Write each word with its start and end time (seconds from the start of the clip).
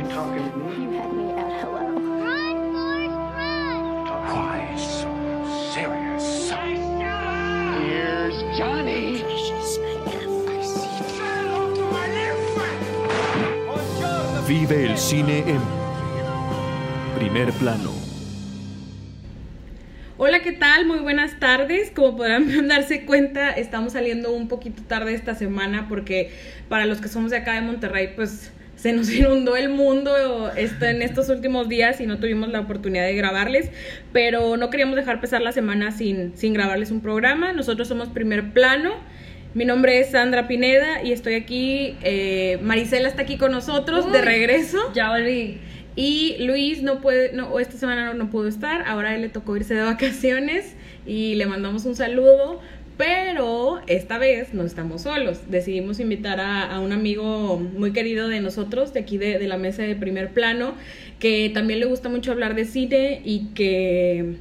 You 0.00 0.08
talking 0.08 0.50
to 0.50 0.56
me? 0.56 0.84
You 0.84 0.90
had 0.92 1.12
me 1.12 1.30
at 1.32 1.60
hello. 1.60 1.92
Run, 2.24 2.72
Forrest, 2.72 3.12
run! 3.36 4.08
Why 4.32 4.74
so 4.78 5.12
serious? 5.74 6.50
Here's 7.76 8.36
Johnny. 8.56 9.22
Vive 14.48 14.86
el 14.86 14.96
cine 14.96 15.44
en 15.46 15.60
primer 17.18 17.52
plano. 17.52 17.92
Hola, 20.16 20.40
¿qué 20.40 20.52
tal? 20.52 20.86
Muy 20.86 21.00
buenas 21.00 21.38
tardes. 21.38 21.90
Como 21.90 22.16
podrán 22.16 22.68
darse 22.68 23.04
cuenta, 23.04 23.50
estamos 23.50 23.92
saliendo 23.92 24.32
un 24.32 24.48
poquito 24.48 24.82
tarde 24.82 25.12
esta 25.12 25.34
semana 25.34 25.88
porque 25.90 26.30
para 26.70 26.86
los 26.86 27.02
que 27.02 27.08
somos 27.08 27.30
de 27.32 27.36
acá 27.36 27.52
de 27.52 27.60
Monterrey, 27.60 28.14
pues 28.16 28.50
se 28.80 28.92
nos 28.92 29.10
inundó 29.14 29.56
el 29.56 29.68
mundo 29.68 30.50
en 30.56 31.02
estos 31.02 31.28
últimos 31.28 31.68
días 31.68 32.00
y 32.00 32.06
no 32.06 32.18
tuvimos 32.18 32.48
la 32.48 32.60
oportunidad 32.60 33.04
de 33.04 33.14
grabarles, 33.14 33.70
pero 34.12 34.56
no 34.56 34.70
queríamos 34.70 34.96
dejar 34.96 35.20
pasar 35.20 35.42
la 35.42 35.52
semana 35.52 35.90
sin, 35.92 36.36
sin 36.36 36.54
grabarles 36.54 36.90
un 36.90 37.02
programa. 37.02 37.52
Nosotros 37.52 37.88
somos 37.88 38.08
Primer 38.08 38.52
Plano. 38.52 38.94
Mi 39.52 39.64
nombre 39.64 39.98
es 39.98 40.12
Sandra 40.12 40.48
Pineda 40.48 41.02
y 41.02 41.12
estoy 41.12 41.34
aquí. 41.34 41.96
eh, 42.02 42.58
Marisela 42.62 43.08
está 43.08 43.22
aquí 43.22 43.36
con 43.36 43.52
nosotros 43.52 44.10
de 44.12 44.22
regreso. 44.22 44.78
Ya 44.94 45.10
volví. 45.10 45.58
Y 45.96 46.36
Luis 46.38 46.82
no 46.82 47.00
puede, 47.00 47.32
no, 47.32 47.58
esta 47.58 47.76
semana 47.76 48.06
no, 48.06 48.14
no 48.14 48.30
pudo 48.30 48.46
estar, 48.46 48.84
ahora 48.86 49.10
a 49.10 49.14
él 49.16 49.22
le 49.22 49.28
tocó 49.28 49.56
irse 49.56 49.74
de 49.74 49.82
vacaciones 49.82 50.76
y 51.04 51.34
le 51.34 51.46
mandamos 51.46 51.84
un 51.84 51.96
saludo, 51.96 52.60
pero 53.00 53.80
esta 53.86 54.18
vez 54.18 54.52
no 54.52 54.62
estamos 54.62 55.00
solos. 55.04 55.40
Decidimos 55.48 56.00
invitar 56.00 56.38
a, 56.38 56.64
a 56.70 56.80
un 56.80 56.92
amigo 56.92 57.56
muy 57.56 57.94
querido 57.94 58.28
de 58.28 58.40
nosotros, 58.40 58.92
de 58.92 59.00
aquí 59.00 59.16
de, 59.16 59.38
de 59.38 59.48
la 59.48 59.56
mesa 59.56 59.84
de 59.84 59.96
primer 59.96 60.28
plano, 60.34 60.74
que 61.18 61.50
también 61.54 61.80
le 61.80 61.86
gusta 61.86 62.10
mucho 62.10 62.30
hablar 62.30 62.54
de 62.54 62.66
cine 62.66 63.22
y 63.24 63.46
que, 63.54 64.34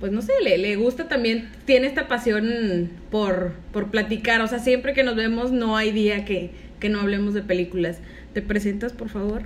pues 0.00 0.10
no 0.10 0.22
sé, 0.22 0.32
le, 0.42 0.58
le 0.58 0.74
gusta 0.74 1.06
también, 1.06 1.48
tiene 1.66 1.86
esta 1.86 2.08
pasión 2.08 2.90
por, 3.12 3.52
por 3.72 3.92
platicar, 3.92 4.40
o 4.40 4.48
sea, 4.48 4.58
siempre 4.58 4.92
que 4.92 5.04
nos 5.04 5.14
vemos 5.14 5.52
no 5.52 5.76
hay 5.76 5.92
día 5.92 6.24
que, 6.24 6.50
que 6.80 6.88
no 6.88 7.00
hablemos 7.00 7.32
de 7.32 7.42
películas. 7.42 8.00
¿Te 8.32 8.42
presentas, 8.42 8.92
por 8.92 9.08
favor? 9.08 9.42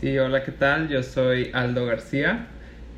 Sí, 0.00 0.16
hola, 0.16 0.44
¿qué 0.44 0.52
tal? 0.52 0.88
Yo 0.88 1.02
soy 1.02 1.50
Aldo 1.52 1.84
García. 1.84 2.46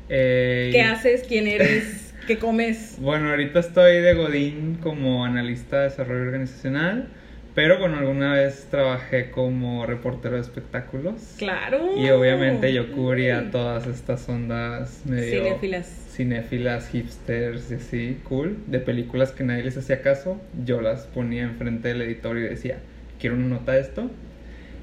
Eh, 0.07 0.69
¿Qué 0.71 0.81
haces? 0.83 1.25
¿Quién 1.27 1.47
eres? 1.47 2.12
¿Qué 2.27 2.37
comes? 2.37 2.95
Bueno, 3.01 3.31
ahorita 3.31 3.59
estoy 3.59 3.99
de 3.99 4.13
Godín 4.13 4.77
como 4.81 5.25
analista 5.25 5.79
de 5.79 5.83
desarrollo 5.89 6.21
organizacional, 6.21 7.09
pero 7.53 7.79
bueno, 7.79 7.97
alguna 7.97 8.31
vez 8.31 8.67
trabajé 8.71 9.29
como 9.29 9.85
reportero 9.85 10.35
de 10.35 10.41
espectáculos. 10.41 11.35
Claro. 11.37 11.97
Y 11.97 12.09
obviamente 12.11 12.73
yo 12.73 12.93
cubría 12.93 13.51
todas 13.51 13.87
estas 13.87 14.29
ondas 14.29 15.01
medio 15.03 15.43
Cinéfilas. 15.43 15.87
cinéfilas, 16.11 16.89
hipsters 16.91 17.71
y 17.71 17.73
así, 17.73 18.17
cool, 18.23 18.57
de 18.67 18.79
películas 18.79 19.33
que 19.33 19.43
nadie 19.43 19.63
les 19.63 19.75
hacía 19.77 20.01
caso. 20.01 20.39
Yo 20.63 20.79
las 20.79 21.07
ponía 21.07 21.43
enfrente 21.43 21.89
del 21.89 22.03
editor 22.03 22.37
y 22.37 22.43
decía, 22.43 22.77
quiero 23.19 23.35
una 23.35 23.47
nota 23.47 23.73
de 23.73 23.81
esto. 23.81 24.09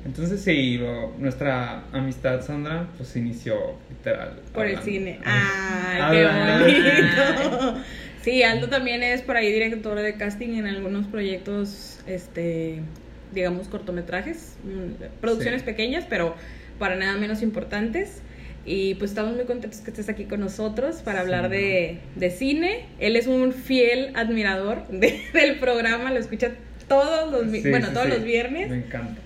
Entonces 0.05 0.41
sí, 0.43 0.79
lo- 0.79 1.13
nuestra 1.19 1.85
amistad, 1.93 2.41
Sandra, 2.43 2.89
pues 2.97 3.15
inició 3.17 3.77
literal. 3.91 4.41
Por 4.55 4.67
el 4.67 4.79
cine. 4.81 5.21
¡Ay, 5.25 6.01
Hablando. 6.01 6.67
qué 6.67 6.73
bonito! 6.81 7.81
Sí, 8.23 8.43
Aldo 8.43 8.69
también 8.69 9.03
es 9.03 9.23
por 9.23 9.39
ahí 9.39 9.51
director 9.51 9.99
de 9.99 10.15
casting 10.17 10.51
en 10.59 10.67
algunos 10.67 11.07
proyectos, 11.07 12.01
este, 12.07 12.81
digamos, 13.33 13.69
cortometrajes, 13.69 14.57
mm, 14.63 15.21
producciones 15.23 15.63
Sí. 15.63 15.67
pequeñas, 15.67 16.05
pero 16.07 16.35
para 16.79 16.97
nada 16.97 17.17
menos 17.17 17.41
importantes. 17.41 18.21
Y 18.67 18.95
pues 18.97 19.13
estamos 19.13 19.37
muy 19.37 19.47
contentos 19.47 19.81
que 19.81 19.89
estés 19.89 20.11
aquí 20.11 20.25
con 20.27 20.41
nosotros 20.41 20.97
para 20.97 21.21
hablar 21.21 21.45
Sí. 21.47 21.51
de, 21.57 21.99
de 22.17 22.31
cine. 22.31 22.85
Él 22.99 23.17
es 23.17 23.27
un 23.27 23.55
fiel 23.55 24.13
admirador 24.15 24.87
de- 24.89 25.19
del 25.33 25.59
programa, 25.59 26.13
lo 26.13 26.21
escucha 26.21 26.51
todos 26.89 27.33
los, 27.33 27.51
Sí, 27.51 27.71
bueno, 27.71 27.87
sí, 27.87 27.93
todos 27.95 28.07
sí. 28.09 28.13
los 28.13 28.23
viernes. 28.25 28.69
Me 28.69 28.77
encanta. 28.77 29.19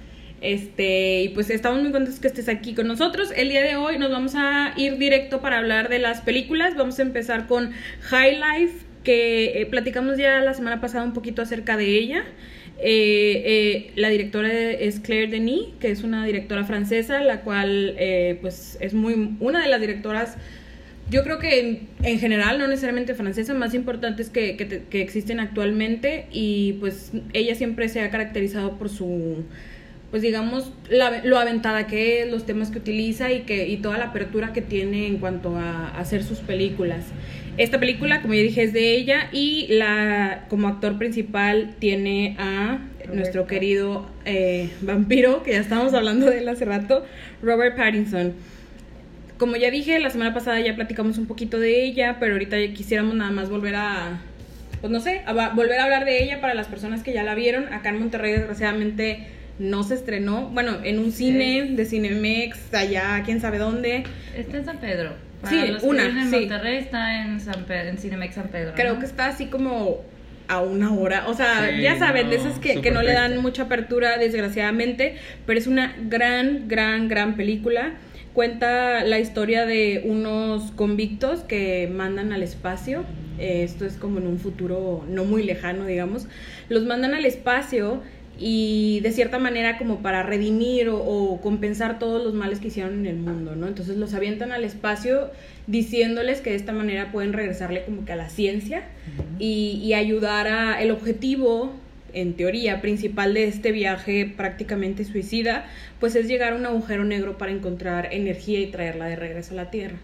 Este, 0.45 1.23
y 1.23 1.29
pues 1.31 1.49
estamos 1.49 1.81
muy 1.81 1.91
contentos 1.91 2.21
que 2.21 2.29
estés 2.29 2.51
aquí 2.51 2.75
con 2.75 2.87
nosotros. 2.87 3.33
El 3.35 3.49
día 3.49 3.63
de 3.63 3.77
hoy 3.77 3.97
nos 3.97 4.11
vamos 4.11 4.35
a 4.37 4.75
ir 4.77 4.99
directo 4.99 5.41
para 5.41 5.57
hablar 5.57 5.89
de 5.89 5.99
las 5.99 6.21
películas. 6.21 6.77
Vamos 6.77 6.99
a 6.99 7.03
empezar 7.03 7.47
con 7.47 7.71
High 8.03 8.37
Life, 8.37 8.85
que 9.05 9.63
eh, 9.63 9.65
platicamos 9.65 10.19
ya 10.19 10.41
la 10.41 10.53
semana 10.53 10.83
pasada 10.83 11.03
un 11.03 11.15
poquito 11.15 11.41
acerca 11.41 11.79
de 11.79 11.87
ella. 11.87 12.25
Eh, 12.79 13.43
eh, 13.47 13.93
la 13.97 14.11
directora 14.11 14.53
es 14.53 15.01
Claire 15.01 15.29
Denis, 15.29 15.69
que 15.81 15.91
es 15.91 16.05
una 16.05 16.27
directora 16.27 16.65
francesa, 16.65 17.25
la 17.25 17.41
cual 17.41 17.97
pues 18.43 18.77
es 18.81 18.93
muy 18.93 19.37
una 19.41 19.63
de 19.63 19.71
las 19.71 19.81
directoras 19.81 20.37
yo 21.11 21.23
creo 21.23 21.39
que 21.39 21.61
en, 21.61 21.89
en 22.03 22.19
general, 22.19 22.59
no 22.59 22.67
necesariamente 22.67 23.15
francesa, 23.15 23.53
más 23.53 23.75
importantes 23.75 24.31
que, 24.31 24.57
que 24.57 25.03
existen 25.03 25.39
actualmente 25.39 26.27
y 26.33 26.75
pues 26.81 27.13
ella 27.35 27.55
siempre 27.55 27.91
se 27.91 28.01
ha 28.01 28.11
caracterizado 28.11 28.79
por 28.79 28.89
su, 28.89 29.45
pues 30.15 30.23
digamos, 30.23 30.71
la- 30.89 31.25
lo 31.25 31.39
aventada 31.39 31.89
que 31.89 32.23
es, 32.23 32.31
los 32.31 32.47
temas 32.47 32.71
que 32.71 32.79
utiliza 32.79 33.33
y, 33.33 33.41
que, 33.41 33.67
y 33.67 33.79
toda 33.79 33.99
la 33.99 34.05
apertura 34.05 34.53
que 34.53 34.63
tiene 34.63 35.09
en 35.09 35.19
cuanto 35.19 35.57
a, 35.57 35.89
a 35.89 35.99
hacer 35.99 36.23
sus 36.23 36.39
películas. 36.39 37.01
Esta 37.57 37.81
película, 37.81 38.23
como 38.23 38.33
ya 38.35 38.43
dije, 38.43 38.63
es 38.63 38.73
de 38.73 38.95
ella 38.95 39.29
y 39.33 39.67
la 39.71 40.45
como 40.49 40.69
actor 40.69 40.99
principal 40.99 41.75
tiene 41.81 42.37
a 42.39 42.79
nuestro 43.13 43.49
querido 43.49 44.09
eh, 44.25 44.71
vampiro, 44.83 45.43
que 45.43 45.51
ya 45.51 45.59
estábamos 45.59 45.95
hablando 45.95 46.27
de 46.31 46.39
él 46.39 46.49
hace 46.49 46.65
rato, 46.65 47.05
Robert 47.43 47.77
Pattinson 47.77 48.35
como 49.37 49.57
ya 49.57 49.73
dije, 49.73 49.99
la 49.99 50.11
semana 50.11 50.33
pasada 50.33 50.61
ya 50.61 50.77
platicamos 50.77 51.19
un 51.19 51.27
poquito 51.27 51.59
de 51.59 51.85
ella, 51.85 52.19
pero 52.21 52.35
ahorita 52.35 52.57
ya 52.61 52.73
quisiéramos 52.73 53.17
nada 53.17 53.33
más 53.33 53.51
volver 53.51 53.75
a, 53.75 54.21
pues 54.81 54.93
no 54.93 55.01
sé, 55.01 55.23
a 55.27 55.33
volver 55.51 55.81
a 55.81 55.85
hablar 55.85 56.05
de 56.05 56.23
ella 56.23 56.41
para 56.41 56.55
las 56.55 56.69
personas 56.69 57.03
que 57.03 57.13
ya 57.13 57.25
la 57.25 57.35
vieron. 57.35 57.73
Acá 57.73 57.89
en 57.89 57.99
Monterrey, 57.99 58.33
desgraciadamente, 58.33 59.27
no 59.59 59.83
se 59.85 59.95
estrenó. 59.95 60.49
Bueno, 60.49 60.79
en 60.83 60.99
un 60.99 61.13
cine 61.13 61.71
de 61.71 61.85
Cinemex, 61.85 62.73
allá, 62.75 63.23
quién 63.25 63.41
sabe 63.41 63.59
dónde. 63.59 64.05
Está 64.37 64.57
en 64.59 64.65
San 64.65 64.79
Pedro. 64.79 65.11
Sí, 65.49 65.57
Para 65.57 65.67
los 65.73 65.83
que 65.83 65.89
una, 65.89 66.05
en 66.07 66.31
sí. 66.31 66.37
Monterrey 66.37 66.77
está 66.79 67.23
en, 67.23 67.41
San 67.41 67.65
en 67.69 67.99
Cinemex 67.99 68.35
San 68.35 68.49
Pedro. 68.49 68.73
Creo 68.75 68.95
¿no? 68.95 69.01
que 69.01 69.07
está 69.07 69.27
así 69.27 69.47
como 69.47 70.03
a 70.49 70.61
una 70.61 70.93
hora. 70.93 71.27
O 71.29 71.35
sea, 71.35 71.71
Sí, 71.71 71.83
ya 71.83 71.99
saben, 71.99 72.31
de 72.31 72.39
no, 72.39 72.43
esas 72.45 72.59
que, 72.59 72.81
que 72.81 72.91
no 72.91 73.03
le 73.03 73.13
dan 73.13 73.41
mucha 73.41 73.65
apertura, 73.65 74.19
desgraciadamente. 74.19 75.17
Pero 75.47 75.59
es 75.59 75.67
una 75.67 75.95
gran, 76.09 76.69
gran, 76.69 77.09
gran 77.09 77.37
película. 77.37 77.95
Cuenta 78.33 79.05
la 79.05 79.21
historia 79.21 79.65
de 79.65 80.03
unos 80.07 80.73
convictos 80.73 81.41
que 81.41 81.89
mandan 81.93 82.33
al 82.33 82.43
espacio. 82.43 83.05
Eh, 83.39 83.63
esto 83.65 83.85
es 83.85 83.95
como 83.95 84.19
en 84.19 84.27
un 84.27 84.39
futuro 84.39 85.05
no 85.09 85.25
muy 85.25 85.43
lejano, 85.45 85.87
digamos. 85.87 86.27
Los 86.69 86.85
mandan 86.85 87.15
al 87.15 87.27
espacio 87.27 88.03
y 88.39 89.01
de 89.01 89.13
cierta 89.13 89.39
manera 89.39 89.79
como 89.79 90.01
para 90.03 90.23
redimir 90.23 90.89
o, 90.89 90.99
o 90.99 91.41
compensar 91.41 91.99
todos 91.99 92.23
los 92.23 92.35
males 92.35 92.59
que 92.59 92.69
hicieron 92.69 93.01
en 93.01 93.07
el 93.07 93.17
mundo, 93.17 93.55
¿no? 93.55 93.69
Entonces 93.69 93.97
los 93.97 94.15
avientan 94.15 94.53
al 94.53 94.65
espacio 94.65 95.31
diciéndoles 95.67 96.41
que 96.41 96.51
de 96.51 96.57
esta 96.57 96.73
manera 96.73 97.13
pueden 97.13 97.33
regresarle 97.33 97.85
como 97.85 98.05
que 98.05 98.13
a 98.13 98.17
la 98.17 98.29
ciencia 98.29 98.83
y, 99.39 99.81
y 99.83 99.95
ayudar 99.95 100.49
a 100.49 100.83
el 100.83 100.91
objetivo 100.91 101.73
en 102.13 102.35
teoría 102.35 102.81
principal 102.81 103.35
de 103.35 103.45
este 103.45 103.73
viaje 103.73 104.33
prácticamente 104.37 105.05
suicida 105.05 105.67
pues 106.01 106.15
es 106.15 106.29
llegar 106.29 106.53
a 106.53 106.57
un 106.57 106.67
agujero 106.67 107.05
negro 107.05 107.39
para 107.39 107.51
encontrar 107.51 108.09
energía 108.13 108.61
y 108.61 108.67
traerla 108.67 109.07
de 109.07 109.17
regreso 109.17 109.55
a 109.55 109.57
la 109.57 109.71
Tierra 109.71 109.97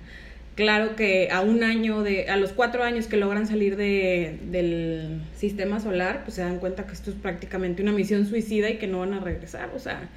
claro 0.55 0.97
que 0.97 1.28
a 1.31 1.41
un 1.41 1.62
año 1.62 2.03
de 2.03 2.28
a 2.28 2.37
los 2.37 2.53
cuatro 2.53 2.83
años 2.83 3.06
que 3.06 3.16
logran 3.16 3.47
salir 3.47 3.77
de, 3.77 4.38
del 4.50 5.21
sistema 5.37 5.81
solar 5.81 6.22
pues 6.25 6.34
se 6.37 6.43
dan 6.43 6.59
cuenta 6.59 6.87
que 6.87 6.93
esto 6.93 7.11
es 7.11 7.16
prácticamente 7.16 7.83
una 7.83 7.93
misión 7.93 8.27
suicida 8.27 8.69
y 8.69 8.77
que 8.77 8.87
no 8.87 9.00
van 9.00 9.15
a 9.15 9.21
regresar 9.21 9.71
o 9.75 9.78
sea 9.78 10.09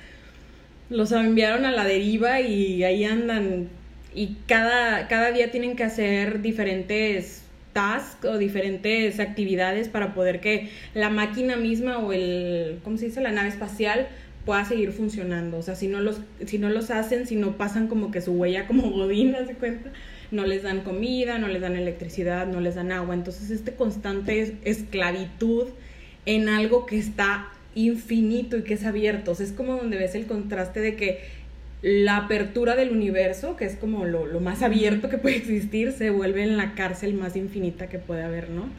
los 0.90 1.12
enviaron 1.12 1.66
a 1.66 1.72
la 1.72 1.86
deriva 1.86 2.42
y 2.42 2.84
ahí 2.84 3.06
andan 3.06 3.70
y 4.16 4.38
cada, 4.48 5.08
cada 5.08 5.32
día 5.32 5.52
tienen 5.52 5.76
que 5.76 5.84
hacer 5.84 6.42
diferentes 6.42 7.44
tasks 7.74 8.26
o 8.26 8.38
diferentes 8.38 9.20
actividades 9.20 9.90
para 9.90 10.14
poder 10.14 10.40
que 10.40 10.70
la 10.94 11.10
máquina 11.10 11.56
misma 11.56 11.98
o 11.98 12.14
el, 12.14 12.80
¿cómo 12.84 12.98
se 12.98 13.06
dice? 13.06 13.22
La 13.22 13.32
nave 13.32 13.50
espacial 13.50 14.08
pueda 14.46 14.64
seguir 14.66 14.92
funcionando. 14.92 15.58
O 15.58 15.62
sea, 15.64 15.76
si 15.76 15.88
no 15.88 16.00
los, 16.00 16.22
si 16.46 16.60
no 16.60 16.70
los 16.70 16.92
hacen, 16.92 17.26
si 17.26 17.36
no 17.36 17.58
pasan 17.58 17.88
como 17.88 18.12
que 18.12 18.22
su 18.22 18.34
huella 18.34 18.68
como 18.68 18.92
godín, 18.92 19.36
¿haz 19.40 19.48
de 19.48 19.56
cuenta? 19.56 19.90
No 20.34 20.46
les 20.46 20.64
dan 20.64 20.82
comida, 20.82 21.38
no 21.38 21.48
les 21.48 21.62
dan 21.62 21.76
electricidad, 21.78 22.48
no 22.48 22.60
les 22.60 22.76
dan 22.76 22.92
agua. 22.92 23.14
Entonces, 23.14 23.50
este 23.52 23.74
constante 23.74 24.42
es- 24.42 24.54
esclavitud 24.66 25.68
en 26.26 26.50
algo 26.50 26.86
que 26.86 26.98
está 26.98 27.48
infinito 27.76 28.58
y 28.58 28.64
que 28.64 28.74
es 28.74 28.84
abierto. 28.86 29.32
O 29.32 29.36
sea, 29.36 29.46
es 29.46 29.52
como 29.52 29.76
donde 29.78 29.98
ves 29.98 30.16
el 30.16 30.26
contraste 30.26 30.80
de 30.80 30.96
que 30.96 31.20
la 31.82 32.18
apertura 32.18 32.76
del 32.76 32.92
universo, 32.92 33.56
que 33.58 33.66
es 33.66 33.76
como 33.76 34.06
lo, 34.06 34.26
lo 34.26 34.40
más 34.40 34.62
abierto 34.64 35.10
que 35.10 35.18
puede 35.18 35.36
existir, 35.36 35.92
se 35.92 36.10
vuelve 36.10 36.44
en 36.44 36.56
la 36.58 36.76
cárcel 36.76 37.14
más 37.14 37.36
infinita 37.36 37.88
que 37.90 38.00
puede 38.00 38.24
haber, 38.24 38.50
¿no? 38.50 38.70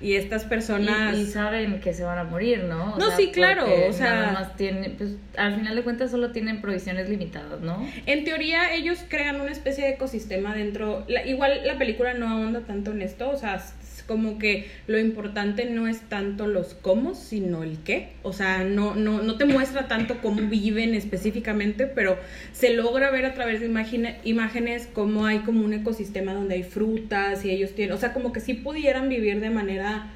Y 0.00 0.14
estas 0.14 0.44
personas... 0.44 1.16
Y, 1.16 1.22
y 1.22 1.26
saben 1.26 1.80
que 1.80 1.92
se 1.92 2.04
van 2.04 2.18
a 2.18 2.24
morir, 2.24 2.64
¿no? 2.64 2.96
No, 2.96 3.10
sí, 3.16 3.30
claro, 3.32 3.66
o 3.88 3.92
sea- 3.92 4.14
Nada 4.14 4.32
más 4.32 4.56
tienen, 4.56 4.94
pues 4.96 5.16
al 5.36 5.54
final 5.56 5.74
de 5.76 5.82
cuentas 5.82 6.10
solo 6.10 6.30
tienen 6.32 6.60
provisiones 6.60 7.08
limitadas, 7.08 7.60
¿no? 7.60 7.84
En 8.06 8.24
teoría 8.24 8.74
ellos 8.74 8.98
crean 9.08 9.40
una 9.40 9.50
especie 9.50 9.84
de 9.84 9.90
ecosistema 9.90 10.54
dentro, 10.54 11.04
la- 11.08 11.26
igual 11.26 11.60
la 11.64 11.78
película 11.78 12.14
no 12.14 12.28
ahonda 12.28 12.60
tanto 12.60 12.92
en 12.92 13.02
esto, 13.02 13.30
o 13.30 13.36
sea, 13.36 13.62
como 14.08 14.38
que 14.38 14.66
lo 14.86 14.98
importante 14.98 15.66
no 15.66 15.86
es 15.86 16.00
tanto 16.00 16.46
los 16.48 16.72
cómo, 16.74 17.14
sino 17.14 17.62
el 17.62 17.76
qué, 17.84 18.08
o 18.22 18.32
sea, 18.32 18.64
no, 18.64 18.94
no, 18.96 19.22
no 19.22 19.36
te 19.36 19.44
muestra 19.44 19.86
tanto 19.86 20.16
cómo 20.22 20.40
viven 20.48 20.94
específicamente, 20.94 21.86
pero 21.86 22.16
se 22.52 22.72
logra 22.74 23.10
ver 23.10 23.26
a 23.26 23.34
través 23.34 23.60
de 23.60 23.66
imagine- 23.66 24.16
imágenes 24.24 24.88
cómo 24.92 25.26
hay 25.26 25.40
como 25.40 25.62
un 25.62 25.74
ecosistema 25.74 26.32
donde 26.32 26.54
hay 26.54 26.62
frutas 26.62 27.44
y 27.44 27.50
ellos 27.50 27.74
tienen, 27.74 27.94
o 27.94 27.98
sea, 27.98 28.14
como 28.14 28.32
que 28.32 28.40
sí 28.40 28.54
pudieran 28.54 29.10
vivir 29.10 29.40
de 29.40 29.50
manera 29.50 30.06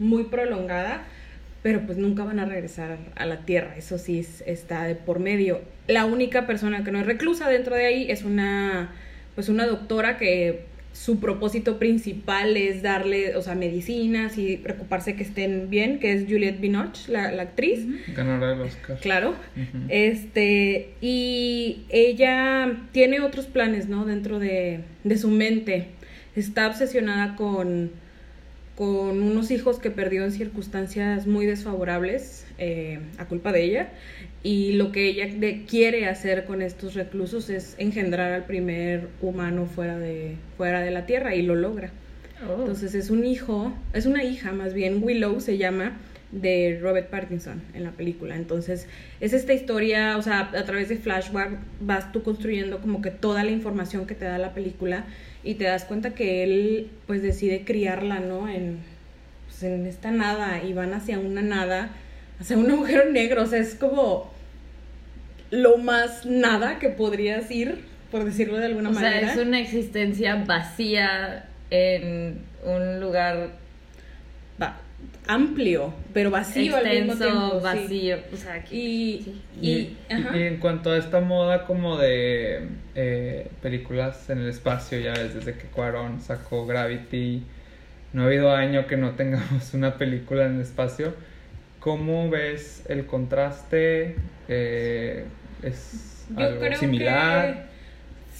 muy 0.00 0.24
prolongada, 0.24 1.04
pero 1.62 1.86
pues 1.86 1.98
nunca 1.98 2.24
van 2.24 2.40
a 2.40 2.46
regresar 2.46 2.98
a 3.14 3.26
la 3.26 3.38
tierra, 3.46 3.76
eso 3.76 3.96
sí 3.96 4.18
es- 4.18 4.42
está 4.46 4.84
de 4.84 4.96
por 4.96 5.20
medio. 5.20 5.60
La 5.86 6.04
única 6.04 6.48
persona 6.48 6.82
que 6.82 6.90
no 6.90 6.98
es 6.98 7.06
reclusa 7.06 7.48
dentro 7.48 7.76
de 7.76 7.86
ahí 7.86 8.10
es 8.10 8.24
una, 8.24 8.90
pues 9.36 9.48
una 9.48 9.66
doctora 9.66 10.18
que 10.18 10.64
su 10.96 11.20
propósito 11.20 11.78
principal 11.78 12.56
es 12.56 12.82
darle, 12.82 13.36
o 13.36 13.42
sea, 13.42 13.54
medicinas 13.54 14.38
y 14.38 14.56
preocuparse 14.56 15.14
que 15.14 15.22
estén 15.22 15.68
bien, 15.68 15.98
que 15.98 16.12
es 16.12 16.24
Juliette 16.24 16.58
Binoche, 16.58 17.12
la, 17.12 17.30
la 17.32 17.42
actriz. 17.42 17.86
Ganadora 18.14 18.52
del 18.52 18.62
Oscar. 18.62 18.98
Claro. 19.00 19.34
Este, 19.88 20.94
y 21.02 21.84
ella 21.90 22.78
tiene 22.92 23.20
otros 23.20 23.44
planes, 23.46 23.88
¿no? 23.88 24.06
Dentro 24.06 24.38
de, 24.38 24.80
de 25.04 25.18
su 25.18 25.28
mente. 25.28 25.88
Está 26.34 26.66
obsesionada 26.66 27.36
con, 27.36 27.90
con 28.76 29.22
unos 29.22 29.50
hijos 29.50 29.78
que 29.78 29.90
perdió 29.90 30.24
en 30.24 30.32
circunstancias 30.32 31.26
muy 31.26 31.46
desfavorables 31.46 32.46
eh, 32.58 33.00
a 33.18 33.24
culpa 33.24 33.50
de 33.52 33.64
ella. 33.64 33.88
Y 34.42 34.72
lo 34.74 34.92
que 34.92 35.08
ella 35.08 35.26
de- 35.34 35.64
quiere 35.64 36.06
hacer 36.06 36.44
con 36.44 36.62
estos 36.62 36.94
reclusos 36.94 37.48
es 37.50 37.74
engendrar 37.78 38.32
al 38.32 38.44
primer 38.44 39.08
humano 39.22 39.66
fuera 39.66 39.98
de, 39.98 40.36
fuera 40.56 40.80
de 40.82 40.90
la 40.90 41.06
Tierra 41.06 41.34
y 41.34 41.42
lo 41.42 41.54
logra. 41.54 41.90
Oh. 42.46 42.60
Entonces 42.60 42.94
es 42.94 43.08
un 43.10 43.24
hijo, 43.24 43.72
es 43.94 44.04
una 44.04 44.22
hija 44.22 44.52
más 44.52 44.74
bien, 44.74 45.02
Willow 45.02 45.40
se 45.40 45.56
llama, 45.56 45.96
de 46.32 46.78
Robert 46.82 47.08
Pattinson 47.08 47.62
en 47.74 47.84
la 47.84 47.92
película. 47.92 48.36
Entonces 48.36 48.86
es 49.20 49.32
esta 49.32 49.52
historia, 49.52 50.16
o 50.16 50.22
sea, 50.22 50.40
a 50.40 50.64
través 50.64 50.88
de 50.88 50.96
flashback 50.96 51.58
vas 51.80 52.12
tú 52.12 52.22
construyendo 52.22 52.80
como 52.80 53.00
que 53.00 53.10
toda 53.10 53.44
la 53.44 53.50
información 53.50 54.06
que 54.06 54.14
te 54.14 54.24
da 54.24 54.38
la 54.38 54.52
película 54.52 55.04
y 55.44 55.54
te 55.54 55.64
das 55.64 55.84
cuenta 55.84 56.14
que 56.14 56.42
él 56.42 56.90
pues 57.06 57.22
decide 57.22 57.64
criarla, 57.64 58.20
¿no? 58.20 58.48
En, 58.48 58.78
pues, 59.46 59.62
en 59.62 59.86
esta 59.86 60.10
nada 60.10 60.62
y 60.62 60.72
van 60.72 60.92
hacia 60.94 61.18
una 61.18 61.42
nada, 61.42 61.90
hacia 62.40 62.58
un 62.58 62.70
agujero 62.70 63.10
negro, 63.10 63.42
o 63.42 63.46
sea, 63.46 63.60
es 63.60 63.74
como 63.74 64.30
lo 65.50 65.78
más 65.78 66.26
nada 66.26 66.78
que 66.78 66.88
podrías 66.88 67.50
ir, 67.50 67.84
por 68.10 68.24
decirlo 68.24 68.56
de 68.56 68.66
alguna 68.66 68.90
o 68.90 68.92
sea, 68.92 69.02
manera. 69.02 69.32
es 69.32 69.38
una 69.38 69.60
existencia 69.60 70.34
vacía 70.44 71.48
en 71.70 72.40
un 72.64 73.00
lugar 73.00 73.50
amplio, 75.28 75.92
pero 76.14 76.30
vacío 76.30 76.76
al 76.76 76.84
mismo 76.88 77.12
extenso, 77.12 77.24
tiempo. 77.50 77.56
sí. 77.58 77.64
vacío. 77.64 78.18
O 78.32 78.36
sea, 78.36 78.54
aquí- 78.54 78.76
Y, 78.76 79.22
sí. 79.24 79.42
y, 79.60 79.68
Y, 80.38 80.42
en 80.42 80.56
cuanto 80.58 80.92
a 80.92 80.98
esta 80.98 81.20
moda 81.20 81.64
como 81.66 81.96
de 81.98 82.68
eh, 82.94 83.50
películas 83.62 84.30
en 84.30 84.38
el 84.38 84.48
espacio, 84.48 84.98
ya 85.00 85.12
ves, 85.12 85.34
desde 85.34 85.54
que 85.54 85.66
Cuarón 85.66 86.20
sacó 86.20 86.66
Gravity, 86.66 87.42
no 88.12 88.22
ha 88.22 88.26
habido 88.26 88.52
año 88.54 88.86
que 88.86 88.96
no 88.96 89.12
tengamos 89.12 89.74
una 89.74 89.96
película 89.96 90.46
en 90.46 90.56
el 90.56 90.60
espacio. 90.62 91.14
¿Cómo 91.80 92.30
ves 92.30 92.84
el 92.88 93.06
contraste? 93.06 94.16
Eh, 94.48 95.24
¿Es 95.62 96.26
Yo 96.36 96.44
algo 96.44 96.60
creo 96.60 96.78
similar? 96.78 97.54
que 97.54 97.75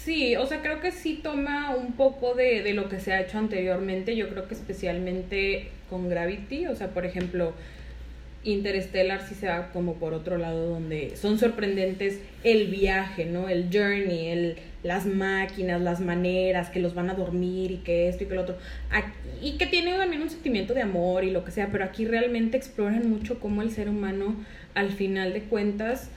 sí, 0.06 0.36
o 0.36 0.46
sea, 0.46 0.62
creo 0.62 0.80
que 0.80 0.92
sí 0.92 1.20
toma 1.22 1.74
un 1.74 1.92
poco 1.94 2.34
de, 2.34 2.62
de 2.62 2.72
lo 2.74 2.88
que 2.88 3.00
se 3.00 3.12
ha 3.12 3.20
hecho 3.20 3.38
anteriormente. 3.38 4.16
Yo 4.16 4.28
creo 4.28 4.46
que 4.48 4.54
especialmente 4.54 5.68
con 5.90 6.08
Gravity, 6.08 6.66
o 6.68 6.76
sea, 6.76 6.88
por 6.88 7.04
ejemplo, 7.04 7.52
Interstellar 8.44 9.26
sí 9.28 9.34
se 9.34 9.48
va 9.48 9.72
como 9.72 9.94
por 9.94 10.14
otro 10.14 10.38
lado 10.38 10.68
donde 10.70 11.16
son 11.16 11.36
sorprendentes 11.38 12.20
el 12.44 12.68
viaje, 12.68 13.24
¿no? 13.24 13.48
El 13.48 13.68
journey, 13.72 14.28
el, 14.28 14.56
las 14.84 15.04
máquinas, 15.06 15.80
las 15.80 16.00
maneras, 16.00 16.70
que 16.70 16.78
los 16.78 16.94
van 16.94 17.10
a 17.10 17.14
dormir 17.14 17.72
y 17.72 17.76
que 17.78 18.08
esto 18.08 18.22
y 18.22 18.28
que 18.28 18.34
lo 18.36 18.42
otro. 18.42 18.56
Aquí- 18.90 19.10
y 19.42 19.58
que 19.58 19.66
tiene 19.66 19.96
también 19.98 20.22
un 20.22 20.30
sentimiento 20.30 20.74
de 20.74 20.82
amor 20.82 21.24
y 21.24 21.30
lo 21.32 21.44
que 21.44 21.50
sea, 21.50 21.68
pero 21.72 21.84
aquí 21.84 22.04
realmente 22.06 22.56
exploran 22.56 23.10
mucho 23.10 23.40
cómo 23.40 23.62
el 23.62 23.70
ser 23.72 23.88
humano, 23.88 24.36
al 24.74 24.90
final 24.92 25.32
de 25.32 25.40
cuentas, 25.42 26.08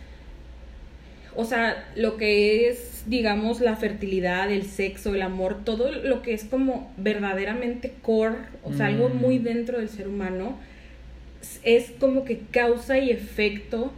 o 1.40 1.46
sea, 1.46 1.90
lo 1.96 2.18
que 2.18 2.68
es, 2.70 3.04
digamos, 3.08 3.62
la 3.62 3.76
fertilidad, 3.76 4.52
el 4.52 4.64
sexo, 4.64 5.16
el 5.16 5.22
amor, 5.22 5.64
todo 5.64 5.92
lo 5.92 6.22
que 6.22 6.34
es 6.34 6.44
como 6.44 6.92
verdaderamente 6.98 7.94
core, 8.02 8.36
o 8.64 8.74
sea, 8.74 8.88
algo 8.88 9.10
Mm. 9.10 9.16
muy 9.18 9.38
dentro 9.40 9.80
del 9.80 9.90
ser 9.90 10.08
humano, 10.08 10.58
es- 11.42 11.60
es 11.64 11.92
como 12.00 12.26
que 12.26 12.40
causa 12.52 12.98
y 13.00 13.10
efecto 13.10 13.92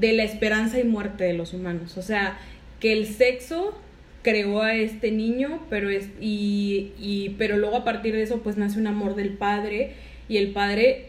de 0.00 0.12
la 0.12 0.24
esperanza 0.24 0.78
y 0.78 0.84
muerte 0.84 1.24
de 1.24 1.34
los 1.34 1.52
humanos. 1.54 1.96
O 1.98 2.02
sea, 2.02 2.38
que 2.80 2.92
el 2.92 3.06
sexo 3.06 3.78
creó 4.22 4.62
a 4.62 4.74
este 4.74 5.10
niño, 5.10 5.60
pero 5.68 5.90
es 5.90 6.08
y, 6.20 6.92
y 6.98 7.34
pero 7.38 7.56
luego 7.58 7.76
a 7.76 7.84
partir 7.84 8.14
de 8.14 8.22
eso 8.22 8.40
pues 8.42 8.56
nace 8.56 8.78
un 8.78 8.86
amor 8.86 9.14
del 9.16 9.30
padre 9.30 9.92
y 10.28 10.38
el 10.38 10.48
padre 10.52 11.06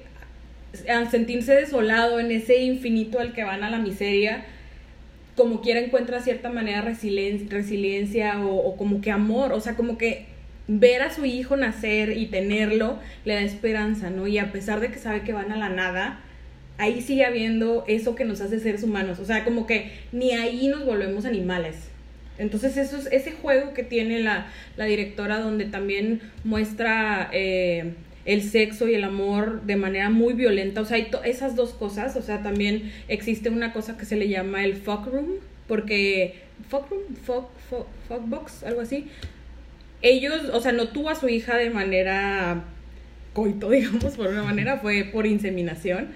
al 0.89 1.09
sentirse 1.09 1.53
desolado 1.53 2.19
en 2.19 2.31
ese 2.31 2.62
infinito 2.63 3.19
al 3.19 3.31
que 3.31 3.45
van 3.45 3.63
a 3.63 3.69
la 3.69 3.80
miseria, 3.80 4.45
como 5.35 5.61
quiera 5.61 5.79
encuentra 5.81 6.21
cierta 6.21 6.49
manera 6.49 6.83
resilien- 6.83 7.49
resiliencia 7.49 8.39
o, 8.45 8.75
como 8.77 9.01
que 9.01 9.11
amor, 9.11 9.53
o 9.53 9.59
sea, 9.59 9.75
como 9.75 9.97
que 9.97 10.25
ver 10.67 11.01
a 11.01 11.13
su 11.13 11.25
hijo 11.25 11.57
nacer 11.57 12.17
y 12.17 12.27
tenerlo 12.27 12.97
le 13.23 13.35
da 13.35 13.41
esperanza, 13.41 14.09
¿no? 14.09 14.27
Y 14.27 14.37
a 14.39 14.51
pesar 14.51 14.79
de 14.79 14.89
que 14.89 14.97
sabe 14.97 15.21
que 15.21 15.33
van 15.33 15.51
a 15.51 15.57
la 15.57 15.69
nada, 15.69 16.21
ahí 16.77 17.01
sigue 17.01 17.25
habiendo 17.25 17.83
eso 17.87 18.15
que 18.15 18.25
nos 18.25 18.41
hace 18.41 18.59
seres 18.59 18.83
humanos, 18.83 19.19
o 19.19 19.25
sea, 19.25 19.43
como 19.43 19.67
que 19.67 19.91
ni 20.11 20.31
ahí 20.31 20.67
nos 20.67 20.85
volvemos 20.85 21.25
animales. 21.25 21.75
Entonces 22.37 22.75
eso 22.75 22.97
es 22.97 23.07
ese 23.11 23.31
juego 23.31 23.73
que 23.73 23.83
tiene 23.83 24.19
la, 24.19 24.47
la 24.75 24.85
directora 24.85 25.39
donde 25.39 25.65
también 25.65 26.19
muestra 26.43 27.29
eh, 27.31 27.93
el 28.25 28.42
sexo 28.44 28.88
y 28.88 28.95
el 28.95 29.04
amor 29.04 29.62
de 29.63 29.75
manera 29.75 30.10
muy 30.10 30.33
violenta, 30.33 30.81
o 30.81 30.86
sea, 30.86 30.98
hay 30.98 31.07
esas 31.24 31.56
dos 31.56 31.72
cosas, 31.72 32.16
o 32.16 32.22
sea, 32.22 32.42
también 32.42 32.92
existe 33.07 33.50
una 33.50 33.72
cosa 33.72 33.98
que 33.98 34.06
se 34.06 34.16
le 34.16 34.27
llama 34.27 34.63
el 34.63 34.75
fuck 34.75 35.07
room, 35.07 35.36
porque 35.68 36.36
fuck 36.69 36.89
room, 36.89 37.04
fuck, 37.23 37.49
fuck, 37.69 37.88
fuck 38.07 38.28
box, 38.28 38.64
algo 38.64 38.81
así. 38.81 39.07
Ellos, 40.02 40.49
o 40.54 40.59
sea, 40.59 40.71
no 40.71 40.90
tuvo 40.90 41.09
a 41.09 41.16
su 41.16 41.30
hija 41.30 41.56
de 41.56 41.69
manera 41.69 42.64
coito, 43.33 43.69
digamos, 43.71 44.16
por 44.16 44.28
una 44.28 44.44
manera, 44.44 44.78
fue 44.78 45.04
por 45.04 45.28
inseminación 45.28 46.09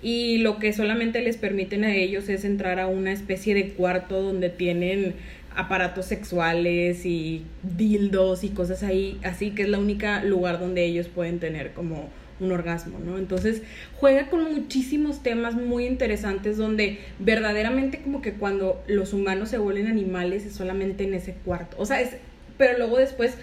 y 0.00 0.38
lo 0.38 0.58
que 0.58 0.72
solamente 0.72 1.20
les 1.22 1.36
permiten 1.36 1.84
a 1.84 1.94
ellos 1.94 2.28
es 2.28 2.44
entrar 2.44 2.78
a 2.78 2.86
una 2.86 3.12
especie 3.12 3.54
de 3.54 3.70
cuarto 3.70 4.22
donde 4.22 4.48
tienen 4.48 5.14
aparatos 5.58 6.06
sexuales 6.06 7.04
y 7.04 7.42
dildos 7.64 8.44
y 8.44 8.50
cosas 8.50 8.84
ahí, 8.84 9.18
así 9.24 9.50
que 9.50 9.62
es 9.62 9.68
la 9.68 9.80
única 9.80 10.22
lugar 10.22 10.60
donde 10.60 10.84
ellos 10.84 11.08
pueden 11.08 11.40
tener 11.40 11.72
como 11.72 12.08
un 12.38 12.52
orgasmo, 12.52 13.00
¿no? 13.00 13.18
Entonces 13.18 13.62
juega 13.96 14.30
con 14.30 14.44
muchísimos 14.54 15.20
temas 15.24 15.56
muy 15.56 15.84
interesantes 15.84 16.58
donde 16.58 17.00
verdaderamente 17.18 17.98
como 17.98 18.22
que 18.22 18.34
cuando 18.34 18.80
los 18.86 19.12
humanos 19.12 19.48
se 19.48 19.58
vuelven 19.58 19.88
animales 19.88 20.46
es 20.46 20.52
solamente 20.52 21.02
en 21.02 21.14
ese 21.14 21.34
cuarto, 21.44 21.76
o 21.80 21.86
sea, 21.86 22.00
es, 22.00 22.10
pero 22.56 22.78
luego 22.78 22.96
después 22.96 23.34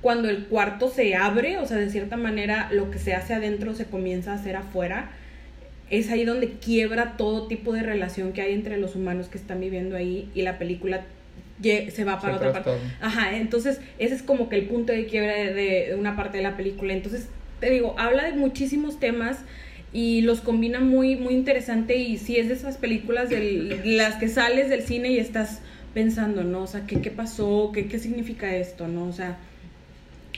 cuando 0.00 0.28
el 0.28 0.44
cuarto 0.44 0.90
se 0.90 1.16
abre, 1.16 1.58
o 1.58 1.66
sea, 1.66 1.76
de 1.76 1.90
cierta 1.90 2.16
manera 2.16 2.68
lo 2.70 2.92
que 2.92 3.00
se 3.00 3.14
hace 3.14 3.34
adentro 3.34 3.74
se 3.74 3.86
comienza 3.86 4.30
a 4.30 4.36
hacer 4.36 4.54
afuera, 4.54 5.10
es 5.90 6.08
ahí 6.12 6.24
donde 6.24 6.50
quiebra 6.50 7.16
todo 7.16 7.48
tipo 7.48 7.72
de 7.72 7.82
relación 7.82 8.32
que 8.32 8.42
hay 8.42 8.54
entre 8.54 8.78
los 8.78 8.94
humanos 8.94 9.26
que 9.26 9.38
están 9.38 9.58
viviendo 9.58 9.96
ahí 9.96 10.30
y 10.36 10.42
la 10.42 10.56
película 10.56 11.04
se 11.62 12.04
va 12.04 12.20
para 12.20 12.38
Se 12.38 12.48
otra 12.48 12.52
parte. 12.52 12.80
Ajá, 13.00 13.36
entonces 13.36 13.80
ese 13.98 14.14
es 14.14 14.22
como 14.22 14.48
que 14.48 14.56
el 14.56 14.66
punto 14.66 14.92
de 14.92 15.06
quiebra 15.06 15.34
de, 15.34 15.52
de 15.54 15.96
una 15.98 16.16
parte 16.16 16.38
de 16.38 16.42
la 16.42 16.56
película. 16.56 16.92
Entonces, 16.92 17.28
te 17.60 17.70
digo, 17.70 17.94
habla 17.98 18.24
de 18.24 18.32
muchísimos 18.32 18.98
temas 18.98 19.38
y 19.92 20.22
los 20.22 20.40
combina 20.40 20.80
muy, 20.80 21.16
muy 21.16 21.34
interesante 21.34 21.96
y 21.96 22.18
sí 22.18 22.36
es 22.36 22.48
de 22.48 22.54
esas 22.54 22.76
películas 22.76 23.30
de 23.30 23.80
las 23.84 24.16
que 24.16 24.28
sales 24.28 24.68
del 24.68 24.82
cine 24.82 25.12
y 25.12 25.18
estás 25.18 25.60
pensando, 25.94 26.42
¿no? 26.42 26.62
O 26.62 26.66
sea, 26.66 26.84
¿qué, 26.86 27.00
qué 27.00 27.12
pasó? 27.12 27.70
¿Qué, 27.72 27.86
¿Qué 27.86 28.00
significa 28.00 28.54
esto? 28.56 28.88
¿No? 28.88 29.06
O 29.06 29.12
sea, 29.12 29.38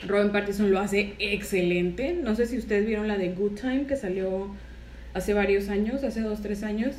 Robin 0.06 0.30
Pattinson 0.30 0.70
lo 0.70 0.78
hace 0.78 1.14
excelente. 1.18 2.12
No 2.12 2.36
sé 2.36 2.46
si 2.46 2.58
ustedes 2.58 2.86
vieron 2.86 3.08
la 3.08 3.16
de 3.16 3.30
Good 3.30 3.60
Time 3.60 3.86
que 3.86 3.96
salió 3.96 4.54
hace 5.14 5.32
varios 5.32 5.70
años, 5.70 6.04
hace 6.04 6.20
dos, 6.20 6.42
tres 6.42 6.62
años, 6.62 6.96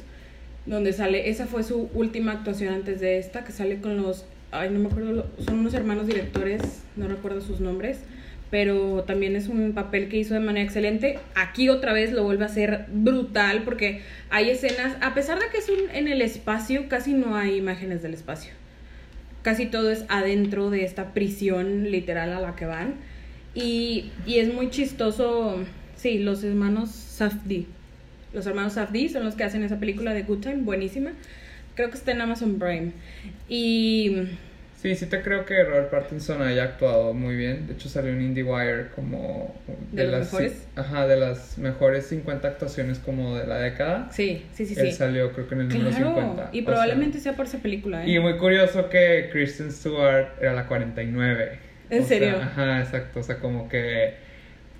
donde 0.67 0.93
sale, 0.93 1.29
esa 1.29 1.47
fue 1.47 1.63
su 1.63 1.89
última 1.93 2.33
actuación 2.33 2.73
antes 2.73 2.99
de 2.99 3.17
esta, 3.17 3.43
que 3.43 3.53
sale 3.53 3.79
con 3.79 3.97
los, 3.97 4.25
ay, 4.51 4.69
no 4.69 4.79
me 4.79 4.87
acuerdo, 4.87 5.25
son 5.45 5.59
unos 5.59 5.73
hermanos 5.73 6.07
directores, 6.07 6.83
no 6.97 7.07
recuerdo 7.07 7.41
sus 7.41 7.61
nombres, 7.61 7.99
pero 8.51 9.03
también 9.03 9.35
es 9.35 9.47
un 9.47 9.73
papel 9.73 10.09
que 10.09 10.17
hizo 10.17 10.33
de 10.33 10.41
manera 10.41 10.65
excelente. 10.65 11.19
Aquí 11.35 11.69
otra 11.69 11.93
vez 11.93 12.11
lo 12.11 12.23
vuelve 12.23 12.43
a 12.43 12.47
hacer 12.47 12.85
brutal 12.91 13.63
porque 13.63 14.01
hay 14.29 14.49
escenas, 14.49 14.95
a 15.01 15.13
pesar 15.13 15.39
de 15.39 15.45
que 15.51 15.57
es 15.57 15.69
un, 15.69 15.89
en 15.93 16.07
el 16.07 16.21
espacio, 16.21 16.87
casi 16.89 17.13
no 17.13 17.35
hay 17.35 17.55
imágenes 17.55 18.01
del 18.01 18.13
espacio. 18.13 18.51
Casi 19.41 19.65
todo 19.65 19.89
es 19.91 20.05
adentro 20.09 20.69
de 20.69 20.83
esta 20.83 21.13
prisión 21.13 21.91
literal 21.91 22.33
a 22.33 22.41
la 22.41 22.55
que 22.55 22.65
van. 22.65 22.95
Y, 23.53 24.11
y 24.25 24.39
es 24.39 24.53
muy 24.53 24.69
chistoso, 24.69 25.63
sí, 25.95 26.19
los 26.19 26.43
hermanos 26.43 26.91
Safdie. 26.91 27.65
Los 28.37 28.45
hermanos 28.45 28.73
Safdie 28.73 29.09
son 29.09 29.23
los 29.25 29.33
que 29.35 29.43
hacen 29.43 29.63
esa 29.63 29.79
película 29.79 30.13
de 30.13 30.21
Good 30.21 30.41
Time, 30.41 30.57
buenísima. 30.57 31.11
Creo 31.75 31.89
que 31.89 31.97
está 31.97 32.11
en 32.11 32.21
Amazon 32.21 32.59
Prime. 32.59 32.91
Y 33.49 34.27
Sí, 34.79 34.93
sí 34.93 35.07
te 35.07 35.23
creo 35.23 35.43
que 35.43 35.63
Robert 35.63 35.89
Pattinson 35.89 36.39
haya 36.43 36.63
actuado 36.63 37.11
muy 37.15 37.35
bien. 37.35 37.65
De 37.65 37.73
hecho 37.73 37.89
salió 37.89 38.11
en 38.11 38.21
IndieWire 38.21 38.89
como 38.95 39.55
¿De 39.91 40.05
las 40.05 40.25
mejores? 40.31 40.67
ajá, 40.75 41.07
de 41.07 41.17
las 41.17 41.57
mejores 41.57 42.05
50 42.05 42.47
actuaciones 42.47 42.99
como 42.99 43.35
de 43.37 43.47
la 43.47 43.57
década. 43.57 44.07
sí, 44.11 44.45
sí, 44.53 44.67
sí, 44.67 44.75
Él 44.77 44.91
sí. 44.91 44.97
salió 44.97 45.31
creo 45.33 45.47
que 45.47 45.55
en 45.55 45.61
el 45.61 45.69
número 45.69 45.89
Claro, 45.89 46.15
50. 46.21 46.49
y 46.53 46.61
probablemente 46.61 47.13
sea. 47.17 47.31
sea 47.31 47.35
por 47.37 47.47
esa 47.47 47.57
película, 47.57 48.05
¿eh? 48.05 48.11
Y 48.11 48.19
muy 48.19 48.37
curioso 48.37 48.87
que 48.89 49.29
Kristen 49.31 49.71
Stewart 49.71 50.27
era 50.39 50.53
la 50.53 50.67
49. 50.67 51.57
¿En 51.89 52.03
O 52.03 52.05
sea, 52.05 52.19
serio? 52.19 52.37
ajá, 52.39 52.81
exacto. 52.81 53.21
O 53.21 53.23
sea, 53.23 53.39
como 53.39 53.67
que 53.67 54.13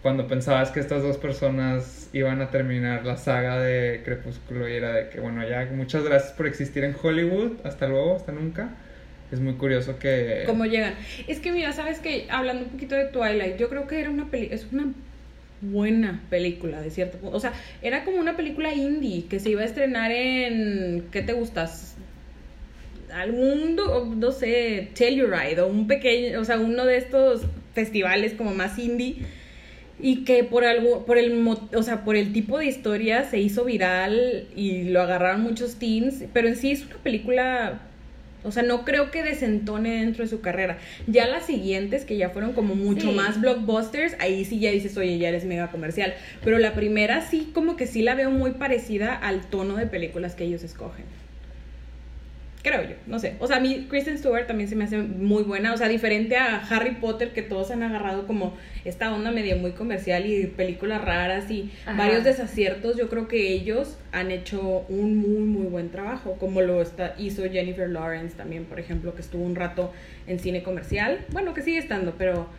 cuando 0.07 0.25
pensabas 0.25 0.71
que 0.71 0.79
estas 0.79 1.03
dos 1.03 1.17
personas 1.17 2.09
iban 2.13 2.39
a 2.39 2.49
terminar 2.49 3.05
la 3.05 3.17
saga 3.17 3.59
de 3.59 4.03
Crepúsculo 4.05 4.69
y 4.69 4.71
era 4.71 4.93
de 4.93 5.09
que, 5.09 5.19
bueno, 5.19 5.45
ya 5.45 5.67
muchas 5.75 6.05
gracias 6.05 6.31
por 6.31 6.47
existir 6.47 6.85
en 6.85 6.95
Hollywood. 6.95 7.57
Hasta 7.65 7.89
luego, 7.89 8.15
hasta 8.15 8.31
nunca. 8.31 8.69
Es 9.33 9.41
muy 9.41 9.55
curioso 9.55 9.99
que... 9.99 10.43
cómo 10.45 10.65
llegan. 10.65 10.93
Es 11.27 11.41
que 11.41 11.51
mira, 11.51 11.73
sabes 11.73 11.99
que 11.99 12.25
hablando 12.29 12.63
un 12.63 12.69
poquito 12.69 12.95
de 12.95 13.07
Twilight, 13.07 13.57
yo 13.57 13.67
creo 13.67 13.85
que 13.85 13.99
era 13.99 14.09
una 14.09 14.31
peli 14.31 14.47
es 14.49 14.65
una 14.71 14.93
buena 15.59 16.21
película 16.29 16.79
de 16.79 16.89
cierto 16.89 17.17
punto. 17.17 17.35
O 17.35 17.41
sea, 17.41 17.51
era 17.81 18.05
como 18.05 18.15
una 18.15 18.37
película 18.37 18.73
indie 18.73 19.25
que 19.25 19.41
se 19.41 19.49
iba 19.49 19.61
a 19.63 19.65
estrenar 19.65 20.09
en 20.13 21.03
¿qué 21.11 21.21
te 21.21 21.33
gustas? 21.33 21.97
algún 23.13 23.75
no 24.19 24.31
sé, 24.31 24.87
Telluride 24.93 25.59
o 25.59 25.67
un 25.67 25.85
pequeño, 25.85 26.39
o 26.39 26.45
sea, 26.45 26.59
uno 26.59 26.85
de 26.85 26.95
estos 26.95 27.41
festivales 27.73 28.33
como 28.35 28.53
más 28.53 28.79
indie 28.79 29.25
y 29.99 30.23
que 30.25 30.43
por 30.43 30.63
algo 30.63 31.05
por 31.05 31.17
el 31.17 31.45
o 31.47 31.83
sea, 31.83 32.03
por 32.03 32.15
el 32.15 32.31
tipo 32.33 32.59
de 32.59 32.65
historia 32.65 33.23
se 33.29 33.39
hizo 33.39 33.65
viral 33.65 34.45
y 34.55 34.83
lo 34.83 35.01
agarraron 35.01 35.41
muchos 35.41 35.75
teens, 35.75 36.23
pero 36.33 36.47
en 36.47 36.55
sí 36.55 36.71
es 36.71 36.85
una 36.85 36.97
película 36.97 37.81
o 38.43 38.51
sea, 38.51 38.63
no 38.63 38.85
creo 38.85 39.11
que 39.11 39.23
desentone 39.23 39.99
dentro 39.99 40.23
de 40.23 40.29
su 40.29 40.39
carrera. 40.39 40.77
Ya 41.07 41.27
las 41.27 41.47
siguientes, 41.47 42.05
que 42.05 42.15
ya 42.15 42.29
fueron 42.29 42.53
como 42.53 42.75
mucho 42.75 43.09
Sí. 43.09 43.15
más 43.15 43.41
blockbusters, 43.41 44.15
ahí 44.19 44.45
sí 44.45 44.59
ya 44.59 44.71
dices, 44.71 44.95
oye, 44.95 45.17
ya 45.17 45.29
eres 45.29 45.43
mega 45.43 45.69
comercial. 45.69 46.13
Pero 46.45 46.57
la 46.57 46.73
primera 46.73 47.21
sí, 47.27 47.49
como 47.53 47.75
que 47.75 47.87
sí 47.87 48.03
la 48.03 48.15
veo 48.15 48.29
muy 48.31 48.51
parecida 48.51 49.15
al 49.15 49.41
tono 49.49 49.75
de 49.75 49.87
películas 49.87 50.35
que 50.35 50.45
ellos 50.45 50.63
escogen. 50.63 51.03
Creo 52.67 52.83
yo, 52.83 52.95
no 53.05 53.17
sé. 53.17 53.35
O 53.39 53.47
sea, 53.47 53.57
a 53.57 53.59
mí 53.61 53.87
Kristen 53.89 54.17
Stewart 54.17 54.45
también 54.45 54.67
se 54.67 54.75
me 54.75 54.83
hace 54.83 54.97
muy 54.97 55.43
buena. 55.43 55.73
O 55.73 55.77
sea, 55.77 55.87
diferente 55.87 56.35
a 56.35 56.57
Harry 56.57 56.95
Potter, 56.95 57.31
que 57.31 57.41
todos 57.41 57.71
han 57.71 57.81
agarrado 57.81 58.27
como 58.27 58.57
esta 58.83 59.15
onda 59.15 59.31
medio 59.31 59.55
muy 59.55 59.71
comercial 59.71 60.25
y 60.25 60.47
películas 60.47 61.01
raras 61.01 61.49
y 61.49 61.71
Ajá. 61.85 61.97
varios 61.97 62.25
desaciertos. 62.25 62.97
Yo 62.97 63.07
creo 63.07 63.29
que 63.29 63.53
ellos 63.53 63.97
han 64.11 64.31
hecho 64.31 64.85
un 64.89 65.15
muy, 65.15 65.43
muy 65.45 65.67
buen 65.67 65.91
trabajo. 65.91 66.35
Como 66.37 66.59
lo 66.61 66.81
está, 66.81 67.15
hizo 67.17 67.49
Jennifer 67.49 67.89
Lawrence 67.89 68.35
también, 68.35 68.65
por 68.65 68.81
ejemplo, 68.81 69.15
que 69.15 69.21
estuvo 69.21 69.45
un 69.45 69.55
rato 69.55 69.93
en 70.27 70.37
cine 70.37 70.61
comercial. 70.61 71.19
Bueno, 71.29 71.53
que 71.53 71.61
sigue 71.61 71.77
estando, 71.77 72.15
pero. 72.17 72.49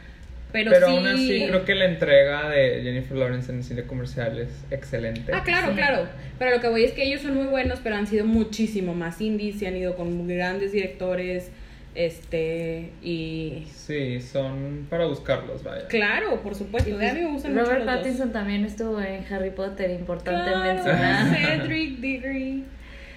Pero, 0.52 0.70
Pero 0.70 0.86
sí. 0.88 0.96
aún 0.96 1.06
así 1.06 1.44
creo 1.46 1.64
que 1.66 1.74
la 1.74 1.84
entrega 1.84 2.48
de 2.48 2.80
Jennifer 2.82 3.16
Lawrence 3.18 3.52
en 3.52 3.58
el 3.58 3.64
cine 3.64 3.82
comercial 3.82 4.38
es 4.38 4.48
excelente. 4.70 5.30
Ah, 5.34 5.42
claro, 5.44 5.74
claro. 5.74 6.06
Pero 6.38 6.52
lo 6.52 6.60
que 6.62 6.68
voy 6.68 6.84
es 6.84 6.92
que 6.92 7.02
ellos 7.02 7.20
son 7.20 7.34
muy 7.34 7.46
buenos, 7.48 7.80
pero 7.82 7.96
han 7.96 8.06
sido 8.06 8.24
muchísimo 8.24 8.94
más 8.94 9.20
indies, 9.20 9.58
se 9.58 9.66
han 9.66 9.76
ido 9.76 9.94
con 9.94 10.26
grandes 10.26 10.72
directores, 10.72 11.50
este, 11.94 12.90
y... 13.02 13.66
Sí, 13.74 14.20
son 14.20 14.86
para 14.88 15.04
buscarlos, 15.06 15.62
vaya. 15.64 15.86
Claro, 15.88 16.40
por 16.42 16.54
supuesto, 16.54 16.88
Y 16.88 16.92
a 16.94 17.12
mí 17.12 17.20
me 17.20 17.28
pues, 17.32 17.44
mucho 17.44 17.48
Robert 17.64 17.84
dos. 17.84 17.96
Pattinson 17.96 18.32
también 18.32 18.64
estuvo 18.64 19.00
en 19.00 19.24
Harry 19.32 19.50
Potter, 19.50 19.90
importante 19.90 20.50
Claro, 20.50 20.74
mencionar. 20.74 21.36
Cedric 21.60 21.98
Diggory. 21.98 22.64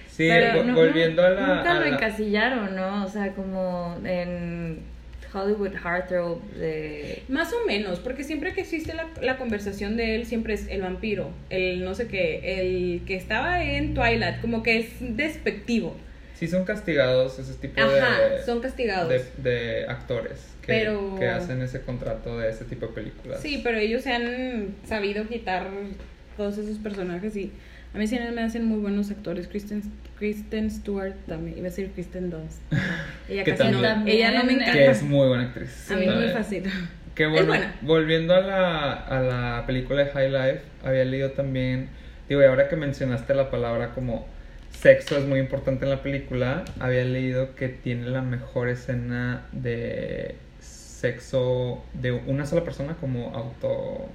Sí, 0.08 0.28
Pero 0.28 0.60
vo- 0.60 0.64
no- 0.66 0.74
volviendo 0.74 1.22
no- 1.22 1.28
a 1.28 1.30
la... 1.30 1.46
Nunca 1.56 1.70
a 1.70 1.74
lo 1.76 1.80
la- 1.80 1.88
encasillaron, 1.88 2.76
¿no? 2.76 3.04
O 3.04 3.08
sea, 3.08 3.30
como 3.32 3.96
en 4.04 4.80
Hollywood 5.32 5.74
Heartthrob 5.74 6.42
de... 6.52 7.22
Más 7.28 7.52
o 7.52 7.66
menos, 7.66 7.98
porque 8.00 8.24
siempre 8.24 8.52
que 8.52 8.60
existe 8.62 8.94
la, 8.94 9.06
la 9.20 9.36
conversación 9.38 9.96
de 9.96 10.14
él, 10.16 10.26
siempre 10.26 10.54
es 10.54 10.66
el 10.68 10.82
vampiro, 10.82 11.30
el 11.50 11.84
no 11.84 11.94
sé 11.94 12.06
qué, 12.08 12.60
el 12.60 13.02
que 13.06 13.16
estaba 13.16 13.62
en 13.64 13.94
Twilight, 13.94 14.40
como 14.40 14.62
que 14.62 14.78
es 14.78 14.88
despectivo. 15.00 15.96
Sí 16.34 16.48
son 16.48 16.64
castigados 16.64 17.38
ese 17.38 17.54
tipo 17.54 17.80
Ajá, 17.80 18.20
de... 18.28 18.42
son 18.44 18.60
castigados. 18.60 19.08
de, 19.08 19.24
de 19.50 19.86
actores 19.86 20.48
que, 20.60 20.66
Pero- 20.72 21.16
que 21.18 21.28
hacen 21.28 21.62
ese 21.62 21.80
contrato 21.82 22.38
de 22.38 22.50
ese 22.50 22.64
tipo 22.64 22.86
de 22.88 22.92
películas. 22.92 23.40
Sí, 23.40 23.60
pero 23.62 23.78
ellos 23.78 24.02
se 24.02 24.12
han 24.12 24.74
sabido 24.86 25.26
quitar 25.28 25.68
todos 26.36 26.58
esos 26.58 26.78
personajes 26.78 27.36
y 27.36 27.52
a 27.94 27.98
mí 27.98 28.06
sí 28.06 28.18
me 28.34 28.42
hacen 28.42 28.64
muy 28.64 28.78
buenos 28.78 29.10
actores. 29.10 29.48
Kristen, 29.48 29.82
Kristen 30.18 30.70
Stewart 30.70 31.14
también, 31.26 31.58
iba 31.58 31.66
a 31.66 31.70
decir 31.70 31.90
Kristen 31.92 32.30
Dunst. 32.30 32.60
Ella 33.28 33.44
casi 33.44 33.70
no, 33.70 33.80
también- 33.82 34.16
ella 34.16 34.32
no 34.38 34.44
me 34.44 34.52
encanta. 34.54 34.72
Que 34.72 34.86
es 34.90 35.02
muy 35.02 35.28
buena 35.28 35.44
actriz. 35.44 35.90
a 35.90 35.96
mí 35.96 36.06
la 36.06 36.14
me 36.16 36.28
fascina. 36.30 36.70
Que 37.14 37.26
buena. 37.26 37.74
volviendo 37.82 38.34
a 38.34 38.40
la, 38.40 38.92
a 38.92 39.20
la 39.20 39.66
película 39.66 40.04
de 40.04 40.10
High 40.10 40.30
Life, 40.30 40.62
había 40.82 41.04
leído 41.04 41.32
también, 41.32 41.88
digo, 42.28 42.40
y 42.40 42.44
ahora 42.46 42.68
que 42.68 42.76
mencionaste 42.76 43.34
la 43.34 43.50
palabra 43.50 43.90
como 43.94 44.26
sexo 44.70 45.18
es 45.18 45.26
muy 45.26 45.38
importante 45.38 45.84
en 45.84 45.90
la 45.90 46.02
película, 46.02 46.64
había 46.80 47.04
leído 47.04 47.54
que 47.54 47.68
tiene 47.68 48.06
la 48.08 48.22
mejor 48.22 48.70
escena 48.70 49.42
de 49.52 50.36
sexo 50.60 51.82
de 51.94 52.12
una 52.12 52.46
sola 52.46 52.64
persona 52.64 52.94
como 52.94 53.34
auto, 53.34 54.08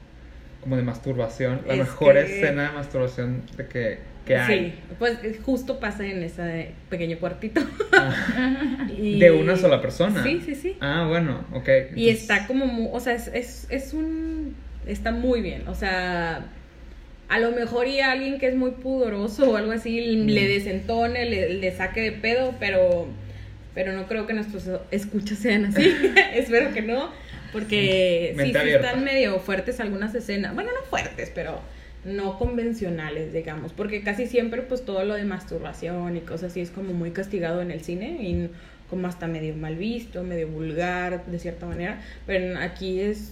como 0.68 0.76
de 0.76 0.84
masturbación, 0.84 1.62
la 1.66 1.74
Es 1.76 1.80
mejor 1.80 2.16
que- 2.16 2.22
escena 2.24 2.68
de 2.70 2.76
masturbación 2.76 3.44
de 3.56 3.68
que, 3.68 4.00
que 4.26 4.36
hay. 4.36 4.60
Sí, 4.72 4.74
pues 5.00 5.18
justo 5.46 5.80
pasa 5.80 6.06
en 6.06 6.22
ese 6.24 6.72
pequeño 6.90 7.18
cuartito. 7.20 7.62
Y- 8.98 9.18
De 9.18 9.32
una 9.32 9.56
sola 9.56 9.82
persona. 9.82 10.22
Sí, 10.24 10.42
sí, 10.46 10.56
sí. 10.56 10.76
Ah, 10.82 11.06
bueno, 11.08 11.46
ok. 11.54 11.70
Y 11.96 12.10
está 12.10 12.48
como, 12.48 12.66
mu- 12.66 12.92
o 12.94 13.00
sea, 13.00 13.14
es, 13.14 13.30
es, 13.34 13.68
es 13.70 13.94
un, 13.94 14.56
está 14.86 15.12
muy 15.12 15.40
bien, 15.42 15.68
o 15.70 15.74
sea, 15.76 16.46
a 17.30 17.40
lo 17.40 17.52
mejor 17.52 17.88
y 17.88 18.02
a 18.02 18.12
alguien 18.12 18.38
que 18.38 18.48
es 18.48 18.56
muy 18.56 18.72
pudoroso 18.72 19.52
o 19.52 19.56
algo 19.56 19.72
así 19.72 20.18
Mm. 20.18 20.26
le 20.28 20.48
desentone, 20.50 21.24
le, 21.30 21.54
le 21.54 21.72
saque 21.72 22.02
de 22.02 22.12
pedo, 22.12 22.56
pero, 22.60 23.08
pero 23.74 23.94
no 23.94 24.06
creo 24.08 24.28
que 24.28 24.34
nuestros 24.34 24.70
escuchas 24.92 25.38
sean 25.38 25.64
así, 25.66 25.94
espero 26.34 26.74
que 26.74 26.82
no, 26.82 27.10
porque 27.52 28.36
sí, 28.38 28.52
sí 28.52 28.70
están 28.70 29.04
medio 29.04 29.40
fuertes 29.40 29.80
algunas 29.80 30.14
escenas, 30.16 30.54
bueno, 30.54 30.72
no 30.72 30.86
fuertes, 30.90 31.32
pero 31.34 31.60
no 32.06 32.38
convencionales, 32.38 33.34
digamos, 33.34 33.74
porque 33.74 34.02
casi 34.02 34.28
siempre 34.28 34.62
pues 34.62 34.86
todo 34.86 35.04
lo 35.04 35.16
de 35.16 35.26
masturbación 35.26 36.16
y 36.18 36.22
cosas 36.22 36.52
así 36.52 36.62
es 36.62 36.70
como 36.70 36.94
muy 36.94 37.12
castigado 37.12 37.62
en 37.62 37.72
el 37.72 37.82
cine 37.82 38.18
y 38.22 38.50
como 38.90 39.08
hasta 39.08 39.28
medio 39.28 39.54
mal 39.56 39.76
visto, 39.76 40.24
medio 40.24 40.48
vulgar 40.48 41.26
de 41.26 41.40
cierta 41.40 41.66
manera, 41.66 42.02
pero 42.26 42.58
aquí 42.60 43.02
es 43.02 43.32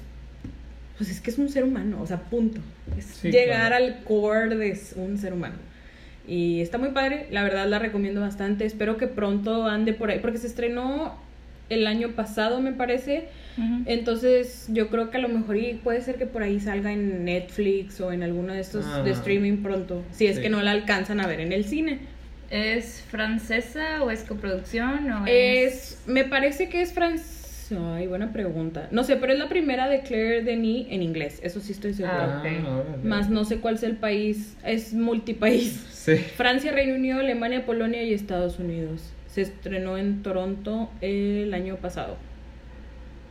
pues 0.97 1.09
es 1.09 1.19
que 1.19 1.29
es 1.29 1.37
un 1.37 1.49
ser 1.49 1.63
humano, 1.63 2.01
o 2.01 2.07
sea, 2.07 2.17
punto. 2.17 2.61
Es 2.97 3.05
Sí, 3.05 3.29
llegar 3.29 3.67
claro. 3.67 3.85
al 3.85 4.03
core 4.03 4.55
de 4.55 4.79
un 4.95 5.17
ser 5.17 5.33
humano. 5.33 5.55
Y 6.27 6.61
está 6.61 6.77
muy 6.77 6.89
padre, 6.89 7.27
la 7.31 7.43
verdad 7.43 7.67
la 7.67 7.79
recomiendo 7.79 8.21
bastante. 8.21 8.65
Espero 8.65 8.97
que 8.97 9.07
pronto 9.07 9.65
ande 9.67 9.93
por 9.93 10.09
ahí, 10.09 10.19
porque 10.19 10.37
se 10.37 10.47
estrenó 10.47 11.15
el 11.69 11.85
año 11.85 12.11
pasado, 12.11 12.61
me 12.61 12.71
parece. 12.71 13.27
Entonces, 13.85 14.67
yo 14.69 14.89
creo 14.89 15.09
que 15.11 15.17
a 15.17 15.21
lo 15.21 15.29
mejor 15.29 15.57
y 15.57 15.75
puede 15.75 16.01
ser 16.01 16.15
que 16.15 16.25
por 16.25 16.43
ahí 16.43 16.59
salga 16.59 16.91
en 16.91 17.23
Netflix 17.25 17.99
o 18.01 18.11
en 18.11 18.23
alguno 18.23 18.53
de 18.53 18.59
estos 18.59 18.85
Ah. 18.85 19.01
de 19.03 19.11
streaming 19.11 19.57
pronto, 19.63 20.03
si 20.11 20.27
es 20.27 20.37
Sí. 20.37 20.41
que 20.41 20.49
no 20.49 20.61
la 20.61 20.71
alcanzan 20.71 21.19
a 21.19 21.27
ver 21.27 21.39
en 21.39 21.51
el 21.51 21.65
cine. 21.65 21.99
¿Es 22.49 23.01
francesa 23.09 24.03
o 24.03 24.11
es 24.11 24.23
coproducción 24.23 25.09
o 25.11 25.25
Es, 25.27 26.01
me 26.05 26.23
parece 26.25 26.69
que 26.69 26.81
es 26.81 26.93
francés. 26.93 27.71
Ay, 27.75 28.05
buena 28.05 28.31
pregunta. 28.31 28.87
No 28.91 29.03
sé, 29.03 29.15
pero 29.15 29.33
es 29.33 29.39
la 29.39 29.49
primera 29.49 29.89
de 29.89 30.01
Claire 30.01 30.43
Denis 30.43 30.85
en 30.91 31.01
inglés. 31.01 31.39
Eso 31.41 31.59
sí 31.59 31.71
estoy 31.71 31.93
segura. 31.95 32.43
Ah. 32.45 32.83
Más 33.03 33.31
no 33.31 33.43
sé 33.43 33.57
cuál 33.57 33.79
sea 33.79 33.89
el 33.89 33.95
país. 33.95 34.55
Es 34.63 34.93
multipaís. 34.93 35.83
Sí. 35.91 36.15
Francia, 36.17 36.71
Reino 36.71 36.93
Unido, 36.93 37.19
Alemania, 37.19 37.65
Polonia 37.65 38.03
y 38.03 38.13
Estados 38.13 38.59
Unidos. 38.59 39.01
Se 39.27 39.41
estrenó 39.41 39.97
en 39.97 40.21
Toronto 40.21 40.91
el 41.01 41.51
año 41.55 41.77
pasado. 41.77 42.17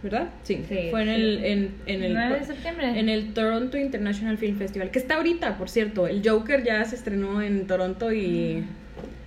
¿Verdad? 0.04 0.28
Sí. 0.44 0.62
Sí, 0.68 0.88
Fue 0.90 1.02
en 1.02 1.08
sí. 1.08 1.14
el, 1.14 1.44
en, 1.44 1.70
en 1.86 2.02
el 2.04 2.14
9 2.14 2.38
de 2.38 2.44
septiembre. 2.44 2.98
en 3.00 3.08
el 3.08 3.32
Toronto 3.32 3.76
International 3.78 4.38
Film 4.38 4.56
Festival, 4.58 4.90
que 4.92 4.98
está 5.00 5.16
ahorita, 5.16 5.56
por 5.58 5.68
cierto. 5.68 6.06
El 6.06 6.22
Joker 6.24 6.62
ya 6.62 6.84
se 6.84 6.94
estrenó 6.94 7.40
en 7.42 7.66
Toronto 7.66 8.12
y... 8.12 8.64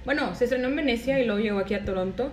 Bueno, 0.06 0.34
se 0.36 0.46
estrenó 0.46 0.70
en 0.70 0.76
Venecia 0.78 1.20
y 1.20 1.26
luego 1.26 1.42
llegó 1.42 1.58
aquí 1.60 1.74
a 1.74 1.84
Toronto. 1.84 2.32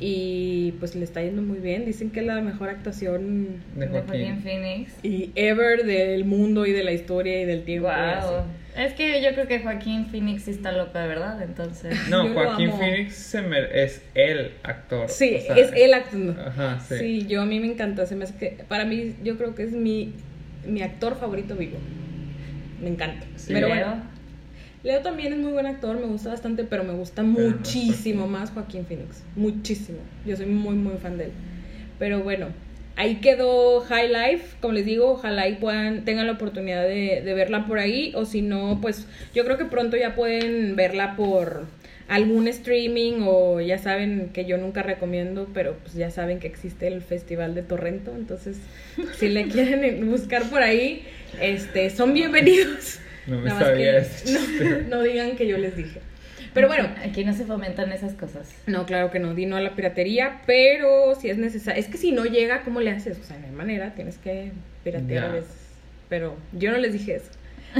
y 0.00 0.72
pues 0.80 0.96
le 0.96 1.04
está 1.04 1.22
yendo 1.22 1.42
muy 1.42 1.58
bien. 1.58 1.84
Dicen 1.84 2.10
que 2.10 2.20
es 2.20 2.26
la 2.26 2.40
mejor 2.40 2.70
actuación 2.70 3.58
De 3.76 3.86
De 3.86 3.88
Joaquín. 3.88 4.40
Phoenix. 4.42 4.92
y 5.04 5.30
ever 5.36 5.84
del 5.84 6.24
mundo 6.24 6.66
y 6.66 6.72
de 6.72 6.82
la 6.82 6.92
historia 6.92 7.40
y 7.42 7.44
del 7.44 7.62
tiempo. 7.64 7.88
y 7.88 7.92
así. 7.92 8.26
Es 8.76 8.94
que 8.94 9.22
yo 9.22 9.32
creo 9.34 9.46
que 9.46 9.60
Joaquín 9.60 10.06
Phoenix 10.06 10.44
sí 10.44 10.50
está 10.50 10.72
loco 10.72 10.98
de 10.98 11.06
verdad, 11.06 11.42
entonces. 11.42 12.08
No, 12.08 12.32
Joaquín. 12.32 12.72
Phoenix 12.72 13.14
se 13.14 13.40
es 13.84 14.02
el 14.14 14.52
actor. 14.62 15.08
Sí, 15.08 15.36
o 15.36 15.40
sea, 15.40 15.56
es 15.56 15.72
él 15.74 15.92
actuando. 15.92 16.40
Ajá, 16.40 16.80
sí. 16.80 16.98
Sí. 16.98 17.26
yo 17.26 17.42
a 17.42 17.46
mí 17.46 17.60
me 17.60 17.66
encanta. 17.66 18.06
Se 18.06 18.16
me 18.16 18.24
hace 18.24 18.34
que 18.36 18.64
para 18.68 18.84
mí 18.84 19.14
yo 19.22 19.36
creo 19.36 19.54
que 19.54 19.64
es 19.64 19.72
mi, 19.72 20.14
mi 20.66 20.82
actor 20.82 21.16
favorito 21.16 21.54
vivo. 21.54 21.78
Me 22.80 22.88
encanta. 22.88 23.26
Sí. 23.36 23.52
Pero 23.52 23.68
bueno, 23.68 24.02
Leo 24.82 25.00
también 25.00 25.32
es 25.32 25.38
muy 25.38 25.52
buen 25.52 25.66
actor, 25.66 26.00
me 26.00 26.06
gusta 26.06 26.30
bastante, 26.30 26.64
pero 26.64 26.82
me 26.82 26.92
gusta 26.92 27.22
Pero 27.22 27.50
muchísimo 27.50 28.26
más 28.26 28.50
Joaquín 28.50 28.84
Phoenix. 28.86 29.22
Muchísimo. 29.36 29.98
Yo 30.26 30.36
soy 30.36 30.46
muy, 30.46 30.74
muy 30.74 30.96
fan 30.96 31.18
de 31.18 31.26
él. 31.26 31.32
Pero 31.98 32.22
bueno, 32.22 32.48
ahí 32.96 33.16
quedó 33.16 33.80
High 33.80 34.08
Life. 34.08 34.56
Como 34.60 34.74
les 34.74 34.86
digo, 34.86 35.12
ojalá 35.12 35.48
y 35.48 35.54
puedan, 35.56 36.04
tengan 36.04 36.26
la 36.26 36.34
oportunidad 36.34 36.82
de, 36.82 37.22
de 37.24 37.34
verla 37.34 37.66
por 37.66 37.78
ahí. 37.78 38.12
O 38.14 38.24
si 38.24 38.42
no, 38.42 38.78
pues 38.80 39.06
yo 39.34 39.44
creo 39.44 39.58
que 39.58 39.64
pronto 39.64 39.96
ya 39.96 40.14
pueden 40.14 40.76
verla 40.76 41.16
por 41.16 41.66
algún 42.08 42.46
streaming 42.48 43.22
o 43.22 43.60
ya 43.60 43.78
saben 43.78 44.30
que 44.34 44.44
yo 44.44 44.58
nunca 44.58 44.82
recomiendo, 44.82 45.48
pero 45.54 45.76
pues 45.82 45.94
ya 45.94 46.10
saben 46.10 46.40
que 46.40 46.46
existe 46.46 46.86
el 46.86 47.00
Festival 47.00 47.54
de 47.54 47.62
Torrento, 47.62 48.12
entonces 48.14 48.58
si 49.18 49.28
le 49.28 49.48
quieren 49.48 50.10
buscar 50.10 50.42
por 50.50 50.62
ahí, 50.62 51.04
este, 51.40 51.88
son 51.90 52.12
bienvenidos. 52.12 52.98
No 53.26 53.38
me 53.38 53.48
Nada 53.48 53.60
sabía 53.60 54.02
que 54.02 54.84
no 54.90 55.02
digan 55.02 55.36
que 55.36 55.46
yo 55.46 55.56
les 55.56 55.76
dije. 55.76 56.00
Pero 56.54 56.68
bueno, 56.68 56.88
Aquí 57.04 57.24
no 57.24 57.32
se 57.32 57.44
fomentan 57.44 57.92
esas 57.92 58.14
cosas. 58.14 58.54
no, 58.66 58.86
claro 58.86 59.10
que 59.10 59.18
no, 59.18 59.34
di 59.34 59.46
no 59.46 59.56
a 59.56 59.60
la 59.60 59.74
piratería, 59.74 60.42
pero 60.46 61.14
si 61.14 61.30
es 61.30 61.38
necesario, 61.38 61.80
es 61.80 61.88
que 61.88 61.98
si 61.98 62.12
no 62.12 62.24
llega, 62.24 62.62
¿cómo 62.62 62.80
le 62.80 62.90
haces? 62.90 63.18
O 63.18 63.22
sea, 63.22 63.38
no 63.38 63.46
hay 63.46 63.52
manera, 63.52 63.94
tienes 63.94 64.18
que 64.18 64.52
piratear 64.84 65.24
a 65.24 65.32
veces. 65.32 65.50
Pero 66.08 66.36
yo 66.52 66.70
no 66.70 66.78
les 66.78 66.92
dije 66.92 67.16
eso. 67.16 67.30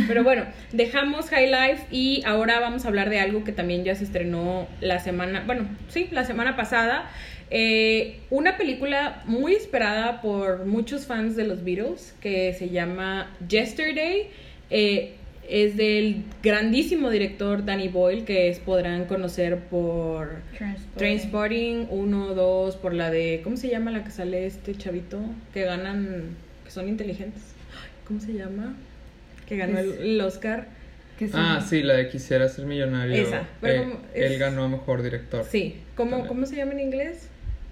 Pero 0.08 0.24
bueno, 0.24 0.46
dejamos 0.72 1.28
High 1.28 1.50
Life 1.50 1.86
y 1.90 2.22
ahora 2.24 2.60
vamos 2.60 2.84
a 2.84 2.88
hablar 2.88 3.10
de 3.10 3.20
algo 3.20 3.44
que 3.44 3.52
también 3.52 3.84
ya 3.84 3.94
se 3.94 4.04
estrenó 4.04 4.66
la 4.80 5.00
semana, 5.00 5.42
bueno, 5.46 5.68
sí, 5.88 6.08
la 6.10 6.24
semana 6.24 6.56
pasada. 6.56 7.10
Eh, 7.50 8.20
una 8.30 8.56
película 8.56 9.22
muy 9.26 9.54
esperada 9.54 10.22
por 10.22 10.64
muchos 10.64 11.04
fans 11.06 11.36
de 11.36 11.44
los 11.44 11.62
Beatles 11.62 12.14
que 12.22 12.54
se 12.54 12.70
llama 12.70 13.30
Yesterday. 13.46 14.30
Eh, 14.70 15.16
es 15.52 15.76
del 15.76 16.24
grandísimo 16.42 17.10
director 17.10 17.64
Danny 17.64 17.88
Boyle 17.88 18.24
que 18.24 18.48
es- 18.48 18.58
podrán 18.58 19.04
conocer 19.04 19.58
por 19.58 20.30
Trainspotting 20.96 21.88
1, 21.90 22.34
2, 22.34 22.76
por 22.76 22.94
la 22.94 23.10
de, 23.10 23.40
¿cómo 23.44 23.56
se 23.56 23.68
llama 23.68 23.90
la 23.90 24.02
que 24.04 24.10
sale 24.10 24.46
este 24.46 24.74
chavito? 24.74 25.20
Que 25.52 25.62
ganan, 25.64 26.36
que 26.64 26.70
son 26.70 26.88
inteligentes. 26.88 27.42
¿Cómo 28.06 28.20
se 28.20 28.32
llama? 28.34 28.74
Que 29.46 29.56
ganó 29.56 29.78
el, 29.78 29.92
el 29.92 30.20
Oscar. 30.20 30.68
¿Qué 31.18 31.28
son? 31.28 31.40
Ah, 31.40 31.64
sí, 31.68 31.82
la 31.82 31.94
de 31.94 32.08
Quisiera 32.08 32.48
ser 32.48 32.64
millonario. 32.64 33.14
Esa, 33.14 33.46
pero 33.60 33.74
Eh, 33.74 33.78
como 33.84 33.94
es- 34.14 34.30
Él 34.32 34.38
ganó 34.38 34.68
mejor 34.68 35.02
director. 35.02 35.44
Sí, 35.44 35.76
¿cómo. 35.94 36.26
¿cómo 36.26 36.46
se 36.46 36.56
llama 36.56 36.72
en 36.72 36.80
inglés? 36.80 37.28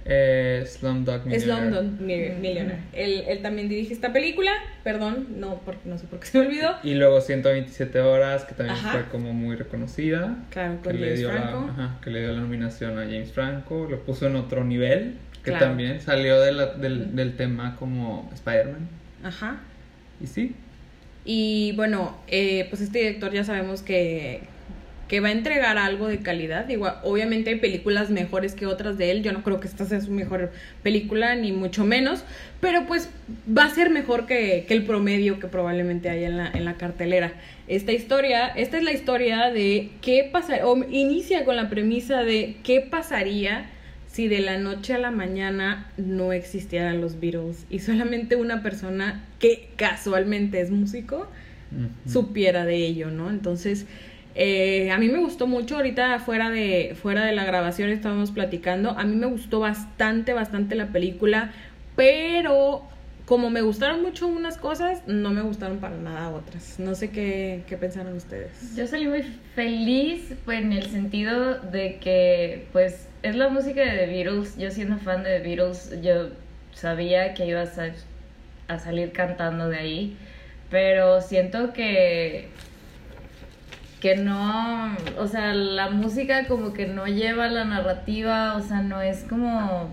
Eh, 0.07 0.65
Slumdog 0.67 1.27
Millionaire. 1.27 1.71
Slumdog 1.71 2.01
Mi- 2.01 2.31
Millionaire. 2.41 2.79
Él, 2.93 3.25
él 3.29 3.43
también 3.43 3.69
dirige 3.69 3.93
esta 3.93 4.13
película, 4.13 4.51
perdón, 4.83 5.27
no, 5.37 5.57
por- 5.61 5.77
no 5.85 5.99
sé 5.99 6.07
por 6.07 6.21
qué 6.21 6.27
se 6.27 6.39
me 6.39 6.47
olvidó. 6.47 6.75
Y 6.83 6.95
luego 6.95 7.21
127 7.21 8.01
horas, 8.01 8.45
que 8.45 8.55
también 8.55 8.79
Ajá. 8.79 8.93
fue 8.93 9.05
como 9.11 9.33
muy 9.35 9.57
reconocida. 9.57 10.37
Claro, 10.51 10.79
con 10.83 10.93
que 10.93 10.99
le, 10.99 11.05
James 11.07 11.19
dio 11.19 11.31
Franco. 11.31 11.65
La, 11.67 11.73
ajá, 11.85 11.99
que 12.03 12.11
le 12.11 12.21
dio 12.21 12.33
la 12.33 12.41
nominación 12.41 12.99
a 12.99 13.03
James 13.03 13.33
Franco. 13.33 13.87
Lo 13.91 14.01
puso 14.01 14.27
en 14.27 14.37
otro 14.37 14.65
nivel. 14.65 15.17
Que 15.45 15.53
Claro. 15.53 15.67
también 15.67 16.01
salió 16.01 16.39
de 16.41 16.53
la- 16.53 16.67
del, 16.75 17.15
del 17.17 17.37
tema 17.37 17.77
como 17.77 18.31
Spider-Man. 18.35 18.89
Ajá. 19.25 19.61
Y 20.21 20.27
sí, 20.27 20.55
Y 21.25 21.73
bueno, 21.77 22.17
eh, 22.29 22.67
pues 22.71 22.81
este 22.81 22.99
director 23.01 23.31
ya 23.33 23.45
sabemos 23.45 23.83
que, 23.83 24.41
que 25.11 25.19
va 25.19 25.27
a 25.27 25.33
entregar 25.33 25.77
algo 25.77 26.07
de 26.07 26.21
calidad. 26.21 26.67
Digo, 26.67 26.89
obviamente 27.03 27.51
hay 27.51 27.57
películas 27.57 28.11
mejores 28.11 28.55
que 28.55 28.67
otras 28.67 28.97
de 28.97 29.11
él. 29.11 29.25
Yo 29.25 29.33
no 29.33 29.43
creo 29.43 29.59
que 29.59 29.67
esta 29.67 29.85
sea 29.85 30.01
su 30.01 30.13
mejor 30.13 30.53
película, 30.85 31.35
ni 31.35 31.51
mucho 31.51 31.85
menos. 31.85 32.23
Pero 32.61 32.87
pues 32.87 33.11
va 33.49 33.65
a 33.65 33.71
ser 33.71 33.91
mejor 33.91 34.27
que, 34.27 34.67
que 34.69 34.75
el 34.75 34.85
promedio 34.85 35.41
que 35.41 35.49
probablemente 35.49 36.11
hay 36.11 36.23
en 36.23 36.37
la, 36.37 36.49
en 36.49 36.65
la 36.65 36.75
cartelera. 36.75 37.33
Esta 37.67 37.91
historia, 37.91 38.47
esta 38.47 38.79
es 38.79 38.85
la 38.85 38.93
historia 38.93 39.51
de 39.51 39.91
qué 40.01 40.31
pasaría, 40.31 40.65
o 40.65 40.77
inicia 40.89 41.45
con 41.45 41.57
la 41.57 41.69
premisa 41.69 42.23
de 42.23 42.59
qué 42.63 42.81
pasaría 42.81 43.69
si 44.07 44.29
de 44.29 44.39
la 44.39 44.59
noche 44.59 44.95
a 44.95 44.99
la 44.99 45.11
mañana 45.11 45.91
no 45.97 46.33
existieran 46.33 47.01
los 47.01 47.19
Beatles 47.19 47.67
y 47.69 47.81
solamente 47.81 48.37
una 48.37 48.63
persona 48.63 49.25
que 49.41 49.71
casualmente 49.75 50.61
es 50.61 50.71
músico 50.71 51.27
supiera 52.07 52.65
de 52.65 52.77
ello, 52.77 53.11
¿no? 53.11 53.31
Entonces, 53.31 53.87
eh, 54.35 54.91
a 54.91 54.99
mí 54.99 55.09
me 55.09 55.19
gustó 55.19 55.47
mucho, 55.47 55.77
ahorita 55.77 56.19
fuera 56.21 56.51
de, 56.51 56.97
fuera 57.01 57.25
de 57.25 57.33
la 57.33 57.45
grabación 57.45 57.91
estábamos 57.91 58.31
platicando, 58.31 58.91
a 58.91 59.05
mí 59.05 59.17
me 59.17 59.27
gustó 59.27 59.61
bastante, 59.61 60.33
bastante 60.33 60.75
la 60.75 60.89
película, 60.89 61.53
pero 61.97 62.85
como 63.31 63.49
me 63.49 63.61
gustaron 63.63 64.03
mucho 64.03 64.27
unas 64.27 64.57
cosas, 64.57 65.03
no 65.07 65.31
me 65.31 65.43
gustaron 65.43 65.79
para 65.79 65.97
nada 65.97 66.31
otras. 66.31 66.81
No 66.81 66.97
sé 66.97 67.11
qué, 67.11 67.63
qué 67.69 67.77
pensaron 67.77 68.17
ustedes. 68.17 68.75
Yo 68.75 68.89
salí 68.89 69.07
muy 69.07 69.23
feliz 69.55 70.35
pues, 70.45 70.61
en 70.63 70.73
el 70.73 70.87
sentido 70.87 71.61
de 71.61 71.99
que 71.99 72.67
pues 72.73 73.07
es 73.23 73.37
la 73.37 73.49
música 73.49 73.83
de 73.83 73.99
The 73.99 74.07
Beatles. 74.07 74.59
Yo 74.59 74.73
siendo 74.73 74.99
fan 74.99 75.23
de 75.23 75.39
The 75.39 75.47
Beatles, 75.47 76.03
yo 76.03 76.31
sabía 76.73 77.35
que 77.35 77.47
iba 77.47 77.63
a, 77.63 78.75
a 78.75 78.79
salir 78.81 79.13
cantando 79.13 79.69
de 79.69 79.77
ahí, 79.77 80.17
pero 80.69 81.21
siento 81.21 81.73
que 81.73 82.49
que 84.01 84.17
no, 84.17 84.97
o 85.19 85.27
sea, 85.27 85.53
la 85.53 85.91
música 85.91 86.47
como 86.47 86.73
que 86.73 86.87
no 86.87 87.07
lleva 87.07 87.49
la 87.49 87.65
narrativa, 87.65 88.57
o 88.57 88.61
sea, 88.61 88.81
no 88.83 89.01
es 89.03 89.25
como 89.25 89.91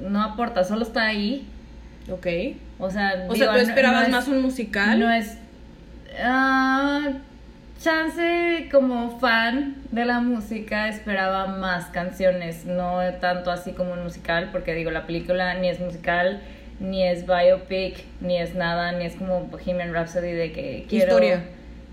no 0.00 0.22
aporta, 0.22 0.64
solo 0.64 0.82
está 0.82 1.06
ahí. 1.06 1.46
Ok. 2.10 2.26
O 2.78 2.90
sea, 2.90 3.26
O 3.28 3.34
digo, 3.34 3.46
sea, 3.46 3.52
¿tú 3.52 3.58
esperabas 3.58 4.08
no 4.08 4.16
más 4.16 4.28
un 4.28 4.42
musical? 4.42 4.98
no 4.98 5.10
es. 5.10 5.38
ah, 6.22 7.10
chance 7.82 8.68
como 8.70 9.18
fan 9.18 9.76
de 9.92 10.04
la 10.06 10.20
música 10.20 10.88
esperaba 10.88 11.46
más 11.46 11.86
canciones, 11.86 12.64
no 12.64 13.00
tanto 13.20 13.50
así 13.50 13.72
como 13.72 13.92
un 13.92 14.02
musical, 14.02 14.48
porque 14.50 14.74
digo, 14.74 14.90
la 14.90 15.06
película 15.06 15.54
ni 15.54 15.68
es 15.68 15.78
musical, 15.80 16.40
ni 16.80 17.02
es 17.02 17.26
biopic, 17.26 18.04
ni 18.20 18.38
es 18.38 18.54
nada, 18.54 18.92
ni 18.92 19.04
es 19.04 19.14
como 19.16 19.42
Bohemian 19.42 19.92
Rhapsody 19.92 20.32
de 20.32 20.52
que 20.52 20.86
quiero. 20.88 21.06
Historia. 21.12 21.44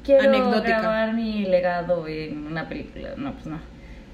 Quiero 0.04 0.24
Anecdótica. 0.24 0.80
grabar 0.80 1.14
mi 1.14 1.46
legado 1.46 2.08
en 2.08 2.48
una 2.48 2.68
película. 2.68 3.14
No, 3.18 3.34
pues 3.34 3.46
no. 3.46 3.60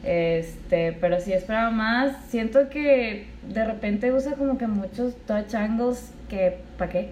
Este, 0.04 0.94
pero 0.94 1.20
sí 1.20 1.34
esperaba 1.34 1.72
más. 1.72 2.26
Siento 2.30 2.70
que 2.70 3.26
de 3.48 3.66
repente 3.66 4.12
usa 4.14 4.34
como 4.34 4.58
que 4.58 4.68
muchos 4.68 5.16
touch 5.26 5.54
angles 5.56 6.12
que, 6.30 6.58
¿para 6.78 6.92
qué? 6.92 7.10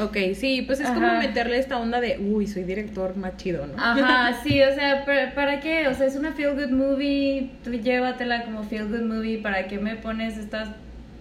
Ok, 0.00 0.16
sí, 0.34 0.62
pues 0.62 0.80
es 0.80 0.88
como 0.88 1.12
meterle 1.18 1.58
esta 1.58 1.78
onda 1.78 2.00
de, 2.00 2.18
uy, 2.18 2.46
soy 2.46 2.62
director 2.64 3.16
más 3.16 3.36
chido, 3.36 3.66
¿no? 3.66 3.74
Ajá, 3.82 4.38
sí, 4.44 4.62
o 4.62 4.74
sea, 4.74 5.04
¿para, 5.04 5.34
para 5.34 5.60
qué? 5.60 5.88
O 5.88 5.94
sea, 5.94 6.06
es 6.06 6.14
una 6.14 6.32
feel 6.32 6.54
good 6.54 6.70
movie, 6.70 7.50
tú 7.64 7.70
llévatela 7.72 8.44
como 8.44 8.64
feel 8.64 8.88
good 8.88 9.02
movie, 9.02 9.38
¿para 9.38 9.66
qué 9.66 9.78
me 9.78 9.96
pones 9.96 10.36
estos 10.36 10.68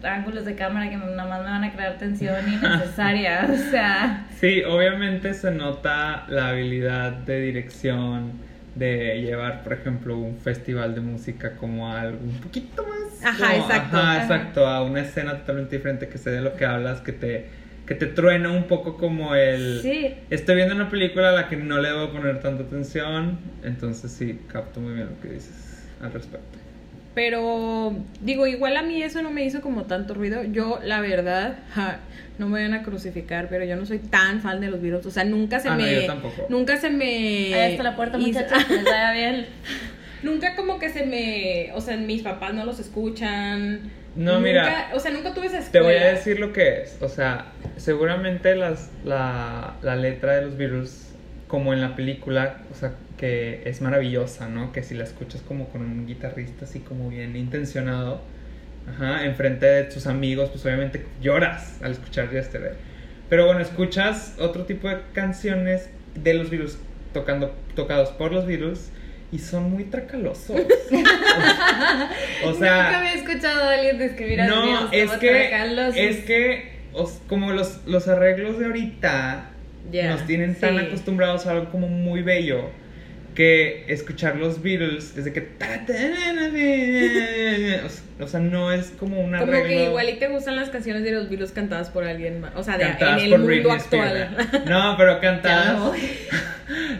ángulos 0.03 0.45
de 0.45 0.55
cámara 0.55 0.89
que 0.89 0.97
nada 0.97 1.25
más 1.25 1.39
me 1.43 1.49
van 1.49 1.63
a 1.63 1.71
crear 1.73 1.97
tensión 1.97 2.35
innecesaria? 2.47 3.47
O 3.51 3.71
sea, 3.71 4.25
Sí, 4.39 4.61
obviamente 4.63 5.33
se 5.33 5.51
nota 5.51 6.25
la 6.29 6.49
habilidad 6.49 7.11
de 7.11 7.39
dirección 7.41 8.33
de 8.75 9.21
llevar, 9.21 9.63
por 9.63 9.73
ejemplo, 9.73 10.17
un 10.17 10.37
festival 10.37 10.93
de 10.93 11.01
música 11.01 11.55
como 11.55 11.91
algo 11.91 12.19
un 12.23 12.39
poquito 12.39 12.83
más. 12.83 13.25
Ajá, 13.25 13.51
como- 13.53 13.61
exacto. 13.63 13.97
Ajá, 13.97 14.11
Ajá. 14.13 14.21
exacto, 14.23 14.67
a 14.67 14.83
una 14.83 15.01
escena 15.01 15.37
totalmente 15.39 15.75
diferente 15.77 16.07
que 16.07 16.17
sé 16.19 16.29
de 16.29 16.41
lo 16.41 16.55
que 16.55 16.65
hablas, 16.65 17.01
que 17.01 17.11
te, 17.13 17.47
que 17.87 17.95
te 17.95 18.05
truena 18.05 18.51
un 18.51 18.65
poco 18.65 18.97
como 18.97 19.33
el. 19.33 19.79
sí, 19.81 20.13
Estoy 20.29 20.55
viendo 20.57 20.75
una 20.75 20.89
película 20.89 21.29
a 21.29 21.31
la 21.31 21.47
que 21.49 21.57
no 21.57 21.79
le 21.79 21.87
debo 21.89 22.11
poner 22.11 22.39
tanta 22.39 22.63
atención, 22.63 23.39
entonces 23.63 24.11
sí, 24.11 24.41
capto 24.51 24.79
muy 24.79 24.93
bien 24.93 25.07
lo 25.07 25.19
que 25.21 25.29
dices 25.29 25.87
al 25.99 26.13
respecto. 26.13 26.59
Pero 27.17 27.95
digo, 28.21 28.45
igual 28.45 28.77
a 28.77 28.83
mí 28.83 29.01
eso 29.01 29.23
no 29.23 29.31
me 29.31 29.43
hizo 29.43 29.59
como 29.61 29.85
tanto 29.85 30.13
ruido. 30.13 30.43
Yo, 30.43 30.79
la 30.83 31.01
verdad, 31.01 31.57
ja, 31.73 31.97
no 32.37 32.47
me 32.47 32.61
van 32.61 32.75
a 32.75 32.83
crucificar, 32.83 33.47
pero 33.49 33.65
yo 33.65 33.75
no 33.75 33.87
soy 33.87 33.97
tan 33.97 34.39
fan 34.39 34.61
de 34.61 34.67
los 34.67 34.79
Beatles. 34.83 35.03
O 35.07 35.09
sea, 35.09 35.23
nunca 35.23 35.59
se 35.59 35.67
Ah, 35.69 35.75
no, 35.75 35.81
me. 35.83 35.95
yo 35.95 36.05
tampoco. 36.05 36.45
Nunca 36.47 36.77
se 36.77 36.91
me. 36.91 37.55
ahí 37.55 37.71
está 37.71 37.81
la 37.81 37.95
puerta, 37.95 38.19
hizo- 38.19 38.39
muchachos, 38.39 38.67
bien. 39.15 39.47
Nunca 40.21 40.55
como 40.55 40.77
que 40.77 40.89
se 40.89 41.07
me. 41.07 41.71
O 41.73 41.81
sea, 41.81 41.97
mis 41.97 42.21
papás 42.21 42.53
no 42.53 42.65
los 42.65 42.79
escuchan. 42.79 43.79
No, 44.15 44.33
Nunca- 44.35 44.39
mira. 44.47 44.89
O 44.93 44.99
sea, 44.99 45.09
nunca 45.11 45.33
tuve 45.33 45.47
esa 45.47 45.57
Te 45.57 45.63
escuela. 45.79 45.85
voy 45.87 45.95
a 45.95 46.13
decir 46.13 46.39
lo 46.39 46.53
que 46.53 46.83
es. 46.83 46.99
O 47.01 47.09
sea, 47.09 47.47
seguramente 47.77 48.55
las, 48.55 48.91
la, 49.03 49.73
la 49.81 49.95
letra 49.95 50.35
de 50.35 50.43
los 50.43 50.55
Beatles 50.55 51.06
como 51.47 51.73
en 51.73 51.81
la 51.81 51.95
película, 51.95 52.57
o 52.71 52.75
sea, 52.75 52.93
que 53.17 53.61
es 53.65 53.81
maravillosa, 53.81 54.47
¿no? 54.49 54.71
Que 54.71 54.83
si 54.83 54.93
la 54.95 55.03
escuchas 55.05 55.41
como 55.41 55.69
con 55.69 55.81
un 55.81 56.05
guitarrista 56.05 56.65
así 56.65 56.79
como 56.79 57.09
bien 57.09 57.35
intencionado, 57.35 58.21
ajá, 58.89 59.25
enfrente 59.25 59.65
de 59.65 59.83
tus 59.85 60.07
amigos, 60.07 60.49
pues 60.49 60.65
obviamente 60.65 61.05
lloras 61.21 61.81
al 61.81 61.91
escuchar 61.93 62.29
Yesterday. 62.31 62.73
Pero 63.29 63.45
bueno, 63.45 63.59
escuchas 63.61 64.35
otro 64.39 64.65
tipo 64.65 64.87
de 64.89 64.97
canciones 65.13 65.89
de 66.15 66.33
los 66.33 66.49
Beatles 66.49 66.77
tocando, 67.13 67.55
tocados 67.75 68.09
por 68.09 68.31
los 68.31 68.45
Beatles 68.45 68.91
y 69.31 69.39
son 69.39 69.69
muy 69.71 69.83
tracalosos. 69.85 70.51
o 72.43 72.47
Nunca 72.51 72.59
sea, 72.59 72.99
había 72.99 73.13
escuchado 73.13 73.69
a 73.69 73.73
alguien 73.73 73.97
describir 73.99 74.41
a 74.41 74.47
los 74.47 74.55
no, 74.55 74.89
Beatles 74.89 75.11
es 75.11 75.17
que, 75.19 75.29
tracalosos. 75.49 75.97
es 75.97 76.17
que, 76.25 76.71
os- 76.93 77.19
como 77.27 77.51
los, 77.53 77.85
los 77.85 78.07
arreglos 78.07 78.59
de 78.59 78.65
ahorita 78.67 79.49
Nos 79.91 80.25
tienen 80.25 80.55
tan 80.55 80.77
acostumbrados 80.79 81.45
a 81.45 81.51
algo 81.51 81.69
como 81.69 81.87
muy 81.87 82.21
bello 82.21 82.69
que 83.35 83.85
escuchar 83.87 84.35
los 84.35 84.63
Beatles 84.63 85.15
desde 85.15 85.31
que 85.31 85.41
o 88.19 88.27
sea, 88.27 88.39
no 88.39 88.71
es 88.71 88.91
como 88.99 89.21
un 89.21 89.37
Como 89.37 89.51
que 89.51 89.83
igual 89.83 90.09
y 90.09 90.13
te 90.13 90.27
gustan 90.27 90.55
las 90.55 90.69
canciones 90.69 91.03
de 91.03 91.11
los 91.11 91.29
Beatles 91.29 91.51
cantadas 91.51 91.91
por 91.91 92.03
alguien 92.03 92.41
más. 92.41 92.53
O 92.55 92.63
sea, 92.63 92.79
de, 92.79 92.85
cantadas 92.85 93.21
en 93.21 93.25
el 93.25 93.31
por 93.31 93.39
mundo 93.41 93.71
actual. 93.71 94.17
Spears. 94.17 94.65
No, 94.65 94.95
pero 94.97 95.21
cantadas. 95.21 95.79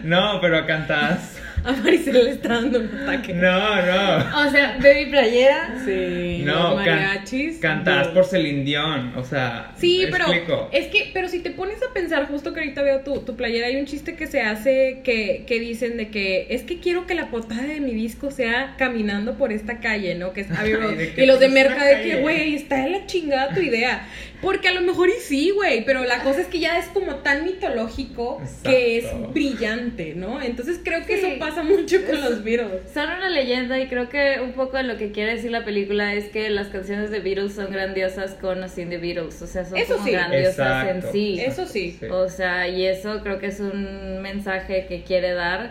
No, 0.04 0.40
pero 0.40 0.64
cantadas. 0.64 1.38
A 1.64 1.72
Maricel 1.72 2.14
le 2.24 2.30
está 2.30 2.48
dando 2.48 2.80
un 2.80 2.86
ataque. 2.86 3.34
No, 3.34 3.76
no. 3.76 4.46
O 4.46 4.50
sea, 4.50 4.78
de 4.78 4.94
mi 5.04 5.10
playera. 5.10 5.74
Sí, 5.84 6.42
No, 6.44 6.74
los 6.76 6.84
can- 6.84 6.96
mariachis. 6.96 7.58
cantadas 7.58 8.08
no. 8.08 8.14
por 8.14 8.24
Celine 8.24 8.64
Dion, 8.64 9.12
o 9.16 9.24
sea, 9.24 9.72
Sí, 9.76 10.02
¿me 10.04 10.12
pero 10.12 10.24
explico? 10.32 10.68
es 10.72 10.86
que, 10.86 11.10
pero 11.12 11.28
si 11.28 11.40
te 11.40 11.50
pones 11.50 11.78
a 11.82 11.92
pensar, 11.92 12.26
justo 12.28 12.52
que 12.54 12.60
ahorita 12.60 12.82
veo 12.82 13.00
tu, 13.00 13.20
tu 13.20 13.36
playera, 13.36 13.66
hay 13.66 13.76
un 13.76 13.86
chiste 13.86 14.14
que 14.14 14.26
se 14.26 14.40
hace 14.40 15.00
que, 15.04 15.44
que 15.46 15.60
dicen 15.60 15.96
de 15.96 16.08
que 16.08 16.46
es 16.50 16.62
que 16.62 16.78
quiero 16.80 17.06
que 17.06 17.14
la 17.14 17.28
portada 17.30 17.62
de 17.64 17.80
mi 17.80 17.92
disco 17.92 18.30
sea 18.30 18.74
caminando 18.78 19.36
por 19.36 19.52
esta 19.52 19.80
calle, 19.80 20.14
¿no? 20.14 20.32
Que 20.32 20.42
es 20.42 20.50
Abbey 20.50 20.74
Road. 20.74 20.90
Ay, 20.90 20.96
¿de 20.96 21.12
qué 21.14 21.24
y 21.24 21.26
los 21.26 21.40
de 21.40 21.48
Merca 21.48 21.84
de 21.84 22.02
que, 22.02 22.16
güey, 22.20 22.54
está 22.54 22.86
en 22.86 22.92
la 22.92 23.06
chingada 23.06 23.54
tu 23.54 23.60
idea. 23.60 24.06
Porque 24.40 24.68
a 24.68 24.72
lo 24.72 24.82
mejor 24.82 25.08
y 25.08 25.20
sí, 25.20 25.50
güey, 25.50 25.84
pero 25.84 26.04
la 26.04 26.22
cosa 26.22 26.40
es 26.42 26.46
que 26.46 26.60
ya 26.60 26.78
es 26.78 26.86
como 26.86 27.16
tan 27.16 27.44
mitológico 27.44 28.40
que 28.62 28.98
es 28.98 29.04
Exacto. 29.06 29.28
brillante, 29.32 30.14
¿no? 30.14 30.40
Entonces 30.40 30.78
creo 30.84 31.04
que 31.04 31.18
Sí. 31.18 31.26
eso 31.26 31.38
pasa 31.40 31.47
mucho 31.56 31.96
con 32.06 32.20
los 32.20 32.42
Beatles. 32.44 32.90
Son 32.92 33.04
una 33.10 33.28
leyenda 33.28 33.78
y 33.78 33.88
creo 33.88 34.08
que 34.08 34.40
un 34.42 34.52
poco 34.52 34.80
lo 34.82 34.96
que 34.96 35.10
quiere 35.12 35.34
decir 35.34 35.50
la 35.50 35.64
película 35.64 36.14
es 36.14 36.26
que 36.26 36.50
las 36.50 36.68
canciones 36.68 37.10
de 37.10 37.20
Beatles 37.20 37.54
son 37.54 37.70
grandiosas 37.72 38.32
con 38.34 38.62
o 38.62 38.68
sin 38.68 38.90
de 38.90 38.98
Beatles. 38.98 39.40
O 39.42 39.46
sea, 39.46 39.64
son 39.64 39.78
Eso 39.78 39.94
como 39.94 40.06
sí. 40.06 40.12
grandiosas 40.12 40.50
Exacto. 40.86 41.06
en 41.06 41.12
sí. 41.12 41.40
Eso 41.40 41.66
sí. 41.66 41.98
O 42.10 42.28
sea, 42.28 42.68
y 42.68 42.84
eso 42.86 43.20
creo 43.22 43.38
que 43.38 43.46
es 43.46 43.60
un 43.60 44.20
mensaje 44.22 44.86
que 44.88 45.02
quiere 45.02 45.32
dar, 45.32 45.70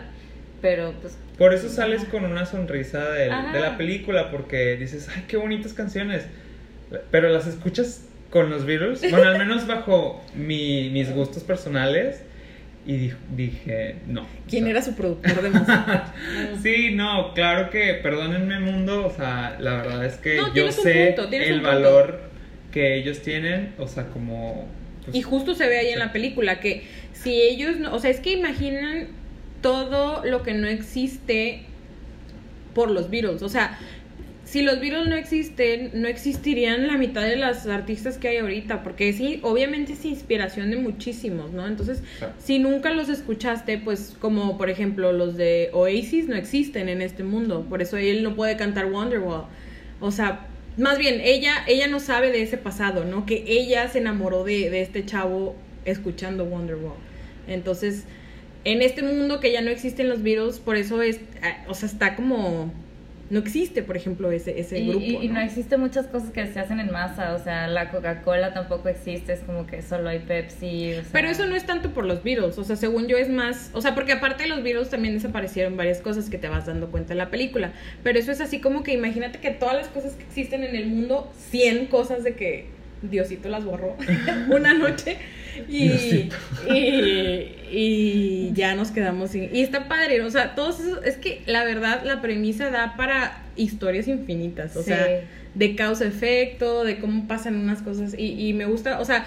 pero 0.60 0.92
pues 1.00 1.16
Por 1.38 1.54
eso 1.54 1.68
sales 1.68 2.04
con 2.04 2.24
una 2.24 2.44
sonrisa 2.46 3.10
del- 3.10 3.52
de 3.52 3.60
la 3.60 3.76
película, 3.76 4.30
porque 4.30 4.76
dices, 4.76 5.08
ay, 5.14 5.24
qué 5.28 5.36
bonitas 5.36 5.72
canciones. 5.72 6.26
Pero 7.10 7.28
las 7.28 7.46
escuchas 7.46 8.04
con 8.30 8.50
los 8.50 8.64
Beatles, 8.66 9.00
bueno, 9.10 9.28
al 9.28 9.38
menos 9.38 9.66
bajo 9.66 10.22
mi- 10.34 10.90
mis 10.90 11.12
gustos 11.14 11.44
personales, 11.44 12.22
y 12.88 12.96
di- 12.96 13.12
dije, 13.36 13.96
no. 14.06 14.26
¿Quién 14.48 14.64
O 14.64 14.66
sea, 14.66 14.70
era 14.70 14.82
su 14.82 14.94
productor 14.96 15.42
de 15.42 15.50
música? 15.50 16.14
Sí, 16.62 16.94
no, 16.94 17.34
claro 17.34 17.68
que, 17.70 17.94
perdónenme 18.02 18.58
mundo, 18.60 19.06
o 19.06 19.10
sea, 19.10 19.56
la 19.60 19.74
verdad 19.76 20.04
es 20.06 20.16
que 20.16 20.36
No, 20.36 20.52
yo 20.54 20.72
sé 20.72 21.14
punto, 21.14 21.30
el 21.36 21.60
valor 21.60 22.22
que 22.72 22.96
ellos 22.96 23.20
tienen, 23.20 23.74
o 23.78 23.86
sea, 23.86 24.08
como... 24.08 24.66
pues, 25.04 25.14
Y 25.16 25.20
justo 25.22 25.54
se 25.54 25.68
ve 25.68 25.78
ahí 25.78 25.88
en 25.90 25.98
la 25.98 26.12
película 26.12 26.60
que 26.60 26.84
si 27.12 27.40
ellos 27.42 27.76
no, 27.78 27.94
o 27.94 27.98
sea, 27.98 28.10
es 28.10 28.20
que 28.20 28.32
imaginan 28.32 29.08
todo 29.60 30.24
lo 30.24 30.42
que 30.42 30.54
no 30.54 30.66
existe 30.66 31.64
por 32.74 32.90
los 32.90 33.10
Beatles, 33.10 33.42
o 33.42 33.48
sea, 33.50 33.78
si 34.48 34.62
los 34.62 34.80
Beatles 34.80 35.08
no 35.08 35.14
existen, 35.14 35.90
no 35.92 36.08
existirían 36.08 36.86
la 36.86 36.96
mitad 36.96 37.20
de 37.20 37.36
las 37.36 37.66
artistas 37.66 38.16
que 38.16 38.28
hay 38.28 38.38
ahorita, 38.38 38.82
porque 38.82 39.12
sí, 39.12 39.40
obviamente 39.42 39.92
es 39.92 40.06
inspiración 40.06 40.70
de 40.70 40.78
muchísimos, 40.78 41.50
¿no? 41.52 41.66
Entonces, 41.66 42.02
si 42.38 42.58
nunca 42.58 42.88
los 42.90 43.10
escuchaste, 43.10 43.76
pues 43.76 44.16
como 44.18 44.56
por 44.56 44.70
ejemplo 44.70 45.12
los 45.12 45.36
de 45.36 45.68
Oasis 45.74 46.28
no 46.28 46.34
existen 46.34 46.88
en 46.88 47.02
este 47.02 47.24
mundo, 47.24 47.66
por 47.68 47.82
eso 47.82 47.98
él 47.98 48.22
no 48.22 48.34
puede 48.36 48.56
cantar 48.56 48.86
Wonderwall. 48.86 49.44
O 50.00 50.10
sea, 50.10 50.46
más 50.78 50.96
bien, 50.96 51.20
ella, 51.22 51.52
ella 51.66 51.86
no 51.86 52.00
sabe 52.00 52.32
de 52.32 52.40
ese 52.40 52.56
pasado, 52.56 53.04
¿no? 53.04 53.26
Que 53.26 53.44
ella 53.46 53.86
se 53.88 53.98
enamoró 53.98 54.44
de, 54.44 54.70
de 54.70 54.80
este 54.80 55.04
chavo 55.04 55.56
escuchando 55.84 56.44
Wonderwall. 56.44 56.96
Entonces, 57.48 58.04
en 58.64 58.80
este 58.80 59.02
mundo 59.02 59.40
que 59.40 59.52
ya 59.52 59.60
no 59.60 59.70
existen 59.70 60.08
los 60.08 60.22
Beatles, 60.22 60.58
por 60.58 60.76
eso 60.76 61.02
es, 61.02 61.20
ah, 61.42 61.66
o 61.68 61.74
sea, 61.74 61.86
está 61.86 62.16
como, 62.16 62.72
no 63.30 63.38
existe, 63.40 63.82
por 63.82 63.96
ejemplo, 63.96 64.30
ese, 64.32 64.58
ese 64.58 64.78
y, 64.78 64.88
grupo. 64.88 65.04
y- 65.04 65.26
y 65.26 65.28
no 65.28 65.34
¿no? 65.34 65.40
existen 65.40 65.80
muchas 65.80 66.06
cosas 66.06 66.30
que 66.30 66.46
se 66.46 66.58
hacen 66.60 66.80
en 66.80 66.90
masa, 66.90 67.34
o 67.34 67.38
sea, 67.38 67.66
la 67.68 67.90
Coca-Cola 67.90 68.54
tampoco 68.54 68.88
existe, 68.88 69.34
es 69.34 69.40
como 69.40 69.66
que 69.66 69.82
solo 69.82 70.08
hay 70.08 70.20
Pepsi. 70.20 70.92
o 70.94 71.02
sea- 71.02 71.12
Pero 71.12 71.28
eso 71.28 71.46
no 71.46 71.54
es 71.54 71.66
tanto 71.66 71.90
por 71.90 72.06
los 72.06 72.22
Beatles, 72.22 72.56
o 72.56 72.64
sea, 72.64 72.76
según 72.76 73.06
yo 73.06 73.18
es 73.18 73.28
más, 73.28 73.70
o 73.74 73.82
sea, 73.82 73.94
porque 73.94 74.12
aparte 74.12 74.44
de 74.44 74.48
los 74.48 74.62
Beatles 74.62 74.88
también 74.88 75.12
desaparecieron 75.14 75.76
varias 75.76 76.00
cosas 76.00 76.30
que 76.30 76.38
te 76.38 76.48
vas 76.48 76.66
dando 76.66 76.90
cuenta 76.90 77.12
en 77.12 77.18
la 77.18 77.30
película, 77.30 77.72
pero 78.02 78.18
eso 78.18 78.32
es 78.32 78.40
así 78.40 78.60
como 78.60 78.82
que 78.82 78.92
imagínate 78.94 79.38
que 79.40 79.50
todas 79.50 79.76
las 79.76 79.88
cosas 79.88 80.14
que 80.14 80.22
existen 80.24 80.64
en 80.64 80.74
el 80.74 80.86
mundo, 80.86 81.30
100 81.50 81.86
cosas 81.86 82.24
de 82.24 82.34
que 82.34 82.66
Diosito 83.02 83.48
las 83.48 83.64
borró 83.64 83.94
una 84.50 84.74
noche 84.74 85.18
y, 85.68 86.28
y, 86.68 87.52
y 87.70 88.52
ya 88.54 88.74
nos 88.74 88.90
quedamos 88.90 89.30
sin... 89.30 89.54
Y 89.54 89.62
está 89.62 89.88
padre, 89.88 90.20
o 90.22 90.30
sea, 90.30 90.54
todos 90.54 90.80
esos, 90.80 91.04
es 91.04 91.16
que 91.16 91.42
la 91.46 91.64
verdad 91.64 92.02
la 92.04 92.20
premisa 92.20 92.70
da 92.70 92.94
para 92.96 93.42
historias 93.56 94.08
infinitas, 94.08 94.76
o 94.76 94.80
Sí. 94.82 94.86
sea, 94.90 95.08
de 95.54 95.74
causa-efecto, 95.74 96.84
de 96.84 96.98
cómo 96.98 97.26
pasan 97.26 97.56
unas 97.56 97.82
cosas 97.82 98.14
y, 98.16 98.48
y 98.48 98.52
me 98.52 98.66
gusta, 98.66 99.00
o 99.00 99.04
sea, 99.04 99.26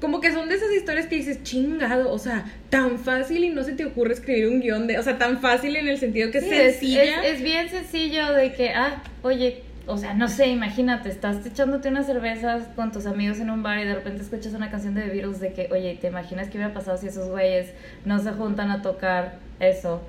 como 0.00 0.20
que 0.20 0.32
son 0.32 0.48
de 0.48 0.56
esas 0.56 0.72
historias 0.72 1.06
que 1.06 1.14
dices, 1.16 1.42
chingado, 1.44 2.10
o 2.10 2.18
sea, 2.18 2.44
tan 2.70 2.98
fácil 2.98 3.44
y 3.44 3.50
no 3.50 3.62
se 3.62 3.72
te 3.72 3.84
ocurre 3.84 4.12
escribir 4.14 4.48
un 4.48 4.60
guion 4.60 4.86
de, 4.88 4.98
o 4.98 5.02
sea, 5.02 5.16
tan 5.16 5.40
fácil 5.40 5.76
en 5.76 5.86
el 5.88 5.98
sentido 5.98 6.30
que 6.32 6.40
Sí, 6.40 6.48
es 6.50 6.52
es, 6.52 6.72
sencilla. 6.78 7.24
es- 7.24 7.34
es 7.38 7.42
bien 7.44 7.68
sencillo 7.68 8.32
de 8.32 8.52
que, 8.52 8.70
ah, 8.70 9.02
oye, 9.22 9.62
o 9.86 9.98
sea, 9.98 10.14
no 10.14 10.28
sé, 10.28 10.48
imagínate, 10.48 11.08
estás 11.08 11.44
echándote 11.44 11.88
unas 11.88 12.06
cervezas 12.06 12.68
con 12.76 12.92
tus 12.92 13.06
amigos 13.06 13.40
en 13.40 13.50
un 13.50 13.62
bar 13.62 13.80
y 13.80 13.84
de 13.84 13.94
repente 13.94 14.22
escuchas 14.22 14.54
una 14.54 14.70
canción 14.70 14.94
de 14.94 15.02
The 15.02 15.10
Beatles 15.10 15.40
de 15.40 15.52
que, 15.52 15.68
oye, 15.72 15.98
¿te 16.00 16.08
imaginas 16.08 16.48
qué 16.48 16.58
hubiera 16.58 16.72
pasado 16.72 16.96
si 16.96 17.08
esos 17.08 17.28
güeyes 17.28 17.72
no 18.04 18.18
se 18.20 18.30
juntan 18.32 18.70
a 18.70 18.80
tocar 18.82 19.38
eso? 19.58 20.00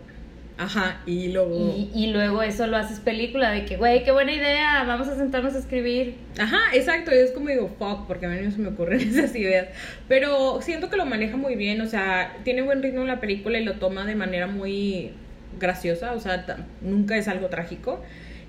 Ajá, 0.58 1.02
y 1.08 1.30
luego... 1.30 1.74
Y, 1.76 1.90
y 1.96 2.12
luego 2.12 2.44
eso 2.44 2.68
lo 2.68 2.78
haces 2.78 3.00
película 3.00 3.50
de 3.50 3.66
que, 3.66 3.78
güey, 3.78 4.04
qué 4.04 4.12
buena 4.12 4.32
idea, 4.32 4.84
vamos 4.86 5.08
a 5.08 5.16
sentarnos 5.16 5.56
a 5.56 5.60
escribir. 5.60 6.18
Ajá, 6.38 6.60
exacto, 6.74 7.10
es 7.10 7.32
como 7.32 7.50
digo, 7.50 7.70
fuck, 7.80 8.06
porque 8.06 8.28
a 8.28 8.30
mí 8.30 8.38
no 8.44 8.52
se 8.52 8.60
me 8.60 8.70
ocurren 8.70 9.00
esas 9.08 9.36
ideas. 9.36 9.70
Pero 10.08 10.62
siento 10.62 10.92
que 10.92 10.98
lo 10.98 11.06
maneja 11.06 11.38
muy 11.38 11.56
bien, 11.56 11.82
o 11.82 11.88
sea, 11.88 12.38
tiene 12.44 12.62
buen 12.62 12.84
ritmo 12.84 13.04
la 13.06 13.20
película 13.20 13.58
y 13.58 13.64
lo 13.64 13.74
toma 13.74 14.06
de 14.06 14.14
manera 14.14 14.46
muy 14.46 15.14
graciosa, 15.60 16.14
o 16.14 16.20
sea, 16.20 16.46
nunca 16.82 17.18
es 17.18 17.28
algo 17.28 17.48
trágico. 17.48 18.04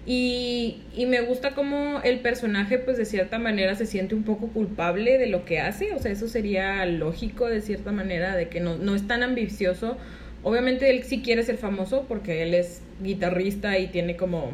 Y, 0.07 0.83
y 0.95 1.07
me 1.07 1.23
gusta 1.23 1.55
como 1.55 2.01
el 2.03 2.21
personaje, 2.21 2.79
pues 2.79 2.99
de 2.99 3.07
cierta 3.07 3.38
manera 3.38 3.75
se 3.75 3.87
siente 3.87 4.14
un 4.14 4.23
poco 4.23 4.49
culpable 4.49 5.17
de 5.17 5.27
lo 5.29 5.47
que 5.47 5.61
hace, 5.61 5.95
o 5.95 5.99
sea, 5.99 6.12
eso 6.12 6.29
sería 6.29 6.85
lógico 6.85 7.49
de 7.49 7.62
cierta 7.62 7.90
manera, 7.90 8.37
de 8.37 8.49
que 8.49 8.61
no, 8.61 8.77
no 8.77 8.95
es 8.95 9.07
tan 9.07 9.23
ambicioso. 9.23 9.97
Obviamente 10.43 10.90
él 10.90 11.05
sí 11.05 11.23
quiere 11.23 11.43
ser 11.43 11.57
famoso 11.57 12.05
porque 12.07 12.43
él 12.43 12.53
es 12.53 12.83
guitarrista 13.03 13.79
y 13.79 13.87
tiene 13.87 14.17
como 14.17 14.51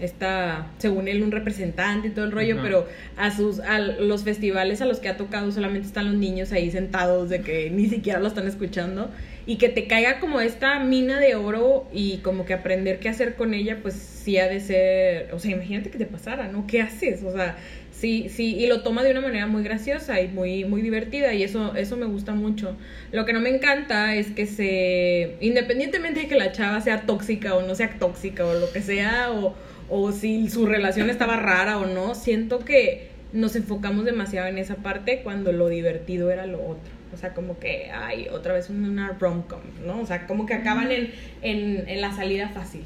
esta, 0.00 0.70
según 0.78 1.08
él, 1.08 1.22
un 1.22 1.30
representante 1.30 2.08
y 2.08 2.10
todo 2.10 2.24
el 2.24 2.32
rollo, 2.32 2.58
pero 2.62 2.86
a 3.16 3.34
sus 3.34 3.60
a 3.60 3.78
los 3.78 4.24
festivales 4.24 4.80
a 4.80 4.86
los 4.86 5.00
que 5.00 5.08
ha 5.08 5.16
tocado 5.16 5.50
solamente 5.50 5.88
están 5.88 6.06
los 6.06 6.14
niños 6.14 6.52
ahí 6.52 6.70
sentados 6.70 7.28
de 7.30 7.40
que 7.40 7.70
ni 7.70 7.88
siquiera 7.88 8.20
lo 8.20 8.28
están 8.28 8.46
escuchando 8.46 9.10
y 9.48 9.56
que 9.56 9.70
te 9.70 9.86
caiga 9.86 10.20
como 10.20 10.42
esta 10.42 10.78
mina 10.78 11.18
de 11.18 11.34
oro 11.34 11.88
y 11.90 12.18
como 12.18 12.44
que 12.44 12.52
aprender 12.52 12.98
qué 12.98 13.08
hacer 13.08 13.34
con 13.34 13.54
ella, 13.54 13.78
pues 13.80 13.94
sí 13.94 14.36
ha 14.36 14.46
de 14.46 14.60
ser, 14.60 15.32
o 15.32 15.38
sea, 15.38 15.52
imagínate 15.52 15.88
que 15.88 15.96
te 15.96 16.04
pasara, 16.04 16.48
¿no? 16.48 16.66
¿Qué 16.66 16.82
haces? 16.82 17.22
O 17.22 17.32
sea, 17.32 17.56
sí, 17.90 18.28
sí, 18.28 18.56
y 18.56 18.66
lo 18.66 18.82
toma 18.82 19.02
de 19.02 19.10
una 19.10 19.22
manera 19.22 19.46
muy 19.46 19.62
graciosa 19.62 20.20
y 20.20 20.28
muy, 20.28 20.66
muy 20.66 20.82
divertida 20.82 21.32
y 21.32 21.42
eso, 21.42 21.74
eso 21.76 21.96
me 21.96 22.04
gusta 22.04 22.34
mucho. 22.34 22.76
Lo 23.10 23.24
que 23.24 23.32
no 23.32 23.40
me 23.40 23.48
encanta 23.48 24.14
es 24.14 24.26
que 24.32 24.46
se, 24.46 25.36
independientemente 25.40 26.20
de 26.20 26.28
que 26.28 26.36
la 26.36 26.52
chava 26.52 26.82
sea 26.82 27.06
tóxica 27.06 27.54
o 27.54 27.62
no 27.62 27.74
sea 27.74 27.98
tóxica 27.98 28.44
o 28.44 28.52
lo 28.52 28.70
que 28.70 28.82
sea, 28.82 29.32
o, 29.32 29.54
o 29.88 30.12
si 30.12 30.48
su 30.48 30.66
relación 30.66 31.10
estaba 31.10 31.36
rara 31.36 31.78
o 31.78 31.86
no, 31.86 32.14
siento 32.14 32.60
que 32.60 33.10
nos 33.32 33.56
enfocamos 33.56 34.04
demasiado 34.04 34.48
en 34.48 34.58
esa 34.58 34.76
parte 34.76 35.20
cuando 35.22 35.52
lo 35.52 35.68
divertido 35.68 36.30
era 36.30 36.46
lo 36.46 36.60
otro. 36.60 36.90
O 37.12 37.16
sea, 37.16 37.34
como 37.34 37.58
que, 37.58 37.90
ay, 37.92 38.28
otra 38.30 38.52
vez 38.52 38.68
una 38.70 39.16
rom-com, 39.18 39.60
¿no? 39.86 40.00
O 40.00 40.06
sea, 40.06 40.26
como 40.26 40.46
que 40.46 40.54
acaban 40.54 40.90
en, 40.90 41.12
en, 41.42 41.88
en 41.88 42.00
la 42.00 42.12
salida 42.12 42.50
fácil. 42.50 42.82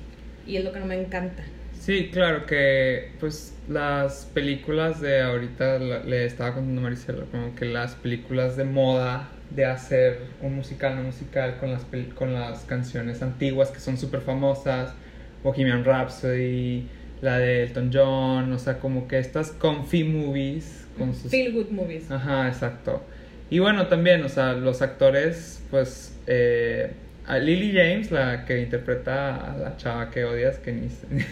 Y 0.47 0.57
es 0.57 0.65
lo 0.65 0.73
que 0.73 0.81
no 0.81 0.87
me 0.87 1.01
encanta. 1.01 1.43
Sí, 1.83 2.11
claro 2.12 2.47
que 2.47 3.11
pues 3.19 3.57
las 3.69 4.27
películas 4.33 5.01
de 5.01 5.21
ahorita 5.21 5.81
le 5.81 6.25
estaba 6.25 6.55
contando 6.55 6.81
a 6.81 6.85
Maricela 6.85 7.25
como 7.33 7.57
que 7.57 7.65
las 7.65 7.97
películas 7.97 8.57
de 8.57 8.62
moda 8.62 9.31
de 9.51 9.65
hacer 9.65 10.21
un 10.41 10.55
musical 10.55 10.95
no 10.95 11.03
musical 11.03 11.59
con 11.59 11.73
las, 11.73 11.85
con 12.15 12.35
las 12.35 12.61
canciones 12.67 13.21
antiguas 13.21 13.71
que 13.71 13.81
son 13.81 13.99
súper 13.99 14.21
famosas, 14.21 14.95
Bohemian 15.42 15.85
Rhapsody, 15.85 16.87
la 17.20 17.38
de 17.38 17.62
Elton 17.62 17.90
John, 17.92 18.52
o 18.52 18.59
sea, 18.59 18.78
como 18.78 19.09
que 19.09 19.18
estas 19.18 19.52
comfy 19.52 20.05
movies 20.05 20.87
con 20.98 21.14
sus... 21.14 21.31
Feel 21.31 21.52
good 21.52 21.70
movies. 21.70 22.11
Ajá, 22.11 22.48
exacto. 22.48 23.02
Y 23.50 23.59
bueno, 23.59 23.87
también, 23.87 24.24
o 24.24 24.28
sea, 24.28 24.55
los 24.55 24.83
actores, 24.83 25.62
pues, 25.70 26.16
eh, 26.26 26.92
a 27.26 27.38
Lily 27.38 27.72
James, 27.72 28.11
la 28.11 28.44
que 28.44 28.61
interpreta 28.61 29.37
a 29.37 29.57
la 29.57 29.76
chava 29.76 30.11
que 30.11 30.24
odias, 30.24 30.59
que 30.59 30.72
ni... 30.72 30.88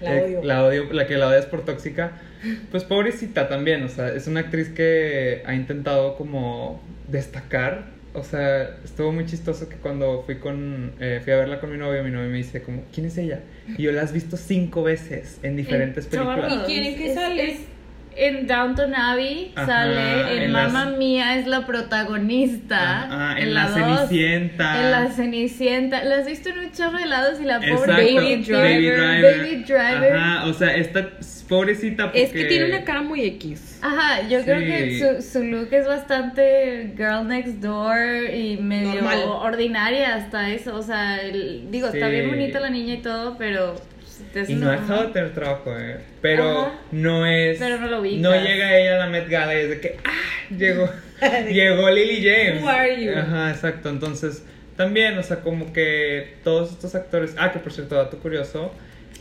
La 0.00 0.10
odio. 0.24 0.44
la 0.44 0.64
odio, 0.64 0.92
la 0.92 1.06
que 1.06 1.16
la 1.16 1.28
odias 1.28 1.46
por 1.46 1.64
tóxica, 1.64 2.12
pues 2.70 2.84
pobrecita 2.84 3.48
también, 3.48 3.82
o 3.82 3.88
sea, 3.88 4.08
es 4.08 4.26
una 4.26 4.40
actriz 4.40 4.68
que 4.68 5.42
ha 5.46 5.54
intentado 5.54 6.16
como 6.16 6.80
destacar, 7.08 7.86
o 8.14 8.22
sea, 8.24 8.76
estuvo 8.84 9.12
muy 9.12 9.26
chistoso 9.26 9.68
que 9.68 9.76
cuando 9.76 10.22
fui 10.24 10.36
con, 10.38 10.92
eh, 11.00 11.20
fui 11.22 11.32
a 11.32 11.36
verla 11.36 11.60
con 11.60 11.70
mi 11.70 11.76
novio, 11.76 12.02
mi 12.04 12.10
novio 12.10 12.30
me 12.30 12.36
dice 12.38 12.62
como, 12.62 12.84
¿quién 12.94 13.06
es 13.06 13.18
ella? 13.18 13.40
Y 13.76 13.82
yo 13.82 13.92
la 13.92 14.02
has 14.02 14.12
visto 14.12 14.36
cinco 14.36 14.82
veces 14.82 15.38
en 15.42 15.56
diferentes 15.56 16.04
En 16.06 16.10
películas. 16.10 16.48
todos. 16.48 16.70
¿Y 16.70 16.72
quién 16.94 17.02
Es- 17.10 17.14
sale? 17.14 17.50
es- 17.52 17.60
en 18.16 18.46
Downton 18.46 18.94
Abbey 18.94 19.50
Ajá, 19.56 19.66
sale, 19.66 20.36
en, 20.36 20.42
en 20.44 20.52
las- 20.52 20.72
Mamma 20.72 20.96
Mía 20.96 21.36
es 21.36 21.48
la 21.48 21.66
protagonista. 21.66 23.02
Ajá, 23.32 23.40
en 23.40 23.54
La 23.54 23.68
dos, 23.68 23.74
Cenicienta. 24.08 24.80
En 24.84 24.90
la 24.92 25.10
Cenicienta. 25.10 26.04
La 26.04 26.18
has 26.18 26.26
visto 26.26 26.48
en 26.50 26.58
un 26.60 26.70
chorro 26.72 26.98
de 26.98 27.06
lados 27.06 27.40
y 27.40 27.44
la 27.44 27.56
pobre 27.58 27.72
Exacto, 27.72 27.92
Baby 27.94 28.36
Driver. 28.36 28.62
Baby 28.62 28.86
Driver. 28.90 29.38
Baby 29.38 29.64
Driver. 29.64 30.12
Ajá, 30.16 30.46
o 30.46 30.52
sea, 30.54 30.76
esta 30.76 31.10
pobrecita 31.48 32.04
porque... 32.06 32.22
Es 32.22 32.32
que 32.32 32.44
tiene 32.44 32.66
una 32.66 32.84
cara 32.84 33.02
muy 33.02 33.24
X. 33.24 33.78
Ajá, 33.82 34.26
yo 34.28 34.42
creo 34.44 34.58
que 34.60 34.98
su, 35.20 35.22
su 35.22 35.44
look 35.44 35.68
es 35.72 35.86
bastante 35.86 36.92
girl 36.96 37.26
next 37.28 37.60
door 37.60 38.30
y 38.32 38.56
medio 38.56 38.94
Normal. 38.94 39.22
ordinaria 39.26 40.14
hasta 40.14 40.50
eso. 40.50 40.76
O 40.76 40.82
sea, 40.82 41.20
el- 41.20 41.70
digo, 41.70 41.88
está 41.88 42.08
bien 42.08 42.28
bonita 42.28 42.60
la 42.60 42.70
niña 42.70 42.94
y 42.94 43.02
todo, 43.02 43.36
pero. 43.38 43.74
pues, 44.32 44.48
Y 44.48 44.54
es 44.54 44.58
no 44.58 44.70
dejado 44.70 45.06
de 45.08 45.12
tener 45.12 45.34
trabajo, 45.34 45.74
eh. 45.78 45.98
Pero 46.22 46.60
Ajá. 46.62 46.72
no 46.92 47.26
es... 47.26 47.58
Pero 47.58 47.78
no 47.78 47.86
lo 47.88 48.00
ubicas. 48.00 48.20
No 48.20 48.30
llega 48.32 48.76
ella 48.78 48.94
a 48.96 48.98
la 48.98 49.06
Met 49.08 49.28
Gala 49.28 49.54
y 49.54 49.58
es 49.64 49.68
de 49.70 49.80
que... 49.80 49.96
¡Ah! 50.04 50.10
Llegó, 50.56 50.88
llegó 51.50 51.90
Lily 51.90 52.22
James. 52.24 52.62
Who 52.62 52.68
are 52.68 53.04
you? 53.04 53.12
Ajá, 53.18 53.50
exacto. 53.50 53.88
Entonces, 53.90 54.44
también, 54.76 55.18
o 55.18 55.22
sea, 55.22 55.40
como 55.40 55.72
que 55.72 56.34
todos 56.42 56.70
estos 56.72 56.94
actores... 56.94 57.34
Ah, 57.38 57.52
que 57.52 57.58
por 57.58 57.72
cierto, 57.72 57.94
dato 57.96 58.18
curioso. 58.18 58.72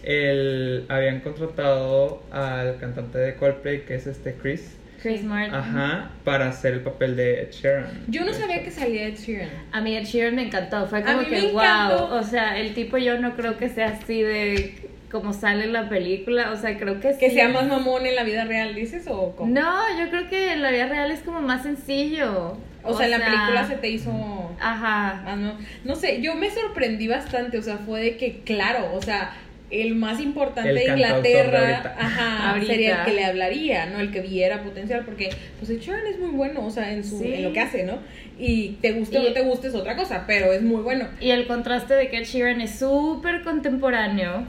El, 0.03 0.85
habían 0.89 1.21
contratado 1.21 2.21
al 2.31 2.77
cantante 2.77 3.17
de 3.17 3.35
Coldplay, 3.35 3.85
que 3.85 3.95
es 3.95 4.07
este 4.07 4.35
Chris. 4.35 4.77
Chris 5.01 5.23
Martin. 5.23 5.53
Ajá, 5.53 6.11
para 6.23 6.47
hacer 6.47 6.73
el 6.73 6.79
papel 6.81 7.17
de 7.17 7.41
Ed 7.41 7.51
Sheeran. 7.51 8.05
Yo 8.07 8.23
no 8.23 8.33
sabía 8.33 8.63
que 8.63 8.71
salía 8.71 9.07
Ed 9.07 9.15
Sheeran. 9.15 9.49
A 9.71 9.81
mí 9.81 9.95
el 9.95 10.05
Sheeran 10.05 10.35
me 10.35 10.43
encantó, 10.43 10.87
fue 10.87 11.03
como 11.03 11.19
que 11.25 11.51
wow, 11.51 11.61
encantó. 11.61 12.15
o 12.15 12.23
sea, 12.23 12.57
el 12.57 12.73
tipo 12.73 12.97
yo 12.97 13.19
no 13.19 13.35
creo 13.35 13.57
que 13.57 13.67
sea 13.67 13.87
así 13.89 14.21
de 14.21 14.75
como 15.13 15.31
sale 15.31 15.65
en 15.65 15.73
la 15.73 15.89
película, 15.89 16.51
o 16.51 16.55
sea, 16.55 16.75
creo 16.77 16.99
que 16.99 17.15
Que 17.17 17.29
sí. 17.29 17.35
sea 17.35 17.47
más 17.49 17.67
mamón 17.67 18.05
en 18.07 18.15
la 18.15 18.23
vida 18.23 18.45
real, 18.45 18.73
dices, 18.73 19.05
o 19.07 19.35
cómo? 19.35 19.53
No, 19.53 19.71
yo 19.99 20.09
creo 20.09 20.27
que 20.27 20.53
en 20.53 20.63
la 20.63 20.71
vida 20.71 20.87
real 20.87 21.11
es 21.11 21.19
como 21.19 21.39
más 21.39 21.61
sencillo. 21.61 22.57
O, 22.81 22.97
sea, 22.97 23.05
en 23.05 23.11
la 23.11 23.23
película 23.23 23.65
se 23.67 23.75
te 23.75 23.89
hizo. 23.89 24.11
Ajá. 24.59 25.23
Ah, 25.25 25.35
no. 25.37 25.57
No 25.83 25.95
sé, 25.95 26.21
yo 26.21 26.35
me 26.35 26.49
sorprendí 26.49 27.07
bastante, 27.07 27.57
o 27.57 27.61
sea, 27.61 27.77
fue 27.77 28.01
de 28.01 28.17
que, 28.17 28.41
claro, 28.41 28.93
o 28.93 29.01
sea, 29.01 29.33
el 29.81 29.95
más 29.95 30.19
importante 30.21 30.69
El 30.69 30.75
de 30.75 30.85
Inglaterra, 30.85 31.59
ahorita. 31.59 31.95
ajá, 31.97 32.49
Ahorita. 32.51 32.67
sería 32.73 32.99
el 32.99 33.05
que 33.05 33.13
le 33.13 33.25
hablaría, 33.25 33.85
¿no? 33.87 33.99
El 33.99 34.11
que 34.11 34.21
viera 34.21 34.63
potencial, 34.63 35.03
porque, 35.05 35.29
pues, 35.59 35.69
Sheeran 35.79 36.05
es 36.07 36.19
muy 36.19 36.29
bueno, 36.31 36.65
o 36.65 36.69
sea, 36.71 36.91
en, 36.93 37.03
su, 37.03 37.19
Sí. 37.19 37.33
en 37.33 37.43
lo 37.43 37.53
que 37.53 37.59
hace, 37.59 37.83
¿no? 37.83 37.99
Y 38.39 38.77
te 38.81 38.91
guste 38.93 39.17
o 39.17 39.21
Y- 39.21 39.25
no 39.27 39.33
te 39.33 39.41
guste 39.41 39.67
es 39.67 39.75
otra 39.75 39.95
cosa, 39.95 40.25
pero 40.27 40.51
es 40.53 40.61
muy 40.61 40.81
bueno. 40.81 41.07
Y 41.19 41.31
el 41.31 41.47
contraste 41.47 41.93
de 41.93 42.09
que 42.09 42.17
Ed 42.17 42.25
Sheeran 42.25 42.61
es 42.61 42.77
súper 42.79 43.41
contemporáneo 43.43 44.45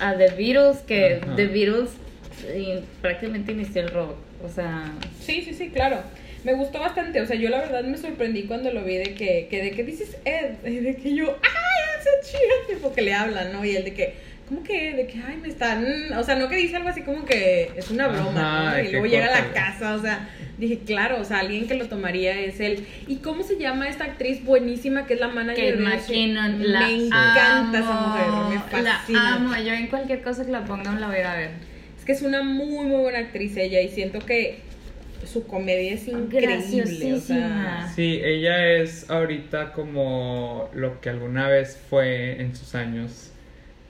a 0.00 0.14
The 0.16 0.28
Beatles, 0.36 0.78
que. 0.78 1.20
The 1.36 1.46
Beatles 1.46 1.90
eh, 2.46 2.82
prácticamente 3.00 3.52
inició 3.52 3.82
el 3.82 3.88
rock, 3.90 4.16
o 4.44 4.48
sea, 4.48 4.92
Sí, 5.20 5.42
sí, 5.42 5.54
sí, 5.54 5.70
claro. 5.70 5.98
Me 6.44 6.52
gustó 6.52 6.78
bastante, 6.78 7.22
o 7.22 7.26
sea, 7.26 7.36
yo 7.36 7.48
la 7.48 7.58
verdad 7.60 7.84
me 7.84 7.96
sorprendí 7.96 8.42
cuando 8.42 8.70
lo 8.70 8.84
vi 8.84 8.96
de 8.96 9.14
que, 9.14 9.46
que 9.50 9.62
de 9.62 9.70
que 9.70 9.82
dices 9.82 10.18
Ed, 10.26 10.56
y 10.70 10.76
de 10.80 10.96
que 10.96 11.14
yo, 11.14 11.38
ay, 11.42 12.00
es 12.00 12.06
Ed 12.06 12.32
Sheeran", 12.38 12.66
tipo 12.76 12.92
que 12.92 13.00
le 13.00 13.14
hablan, 13.14 13.52
¿no? 13.52 13.64
Y 13.64 13.74
él 13.74 13.84
de 13.84 13.94
que, 13.94 14.12
¿cómo 14.48 14.62
que? 14.62 14.94
De 14.94 15.06
que, 15.06 15.18
ay, 15.26 15.38
me 15.40 15.48
están, 15.48 15.84
o 16.16 16.22
sea, 16.22 16.36
no 16.36 16.48
que 16.48 16.56
dice 16.56 16.76
algo 16.76 16.88
así 16.88 17.02
como 17.02 17.24
que 17.24 17.70
es 17.76 17.90
una 17.90 18.08
broma, 18.08 18.68
Ajá, 18.68 18.70
¿no? 18.70 18.76
de 18.76 18.84
Y 18.84 18.92
luego 18.92 19.06
llega 19.06 19.26
a 19.26 19.40
la 19.40 19.52
casa, 19.52 19.94
o 19.94 20.00
sea, 20.00 20.28
dije, 20.58 20.80
claro, 20.84 21.20
o 21.20 21.24
sea, 21.24 21.40
alguien 21.40 21.66
que 21.66 21.74
lo 21.74 21.88
tomaría 21.88 22.38
es 22.38 22.60
él. 22.60 22.86
¿Y 23.06 23.16
cómo 23.16 23.42
se 23.42 23.58
llama 23.58 23.88
esta 23.88 24.04
actriz 24.04 24.44
buenísima 24.44 25.06
que 25.06 25.14
es 25.14 25.20
la 25.20 25.28
manager 25.28 25.74
Kate 25.74 25.76
de? 25.76 25.82
McKinnon, 25.82 26.72
la 26.72 26.80
Me 26.80 26.94
encanta 27.06 27.78
esa 27.78 27.98
amo, 27.98 28.08
mujer, 28.08 28.58
me 28.58 28.82
fascina. 28.82 29.22
La 29.22 29.34
amo, 29.34 29.56
yo 29.56 29.72
en 29.72 29.86
cualquier 29.88 30.22
cosa 30.22 30.44
que 30.44 30.52
la 30.52 30.64
pongan 30.64 31.00
la 31.00 31.06
voy 31.06 31.16
a 31.16 31.20
ir 31.20 31.26
a 31.26 31.36
ver. 31.36 31.50
Es 31.98 32.04
que 32.04 32.12
es 32.12 32.22
una 32.22 32.42
muy, 32.42 32.86
muy 32.86 33.00
buena 33.00 33.18
actriz 33.18 33.56
ella 33.56 33.80
y 33.80 33.88
siento 33.88 34.18
que 34.20 34.58
su 35.24 35.46
comedia 35.46 35.94
es 35.94 36.06
increíble, 36.06 37.14
o 37.14 37.20
sea... 37.20 37.90
Sí, 37.94 38.20
ella 38.22 38.66
es 38.74 39.08
ahorita 39.08 39.72
como 39.72 40.68
lo 40.74 41.00
que 41.00 41.08
alguna 41.08 41.48
vez 41.48 41.80
fue 41.88 42.42
en 42.42 42.54
sus 42.54 42.74
años 42.74 43.30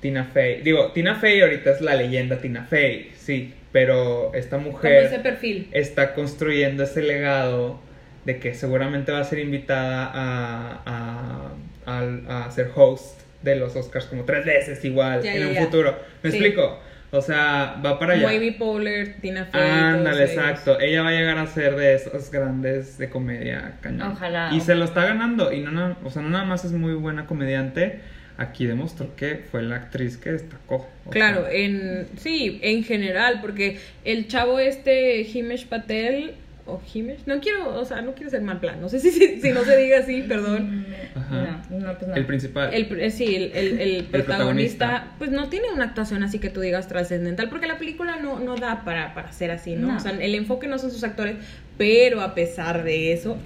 Tina 0.05 0.25
Fey. 0.25 0.61
Digo, 0.61 0.93
Tina 0.93 1.15
Fey 1.15 1.41
ahorita 1.41 1.71
es 1.71 1.81
la 1.81 1.95
leyenda 1.95 2.37
Tina 2.37 2.65
Fey, 2.65 3.11
sí, 3.17 3.55
pero 3.73 4.35
esta 4.35 4.59
mujer 4.59 5.05
ese 5.07 5.19
perfil. 5.21 5.69
está 5.73 6.13
construyendo 6.13 6.83
ese 6.85 7.01
legado 7.01 7.81
de 8.27 8.39
que 8.39 8.53
seguramente 8.53 9.13
va 9.13 9.21
a 9.21 9.25
ser 9.25 9.39
invitada 9.39 10.05
a, 10.13 10.83
a, 10.85 11.53
a- 11.87 12.45
a 12.45 12.51
ser 12.51 12.71
host 12.75 13.19
de 13.43 13.57
los 13.57 13.75
Oscars 13.77 14.05
como 14.05 14.25
tres 14.25 14.45
veces 14.45 14.85
igual 14.85 15.23
Ya, 15.23 15.35
en 15.35 15.41
ya, 15.41 15.49
un 15.49 15.55
ya. 15.55 15.65
futuro. 15.65 15.99
¿Me 16.23 16.31
Sí. 16.31 16.37
explico? 16.37 16.79
O 17.11 17.23
sea, 17.23 17.81
va 17.83 17.99
para 17.99 18.13
allá. 18.15 18.29
Amy 18.29 18.51
Poehler, 18.51 19.17
Tina 19.23 19.47
Fey. 19.47 19.61
Ándale, 19.63 20.25
exacto. 20.25 20.79
Ella 20.81 21.03
va 21.03 21.09
a 21.09 21.13
llegar 21.13 21.39
a 21.39 21.47
ser 21.47 21.77
de 21.77 21.95
esos 21.95 22.31
grandes 22.31 22.99
de 22.99 23.09
comedia 23.09 23.77
cañón. 23.81 24.13
Ojalá. 24.13 24.51
Y 24.53 24.61
se 24.61 24.75
lo 24.75 24.85
está 24.85 25.07
ganando. 25.07 25.51
Y 25.51 25.61
no, 25.61 25.71
na- 25.71 25.97
o 26.05 26.11
sea, 26.11 26.21
no 26.21 26.29
nada 26.29 26.45
más 26.45 26.65
es 26.67 26.73
muy 26.73 26.93
buena 26.93 27.25
comediante. 27.27 28.01
Aquí 28.37 28.67
demostró 28.67 29.15
que 29.15 29.45
fue 29.51 29.63
la 29.63 29.77
actriz 29.77 30.17
que 30.17 30.33
destacó. 30.33 30.89
Claro, 31.11 31.43
sea, 31.43 31.53
en 31.53 32.09
sí, 32.17 32.59
en 32.63 32.83
general, 32.83 33.39
porque 33.41 33.79
el 34.05 34.27
chavo 34.27 34.59
este 34.59 35.23
Himesh 35.23 35.67
Patel 35.67 36.33
o 36.67 36.81
Himesh, 36.93 37.27
no 37.27 37.41
quiero, 37.41 37.79
o 37.79 37.85
sea, 37.85 38.01
no 38.01 38.15
quiero 38.15 38.31
ser 38.31 38.41
mal 38.41 38.59
plan, 38.59 38.81
no 38.81 38.89
sé 38.89 38.99
si, 38.99 39.11
si, 39.13 39.41
si 39.41 39.51
no 39.53 39.65
se 39.65 39.77
diga 39.77 39.99
así, 39.99 40.23
perdón. 40.23 40.87
Ajá. 41.15 41.63
No, 41.71 41.79
no, 41.79 41.95
pues 41.99 42.09
no. 42.09 42.15
el 42.17 42.27
principal. 42.27 42.73
El, 42.75 43.01
eh, 43.01 43.11
sí, 43.11 43.37
el, 43.37 43.53
el- 43.55 43.81
el 43.81 44.05
protagonista, 44.05 44.87
protagonista. 44.87 45.15
pues 45.19 45.31
no 45.31 45.49
tiene 45.49 45.71
una 45.73 45.85
actuación 45.85 46.23
así 46.25 46.39
que 46.41 46.49
tú 46.51 46.61
digas 46.61 46.89
trascendental, 46.89 47.49
porque 47.51 47.67
la 47.67 47.79
película 47.79 48.17
no, 48.17 48.41
no 48.41 48.57
da 48.57 48.83
para, 48.85 49.15
para 49.15 49.31
ser 49.33 49.51
así, 49.53 49.77
¿no? 49.77 49.89
No. 49.93 49.97
O 49.99 50.01
sea, 50.01 50.13
el 50.13 50.35
enfoque 50.35 50.67
no 50.67 50.79
son 50.79 50.91
sus 50.91 51.05
actores, 51.05 51.37
pero 51.79 52.21
a 52.23 52.35
pesar 52.35 52.83
de 52.83 53.13
eso, 53.13 53.37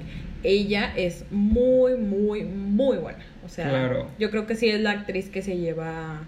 ella 0.44 0.92
es 0.96 1.24
muy, 1.30 1.94
muy, 1.96 2.44
muy 2.44 2.98
buena. 2.98 3.18
O 3.48 3.50
sea, 3.50 3.68
Claro. 3.68 4.08
yo 4.18 4.30
creo 4.30 4.46
que 4.46 4.54
sí 4.54 4.68
es 4.68 4.80
la 4.80 4.90
actriz 4.90 5.30
que 5.30 5.40
se 5.42 5.56
lleva 5.56 6.20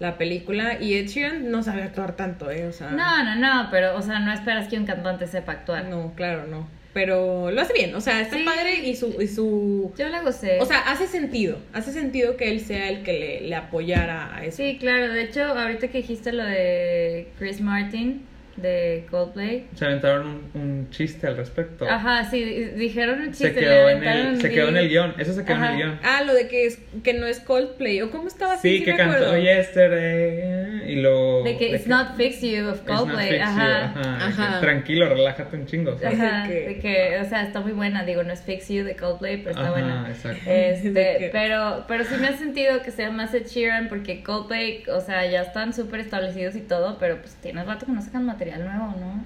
la 0.00 0.16
película 0.18 0.80
y 0.80 0.94
Ed 0.94 1.06
Sheeran 1.06 1.50
no 1.50 1.62
sabe 1.62 1.82
actuar 1.82 2.16
tanto, 2.16 2.50
¿eh? 2.50 2.66
O 2.66 2.72
sea, 2.72 2.90
No, 2.90 3.22
no, 3.24 3.36
no, 3.36 3.68
pero, 3.70 3.94
o 3.96 4.02
sea, 4.02 4.18
no 4.18 4.32
esperas 4.32 4.66
que 4.68 4.76
un 4.78 4.86
cantante 4.86 5.26
sepa 5.26 5.52
actuar. 5.52 5.84
no, 5.84 6.12
claro, 6.16 6.46
no. 6.46 6.66
Pero 6.94 7.50
lo 7.50 7.60
hace 7.62 7.72
bien, 7.72 7.94
o 7.94 8.00
sea, 8.02 8.20
está 8.20 8.36
Sí. 8.36 8.44
padre 8.44 8.74
y 8.86 8.96
su, 8.96 9.16
y 9.22 9.26
su... 9.26 9.92
Yo 9.96 10.08
la 10.10 10.20
gocé. 10.22 10.58
O 10.60 10.66
sea, 10.66 10.78
hace 10.80 11.06
sentido, 11.06 11.58
hace 11.72 11.90
sentido 11.92 12.36
que 12.36 12.50
él 12.50 12.60
sea 12.60 12.88
el 12.90 13.02
que 13.02 13.12
le, 13.14 13.40
le 13.48 13.54
apoyara 13.54 14.34
a 14.36 14.44
eso. 14.44 14.58
sí, 14.58 14.76
claro. 14.78 15.10
De 15.12 15.22
hecho, 15.22 15.42
ahorita 15.44 15.88
que 15.88 15.98
dijiste 15.98 16.32
lo 16.32 16.44
de 16.44 17.28
Chris 17.38 17.60
Martin 17.62 18.22
de 18.56 19.06
Coldplay. 19.10 19.66
Se 19.74 19.84
aventaron 19.86 20.26
un, 20.54 20.60
un 20.60 20.90
chiste 20.90 21.26
al 21.26 21.36
respecto. 21.36 21.86
Ajá, 21.88 22.24
sí, 22.30 22.42
di- 22.44 22.64
dijeron 22.78 23.20
un 23.20 23.28
chiste. 23.32 23.54
Se 23.54 23.60
quedó, 23.60 23.88
en 23.88 24.04
el, 24.04 24.40
se 24.40 24.50
quedó 24.50 24.68
en 24.68 24.76
el 24.76 24.88
guion. 24.88 25.14
Eso 25.18 25.32
se 25.32 25.44
quedó 25.44 25.56
en 25.56 25.64
el 25.64 25.76
guion. 25.76 26.00
Ah, 26.02 26.22
lo 26.26 26.34
de 26.34 26.48
que 26.48 26.66
es 26.66 26.78
que 27.02 27.14
no 27.14 27.26
es 27.26 27.40
Coldplay. 27.40 28.02
¿O 28.02 28.10
cómo 28.10 28.28
estaba 28.28 28.54
así? 28.54 28.78
Sí, 28.78 28.84
que 28.84 28.94
cantó 28.96 29.16
acuerdo. 29.16 29.38
Yesterday. 29.38 30.92
Y 30.92 30.96
lo. 30.96 31.42
De 31.44 31.56
que 31.56 31.70
It's 31.74 31.86
Not 31.86 32.16
Fix 32.16 32.40
You 32.40 32.68
of 32.68 32.76
It's 32.80 32.86
not 32.88 32.98
Coldplay. 32.98 33.38
you, 33.38 33.42
Ajá. 33.42 33.92
ajá, 34.26 34.54
que 34.60 34.66
Tranquilo, 34.66 35.08
relájate 35.08 35.56
un 35.56 35.66
chingo. 35.66 35.98
¿sabes? 35.98 36.20
Ajá, 36.20 36.48
De 36.48 36.54
que- 36.54 36.68
de 36.68 36.78
que, 36.78 37.18
o 37.20 37.24
sea, 37.28 37.42
está 37.44 37.60
muy 37.60 37.72
buena, 37.72 38.04
digo, 38.04 38.22
no 38.22 38.32
es 38.32 38.42
Fix 38.42 38.68
You 38.68 38.84
de 38.84 38.96
Coldplay, 38.96 39.38
pero 39.38 39.50
está 39.50 39.62
Ajá, 39.62 39.70
buena. 39.70 40.06
exacto. 40.08 40.42
De 40.50 40.70
Este, 40.72 41.28
pero, 41.32 41.84
pero 41.88 42.04
sí 42.04 42.14
me 42.20 42.28
ha 42.28 42.36
sentido 42.36 42.82
que 42.82 42.90
sea 42.90 43.10
más 43.10 43.32
Ed 43.34 43.46
Sheeran 43.46 43.88
porque 43.88 44.22
Coldplay, 44.22 44.82
o 44.88 45.00
sea, 45.00 45.24
ya 45.30 45.42
están 45.42 45.72
súper 45.72 46.00
establecidos 46.00 46.56
y 46.56 46.60
todo, 46.60 46.98
pero 46.98 47.18
pues 47.20 47.34
tiene 47.36 47.62
rato 47.64 47.86
que 47.86 47.92
no 47.92 48.02
sacan 48.02 48.24
material 48.26 48.41
nuevo, 48.46 48.94
¿no? 48.98 49.24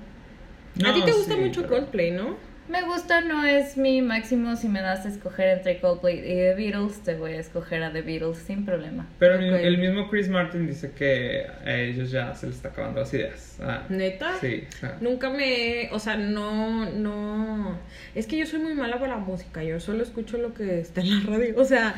a 0.89 0.93
ti 0.95 1.03
te 1.05 1.13
gusta 1.13 1.35
sí, 1.35 1.41
mucho 1.41 1.63
pero- 1.63 1.75
Coldplay, 1.77 2.11
¿no? 2.11 2.37
Me 2.69 2.83
gusta, 2.83 3.21
no 3.21 3.45
es 3.45 3.77
mi 3.77 4.03
máximo. 4.03 4.57
Si 4.57 4.67
me 4.69 4.81
das 4.81 5.07
a 5.07 5.09
escoger 5.09 5.51
entre 5.51 5.79
Coldplay 5.79 6.19
y 6.19 6.23
The 6.35 6.55
Beatles, 6.57 6.99
te 7.05 7.15
voy 7.15 7.35
a 7.35 7.39
escoger 7.39 7.85
a 7.85 7.93
The 7.93 8.03
Beatles 8.03 8.39
sin 8.39 8.65
problema. 8.65 9.07
Pero 9.21 9.37
el- 9.39 9.55
Ok. 9.55 9.61
el 9.63 9.79
mismo 9.79 10.11
Chris 10.11 10.29
Martin 10.29 10.67
dice 10.67 10.91
que 10.91 11.47
a 11.65 11.75
ellos 11.77 12.11
ya 12.11 12.35
se 12.35 12.49
les 12.49 12.57
está 12.57 12.71
acabando 12.71 12.99
las 13.03 13.15
ideas. 13.15 13.59
Ah, 13.63 13.85
¿Neta? 13.89 14.33
Sí, 14.41 14.65
sea, 14.81 14.99
Nunca 15.01 15.31
me, 15.31 15.89
o 15.93 16.01
sea, 16.01 16.17
no, 16.17 16.91
no, 16.91 17.79
es 18.17 18.27
que 18.27 18.37
yo 18.37 18.47
soy 18.47 18.59
muy 18.59 18.75
mala 18.75 18.99
para 18.99 19.15
la 19.15 19.19
música, 19.21 19.63
yo 19.63 19.79
solo 19.79 20.03
escucho 20.03 20.37
lo 20.37 20.53
que 20.53 20.81
está 20.81 21.03
en 21.03 21.25
la 21.25 21.31
radio, 21.31 21.55
o 21.57 21.65
sea, 21.65 21.95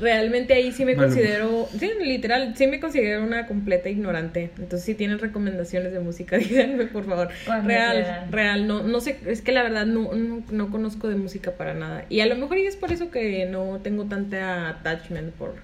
realmente 0.00 0.54
ahí 0.54 0.72
sí 0.72 0.84
me 0.84 0.94
Maluma. 0.94 1.14
considero, 1.14 1.68
sí, 1.78 1.90
literal, 2.02 2.54
sí 2.56 2.66
me 2.66 2.80
considero 2.80 3.22
una 3.22 3.46
completa 3.46 3.88
ignorante, 3.88 4.50
entonces 4.58 4.82
si 4.84 4.94
tienen 4.94 5.18
recomendaciones 5.18 5.92
de 5.92 6.00
música, 6.00 6.36
díganme 6.38 6.86
por 6.86 7.04
favor, 7.06 7.28
Cuando 7.46 7.68
real, 7.68 7.92
quieran. 7.96 8.32
real, 8.32 8.66
no, 8.66 8.82
no 8.82 9.00
sé, 9.00 9.18
es 9.26 9.42
que 9.42 9.52
la 9.52 9.62
verdad 9.62 9.86
no, 9.86 10.12
no, 10.14 10.42
no 10.50 10.70
conozco 10.70 11.08
de 11.08 11.16
música 11.16 11.52
para 11.52 11.74
nada, 11.74 12.04
y 12.08 12.20
a 12.20 12.26
lo 12.26 12.36
mejor 12.36 12.58
y 12.58 12.66
es 12.66 12.76
por 12.76 12.92
eso 12.92 13.10
que 13.10 13.46
no 13.46 13.78
tengo 13.82 14.04
tanta 14.06 14.68
attachment 14.68 15.32
por, 15.34 15.54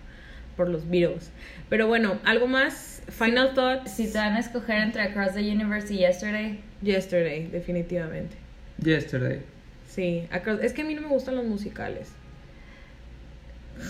por 0.56 0.68
los 0.68 0.88
Beatles, 0.88 1.30
pero 1.68 1.86
bueno, 1.86 2.18
algo 2.24 2.46
más, 2.46 3.02
final 3.08 3.54
thoughts, 3.54 3.90
Si 3.92 4.10
te 4.12 4.18
van 4.18 4.34
a 4.34 4.40
escoger 4.40 4.78
entre 4.82 5.02
Across 5.02 5.34
the 5.34 5.40
Universe 5.50 5.92
y 5.94 5.98
Yesterday, 5.98 6.60
Yesterday, 6.82 7.46
definitivamente. 7.46 8.36
Yesterday. 8.82 9.40
Sí, 9.88 10.26
Across- 10.30 10.62
es 10.62 10.72
que 10.74 10.82
a 10.82 10.84
mí 10.84 10.94
no 10.94 11.00
me 11.02 11.08
gustan 11.08 11.36
los 11.36 11.44
musicales. 11.46 12.08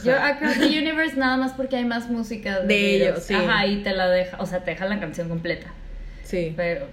Yo 0.05 0.15
Across 0.19 0.59
the 0.59 0.67
Universe 0.79 1.17
nada 1.17 1.37
más 1.37 1.53
porque 1.53 1.77
hay 1.77 1.85
más 1.85 2.11
música 2.11 2.61
de, 2.61 2.67
De 2.67 2.97
ellos, 2.97 3.23
sí. 3.23 3.35
Ajá, 3.35 3.67
y 3.67 3.83
te 3.83 3.93
la 3.93 4.09
deja, 4.09 4.37
o 4.41 4.47
sea, 4.47 4.61
te 4.65 4.73
deja 4.73 4.87
la 4.87 4.99
canción 5.01 5.29
completa. 5.29 5.67
Sí. 6.25 6.53
Pero, 6.57 6.87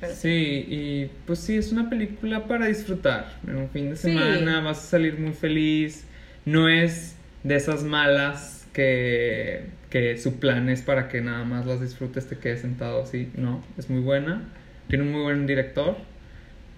pero 0.00 0.12
Sí, 0.14 0.66
y 0.68 1.10
pues 1.26 1.38
sí, 1.40 1.56
es 1.56 1.72
una 1.72 1.88
película 1.88 2.44
para 2.46 2.66
disfrutar. 2.66 3.32
En 3.46 3.56
un 3.56 3.70
fin 3.70 3.90
de 3.90 3.96
Sí. 3.96 4.08
semana 4.12 4.60
vas 4.60 4.78
a 4.78 4.82
salir 4.82 5.18
muy 5.18 5.32
feliz. 5.32 6.04
No 6.44 6.68
es 6.68 7.16
de 7.44 7.56
esas 7.56 7.82
malas 7.82 8.66
que, 8.72 9.66
que 9.90 10.18
su 10.18 10.38
plan 10.38 10.68
es 10.68 10.82
para 10.82 11.08
que 11.08 11.20
nada 11.20 11.44
más 11.44 11.64
las 11.66 11.80
disfrutes, 11.80 12.26
te 12.28 12.36
quedes 12.38 12.60
sentado 12.60 13.02
así. 13.02 13.30
No, 13.36 13.64
es 13.78 13.88
muy 13.88 14.00
buena. 14.00 14.42
Tiene 14.88 15.04
un 15.04 15.12
muy 15.12 15.22
buen 15.22 15.46
director. 15.46 15.96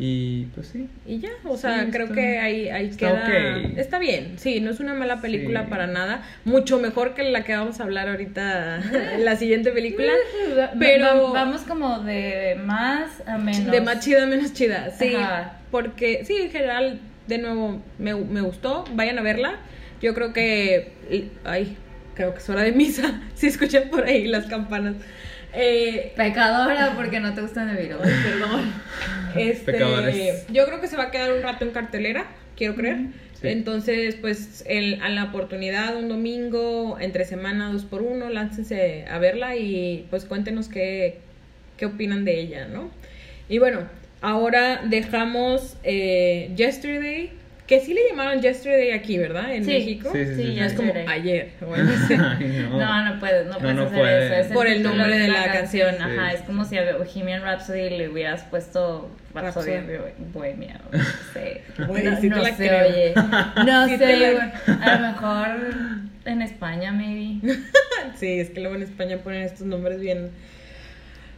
Y 0.00 0.44
pues 0.54 0.68
sí. 0.68 0.88
Y 1.06 1.18
ya, 1.18 1.30
o 1.44 1.56
sea, 1.56 1.84
Sí, 1.84 1.90
creo 1.90 2.04
está- 2.04 2.14
que 2.14 2.38
ahí, 2.38 2.68
ahí 2.68 2.86
está 2.86 2.98
queda. 3.26 3.58
Está 3.76 3.98
bien, 3.98 4.34
sí, 4.38 4.60
no 4.60 4.70
es 4.70 4.78
una 4.78 4.94
mala 4.94 5.20
película 5.20 5.62
Sí. 5.64 5.70
para 5.70 5.88
nada. 5.88 6.22
Mucho 6.44 6.78
mejor 6.78 7.14
que 7.14 7.24
la 7.24 7.42
que 7.42 7.56
vamos 7.56 7.80
a 7.80 7.82
hablar 7.82 8.08
ahorita, 8.08 8.80
la 9.18 9.34
siguiente 9.36 9.72
película. 9.72 10.12
Pero- 10.78 11.24
va- 11.24 11.32
vamos 11.32 11.62
como 11.62 11.98
de 12.00 12.56
más 12.64 13.22
a 13.26 13.38
menos. 13.38 13.72
De 13.72 13.80
más 13.80 13.98
chida, 14.04 14.24
menos 14.26 14.52
chida. 14.52 14.90
Sí, 14.96 15.14
Ajá. 15.16 15.58
porque 15.72 16.24
sí, 16.24 16.34
en 16.42 16.50
general, 16.52 17.00
de 17.26 17.38
nuevo, 17.38 17.82
me, 17.98 18.14
me 18.14 18.40
gustó. 18.40 18.84
Vayan 18.92 19.18
a 19.18 19.22
verla. 19.22 19.56
Yo 20.00 20.14
creo 20.14 20.32
que. 20.32 20.92
Ay, 21.44 21.76
creo 22.14 22.32
que 22.34 22.38
es 22.38 22.48
hora 22.48 22.62
de 22.62 22.70
misa. 22.70 23.20
Si 23.34 23.48
escuchan 23.48 23.84
por 23.90 24.04
ahí 24.04 24.28
las 24.28 24.46
campanas. 24.46 24.94
Eh, 25.60 26.12
Pecadora 26.16 26.92
porque 26.94 27.18
no 27.18 27.34
te 27.34 27.40
gustan 27.40 27.74
de 27.74 27.82
Beatles. 27.88 28.14
Perdón. 28.24 28.72
Este, 29.36 29.72
Pecadores. 29.72 30.46
yo 30.48 30.64
creo 30.66 30.80
que 30.80 30.86
se 30.88 30.96
va 30.96 31.04
a 31.04 31.10
quedar 31.10 31.32
un 31.32 31.42
rato 31.42 31.64
en 31.64 31.70
cartelera, 31.72 32.24
quiero 32.56 32.74
creer. 32.74 32.98
Sí. 33.40 33.48
Entonces, 33.48 34.16
pues, 34.16 34.64
el- 34.66 35.00
a 35.02 35.10
la 35.10 35.24
oportunidad, 35.24 35.96
un 35.96 36.08
domingo, 36.08 36.96
entre 36.98 37.24
semana, 37.24 37.70
dos 37.70 37.84
por 37.84 38.02
uno, 38.02 38.30
láncense 38.30 39.04
a 39.08 39.18
verla 39.18 39.54
y 39.56 40.06
pues 40.10 40.24
cuéntenos 40.24 40.68
qué, 40.68 41.18
qué 41.76 41.86
opinan 41.86 42.24
de 42.24 42.40
ella, 42.40 42.66
¿no? 42.68 42.90
Y 43.48 43.58
bueno, 43.58 43.80
ahora 44.22 44.80
dejamos 44.86 45.76
eh, 45.84 46.50
Yesterday, 46.56 47.30
que 47.68 47.80
sí 47.80 47.92
le 47.94 48.00
llamaron 48.08 48.40
Yesterday 48.40 48.90
aquí, 48.92 49.18
¿verdad? 49.18 49.54
En 49.54 49.62
Sí. 49.64 49.70
México. 49.72 50.10
Sí, 50.12 50.24
sí, 50.24 50.34
sí, 50.34 50.58
es 50.58 50.70
sí. 50.72 50.76
como 50.78 50.88
Yesterday. 50.94 51.06
ayer. 51.20 51.50
Bueno, 51.60 51.90
sí. 52.08 52.14
Ay, 52.14 52.66
no. 52.70 52.78
No, 52.78 53.04
no 53.14 53.20
puedes, 53.20 53.46
no 53.46 53.52
No, 53.52 53.58
puedes 53.58 53.76
no 53.76 53.82
hacer 53.82 53.98
puede. 53.98 54.26
eso. 54.26 54.34
Es 54.34 54.46
Por 54.54 54.66
el 54.66 54.82
nombre 54.82 55.18
de 55.18 55.28
la 55.28 55.52
canción. 55.52 55.94
Ajá, 56.00 56.30
Sí. 56.30 56.36
es 56.36 56.42
como 56.42 56.64
si 56.64 56.78
a 56.78 56.96
Bohemian 56.96 57.42
Rhapsody 57.42 57.90
le 57.90 58.08
hubieras 58.08 58.42
puesto 58.44 59.10
Rhapsody. 59.34 59.72
Bohemia. 60.32 60.80
No 60.90 60.98
sé. 61.34 61.62
No 61.78 61.94
sí 61.94 62.02
te 62.22 62.28
no 62.30 62.38
la 62.38 62.56
se 62.56 62.68
creo. 62.68 62.88
oye. 62.88 63.12
No 63.14 63.86
la- 63.86 63.86
güey. 63.86 64.78
A 64.82 64.96
lo 64.98 65.06
mejor 65.08 65.48
en 66.24 66.42
España, 66.42 66.90
maybe. 66.90 67.54
Sí, 68.16 68.40
es 68.40 68.48
que 68.50 68.60
luego 68.60 68.76
en 68.76 68.82
España 68.82 69.18
ponen 69.18 69.42
estos 69.42 69.66
nombres 69.66 70.00
bien 70.00 70.30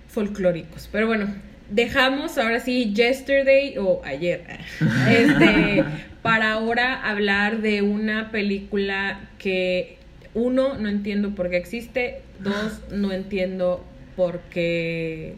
folclóricos. 0.09 0.89
Pero 0.93 1.07
bueno, 1.07 1.35
dejamos 1.71 2.37
ahora 2.39 2.61
sí 2.61 2.93
Yesterday 2.95 3.77
o 3.79 4.03
ayer. 4.05 4.43
Este, 5.09 5.85
para 6.23 6.53
ahora 6.53 7.09
hablar 7.09 7.63
de 7.63 7.83
una 7.83 8.31
película 8.31 9.31
que 9.39 9.97
uno 10.35 10.77
no 10.77 10.89
entiendo 10.89 11.35
por 11.35 11.51
qué 11.51 11.57
existe, 11.57 12.23
dos 12.39 12.83
no 12.91 13.13
entiendo 13.13 13.85
por 14.17 14.41
qué 14.51 15.37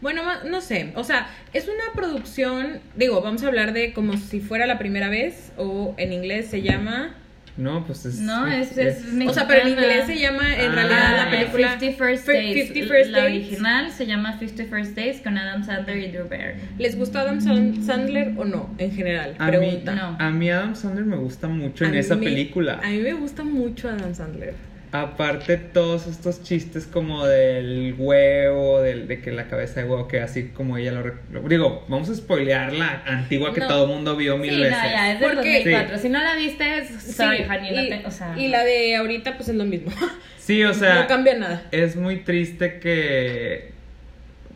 bueno, 0.00 0.22
no 0.44 0.60
sé, 0.60 0.92
o 0.94 1.04
sea, 1.04 1.28
es 1.54 1.68
una 1.68 1.94
producción, 1.94 2.80
digo, 2.96 3.22
vamos 3.22 3.42
a 3.42 3.46
hablar 3.46 3.72
de 3.72 3.94
como 3.94 4.18
si 4.18 4.40
fuera 4.40 4.66
la 4.66 4.78
primera 4.78 5.08
vez 5.08 5.52
o 5.56 5.94
en 5.96 6.12
inglés 6.12 6.48
se 6.48 6.60
llama 6.60 7.14
No, 7.56 7.84
pues 7.86 8.04
es. 8.04 8.18
No, 8.18 8.46
es, 8.46 8.76
es, 8.76 9.02
o 9.26 9.32
sea, 9.32 9.46
pero 9.48 9.62
en 9.62 9.68
inglés 9.70 10.06
se 10.06 10.18
llama 10.18 10.54
en 10.56 10.70
Ah, 10.70 10.74
realidad 10.74 11.16
la 11.24 11.30
película 11.30 11.78
50 11.80 11.96
First 12.04 12.26
Fi- 12.26 12.32
Dates. 12.32 12.68
50 12.68 12.94
First 12.94 13.10
la 13.10 13.18
Dates. 13.20 13.34
original 13.46 13.92
se 13.92 14.06
llama 14.06 14.38
50 14.38 14.64
First 14.64 14.94
Dates 14.96 15.20
con 15.22 15.38
Adam 15.38 15.64
Sandler 15.64 15.96
y 15.96 16.08
Drew 16.12 16.28
Barrymore. 16.28 16.56
¿Les 16.78 16.96
gustó 16.98 17.18
Adam 17.20 17.40
San- 17.40 17.82
Sandler 17.82 18.34
o 18.36 18.44
no? 18.44 18.74
En 18.76 18.92
general, 18.92 19.34
A 19.38 19.46
mí, 19.50 19.56
pregunta. 19.56 19.94
no. 19.94 20.16
a 20.18 20.30
mí 20.30 20.50
Adam 20.50 20.76
Sandler 20.76 21.06
me 21.06 21.16
gusta 21.16 21.48
mucho 21.48 21.84
en 21.86 21.94
A 21.94 21.98
esa 21.98 22.14
mí- 22.16 22.26
película. 22.26 22.80
A 22.84 22.88
mí 22.90 22.98
me 22.98 23.14
gusta 23.14 23.42
mucho 23.42 23.88
Adam 23.88 24.14
Sandler. 24.14 24.54
Aparte 25.02 25.56
todos 25.56 26.06
estos 26.06 26.42
chistes 26.42 26.86
como 26.86 27.26
del 27.26 27.94
huevo, 27.98 28.80
del, 28.80 29.08
de 29.08 29.20
que 29.20 29.32
la 29.32 29.48
cabeza 29.48 29.82
de 29.82 29.88
huevo, 29.88 30.08
que 30.08 30.20
así 30.20 30.48
como 30.48 30.76
ella 30.78 30.92
lo, 30.92 31.02
lo- 31.32 31.48
Digo, 31.48 31.84
vamos 31.88 32.08
a 32.10 32.14
spoilear 32.14 32.72
la 32.72 33.02
antigua 33.06 33.52
que 33.54 33.60
No. 33.60 33.68
todo 33.68 33.84
el 33.84 33.90
mundo 33.90 34.16
vio 34.16 34.36
mil 34.38 34.50
Sí, 34.50 34.56
no, 34.56 34.62
veces. 34.64 34.82
ya, 34.82 35.12
es 35.12 35.20
del 35.20 35.32
Porque- 35.34 35.52
2004. 35.64 35.98
Si 35.98 36.08
no 36.08 36.22
la 36.22 36.36
viste, 36.36 36.84
sorry, 36.88 37.38
Sí, 37.38 37.42
honey, 37.44 37.72
no 37.74 37.82
y, 37.84 37.88
te- 37.90 38.06
o 38.06 38.10
sea, 38.10 38.34
y 38.38 38.48
la 38.48 38.64
de 38.64 38.96
ahorita 38.96 39.36
pues 39.36 39.48
es 39.48 39.54
lo 39.56 39.64
mismo. 39.64 39.90
Sí, 40.38 40.62
o 40.62 40.72
sea, 40.74 41.02
no 41.02 41.06
cambia 41.08 41.36
nada. 41.36 41.62
es 41.72 41.96
muy 41.96 42.18
triste 42.18 42.78
que 42.78 43.72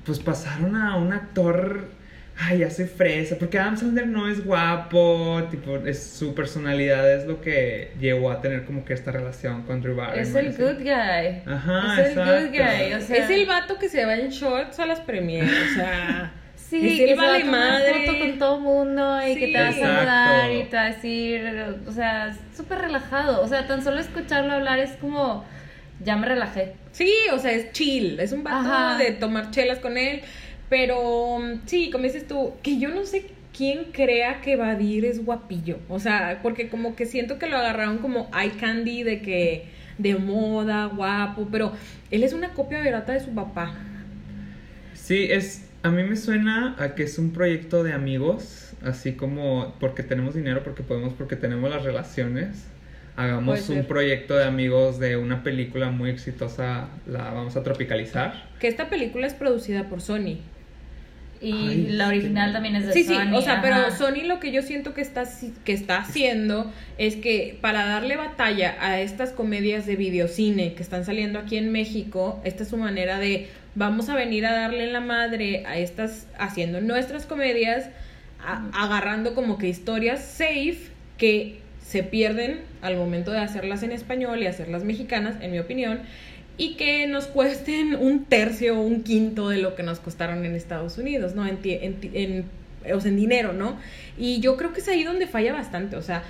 pues 0.05 0.21
pasaron 0.21 0.77
a 0.77 0.97
un 0.97 1.13
actor, 1.13 1.89
ay, 2.41 2.63
hace 2.63 2.87
fresa, 2.87 3.37
porque 3.39 3.59
Adam 3.59 3.77
Sandler 3.77 4.07
no 4.07 4.29
es 4.29 4.45
guapo, 4.45 5.47
tipo, 5.51 5.77
es, 5.79 6.03
su 6.03 6.35
personalidad 6.35 7.13
es 7.13 7.27
lo 7.27 7.41
que 7.41 7.93
llevó 8.01 8.31
a 8.31 8.41
tener 8.41 8.65
como 8.65 8.85
que 8.85 8.95
esta 8.95 9.13
relación 9.13 9.63
con 9.63 9.83
Drew 9.83 9.97
Barrymore. 9.97 10.23
es 10.23 10.35
el 10.35 10.49
así. 10.49 10.63
good 10.63 10.79
guy. 10.83 11.43
Ajá, 11.47 12.03
es 12.03 12.17
el 12.17 12.25
good 12.25 12.51
guy, 12.51 12.95
o 12.95 13.01
sea, 13.01 13.17
es 13.25 13.31
el 13.31 13.47
vato 13.47 13.79
que 13.79 13.89
se 13.89 14.05
va 14.05 14.15
en 14.15 14.31
shorts 14.31 14.79
a 14.79 14.87
las 14.87 15.01
premiers, 15.01 15.51
o 15.51 15.75
sea... 15.75 16.33
Sí, 16.71 17.01
es 17.03 17.09
que 17.09 17.15
vale 17.17 17.41
tomar 17.41 17.61
madre. 17.63 18.07
foto 18.07 18.19
con 18.21 18.39
todo 18.39 18.61
mundo 18.61 19.21
y 19.27 19.35
que 19.35 19.49
te 19.49 19.61
va 19.61 19.69
a 19.71 19.73
saludar 19.73 20.53
y 20.53 20.63
te 20.65 20.77
va 20.77 20.83
a 20.83 20.91
decir, 20.91 21.65
o 21.85 21.91
sea, 21.91 22.29
es 22.29 22.37
súper 22.57 22.79
relajado. 22.79 23.43
O 23.43 23.49
sea, 23.49 23.67
tan 23.67 23.83
solo 23.83 23.99
escucharlo 23.99 24.53
hablar 24.53 24.79
es 24.79 24.93
como, 24.93 25.45
ya 26.05 26.15
me 26.15 26.29
relajé. 26.29 26.75
Sí, 26.93 27.13
o 27.33 27.41
sea, 27.41 27.51
es 27.51 27.73
chill, 27.73 28.21
es 28.21 28.31
un 28.31 28.45
vato 28.45 28.71
Ajá. 28.71 28.99
de 28.99 29.11
tomar 29.11 29.51
chelas 29.51 29.81
con 29.81 29.99
él, 29.99 30.23
pero 30.71 31.39
sí, 31.67 31.91
como 31.91 32.05
dices 32.05 32.27
tú, 32.27 32.55
que 32.63 32.79
yo 32.79 32.89
no 32.89 33.05
sé 33.05 33.27
quién 33.55 33.87
crea 33.93 34.41
que 34.41 34.57
Badir 34.57 35.05
es 35.05 35.23
guapillo, 35.25 35.79
o 35.91 35.99
sea, 35.99 36.39
porque 36.43 36.71
como 36.71 36.97
que 36.97 37.05
siento 37.05 37.39
que 37.39 37.49
lo 37.49 37.59
agarraron 37.59 37.99
como 37.99 38.31
eye 38.33 38.53
candy 38.53 39.03
de 39.03 39.21
que 39.21 39.67
de 39.99 40.15
moda, 40.15 40.87
guapo, 40.87 41.49
pero 41.51 41.73
él 42.11 42.23
es 42.23 42.33
una 42.33 42.55
copia 42.55 42.79
barata 42.79 43.13
de 43.13 43.21
su 43.21 43.35
papá. 43.35 43.75
Sí, 44.95 45.27
es. 45.31 45.67
A 45.83 45.91
mí 45.91 46.03
me 46.03 46.17
suena 46.17 46.77
a 46.79 46.95
que 46.95 47.05
es 47.05 47.19
un 47.19 47.33
proyecto 47.33 47.83
de 47.83 47.93
amigos, 47.93 48.75
así 48.83 49.13
como 49.13 49.75
porque 49.81 50.03
tenemos 50.03 50.35
dinero, 50.35 50.63
porque 50.63 50.83
podemos, 50.83 51.15
porque 51.15 51.37
tenemos 51.37 51.71
las 51.71 51.83
relaciones. 51.83 52.67
Hagamos 53.17 53.69
un 53.69 53.85
proyecto 53.85 54.37
de 54.37 54.45
amigos 54.45 54.99
de 54.99 55.17
una 55.17 55.43
película 55.43 55.91
muy 55.91 56.11
exitosa, 56.11 56.89
la 57.07 57.33
vamos 57.33 57.57
a 57.57 57.63
tropicalizar. 57.63 58.49
Que 58.61 58.69
esta 58.69 58.89
película 58.89 59.27
es 59.27 59.35
producida 59.35 59.89
por 59.89 60.01
Sony. 60.01 60.39
Y 61.43 61.53
Ay, 61.53 61.87
la 61.89 62.05
sí. 62.11 62.17
original 62.19 62.53
también 62.53 62.77
es 62.77 62.87
de 62.87 62.93
Sí, 62.93 63.03
sí, 63.05 63.15
Sony. 63.15 63.35
o 63.35 63.41
sea, 63.41 63.63
pero. 63.63 63.91
Sony 63.97 64.25
lo 64.27 64.41
que 64.41 64.53
yo 64.53 64.61
siento 64.61 64.93
que 64.93 65.01
está, 65.01 65.25
que 65.65 65.73
está 65.73 65.99
haciendo 65.99 66.71
es 66.99 67.17
que 67.17 67.57
para 67.63 67.87
darle 67.87 68.17
batalla 68.17 68.77
a 68.81 69.01
estas 69.01 69.31
comedias 69.31 69.87
de 69.87 69.97
videocine 69.97 70.75
que 70.75 70.83
están 70.83 71.05
saliendo 71.07 71.39
aquí 71.39 71.57
en 71.57 71.73
México, 71.73 72.41
esta 72.45 72.63
es 72.65 72.69
su 72.69 72.77
manera 72.77 73.19
de 73.19 73.49
vamos 73.75 74.11
a 74.11 74.17
venir 74.17 74.45
a 74.45 74.53
darle 74.53 74.93
la 74.93 75.01
madre 75.01 75.65
a 75.67 75.79
estas, 75.79 76.27
haciendo 76.39 76.81
nuestras 76.83 77.25
comedias, 77.25 77.89
a- 78.45 78.69
agarrando 78.75 79.35
como 79.35 79.57
que 79.57 79.69
historias 79.69 80.23
safe 80.23 80.77
que 81.17 81.59
se 81.83 82.03
pierden 82.03 82.61
al 82.83 82.97
momento 82.97 83.31
de 83.33 83.39
hacerlas 83.39 83.83
en 83.83 83.93
español 83.93 84.43
y 84.43 84.47
hacerlas 84.47 84.85
mexicanas, 84.85 85.37
en 85.41 85.51
mi 85.53 85.59
opinión, 85.59 86.01
y 86.61 86.75
que 86.75 87.07
nos 87.07 87.27
cuesten 87.27 87.95
un 87.95 88.27
tercio 88.27 88.79
o 88.79 88.83
un 88.83 89.03
quinto 89.03 89.49
de 89.49 89.57
lo 89.57 89.75
que 89.75 89.83
nos 89.83 89.99
costaron 89.99 90.45
en 90.45 90.55
Estados 90.55 90.99
Unidos, 90.99 91.35
¿no? 91.35 91.47
En, 91.47 91.59
en 91.65 91.97
en 92.13 92.45
o 92.95 93.01
sea, 93.01 93.11
en 93.11 93.17
dinero, 93.17 93.55
¿no? 93.55 93.79
Y 94.19 94.41
yo 94.41 94.59
creo 94.59 94.75
que 94.75 94.81
es 94.81 94.89
ahí 94.89 95.03
donde 95.03 95.27
falla 95.27 95.55
bastante, 95.55 95.97
o 95.97 96.03
sea, 96.03 96.23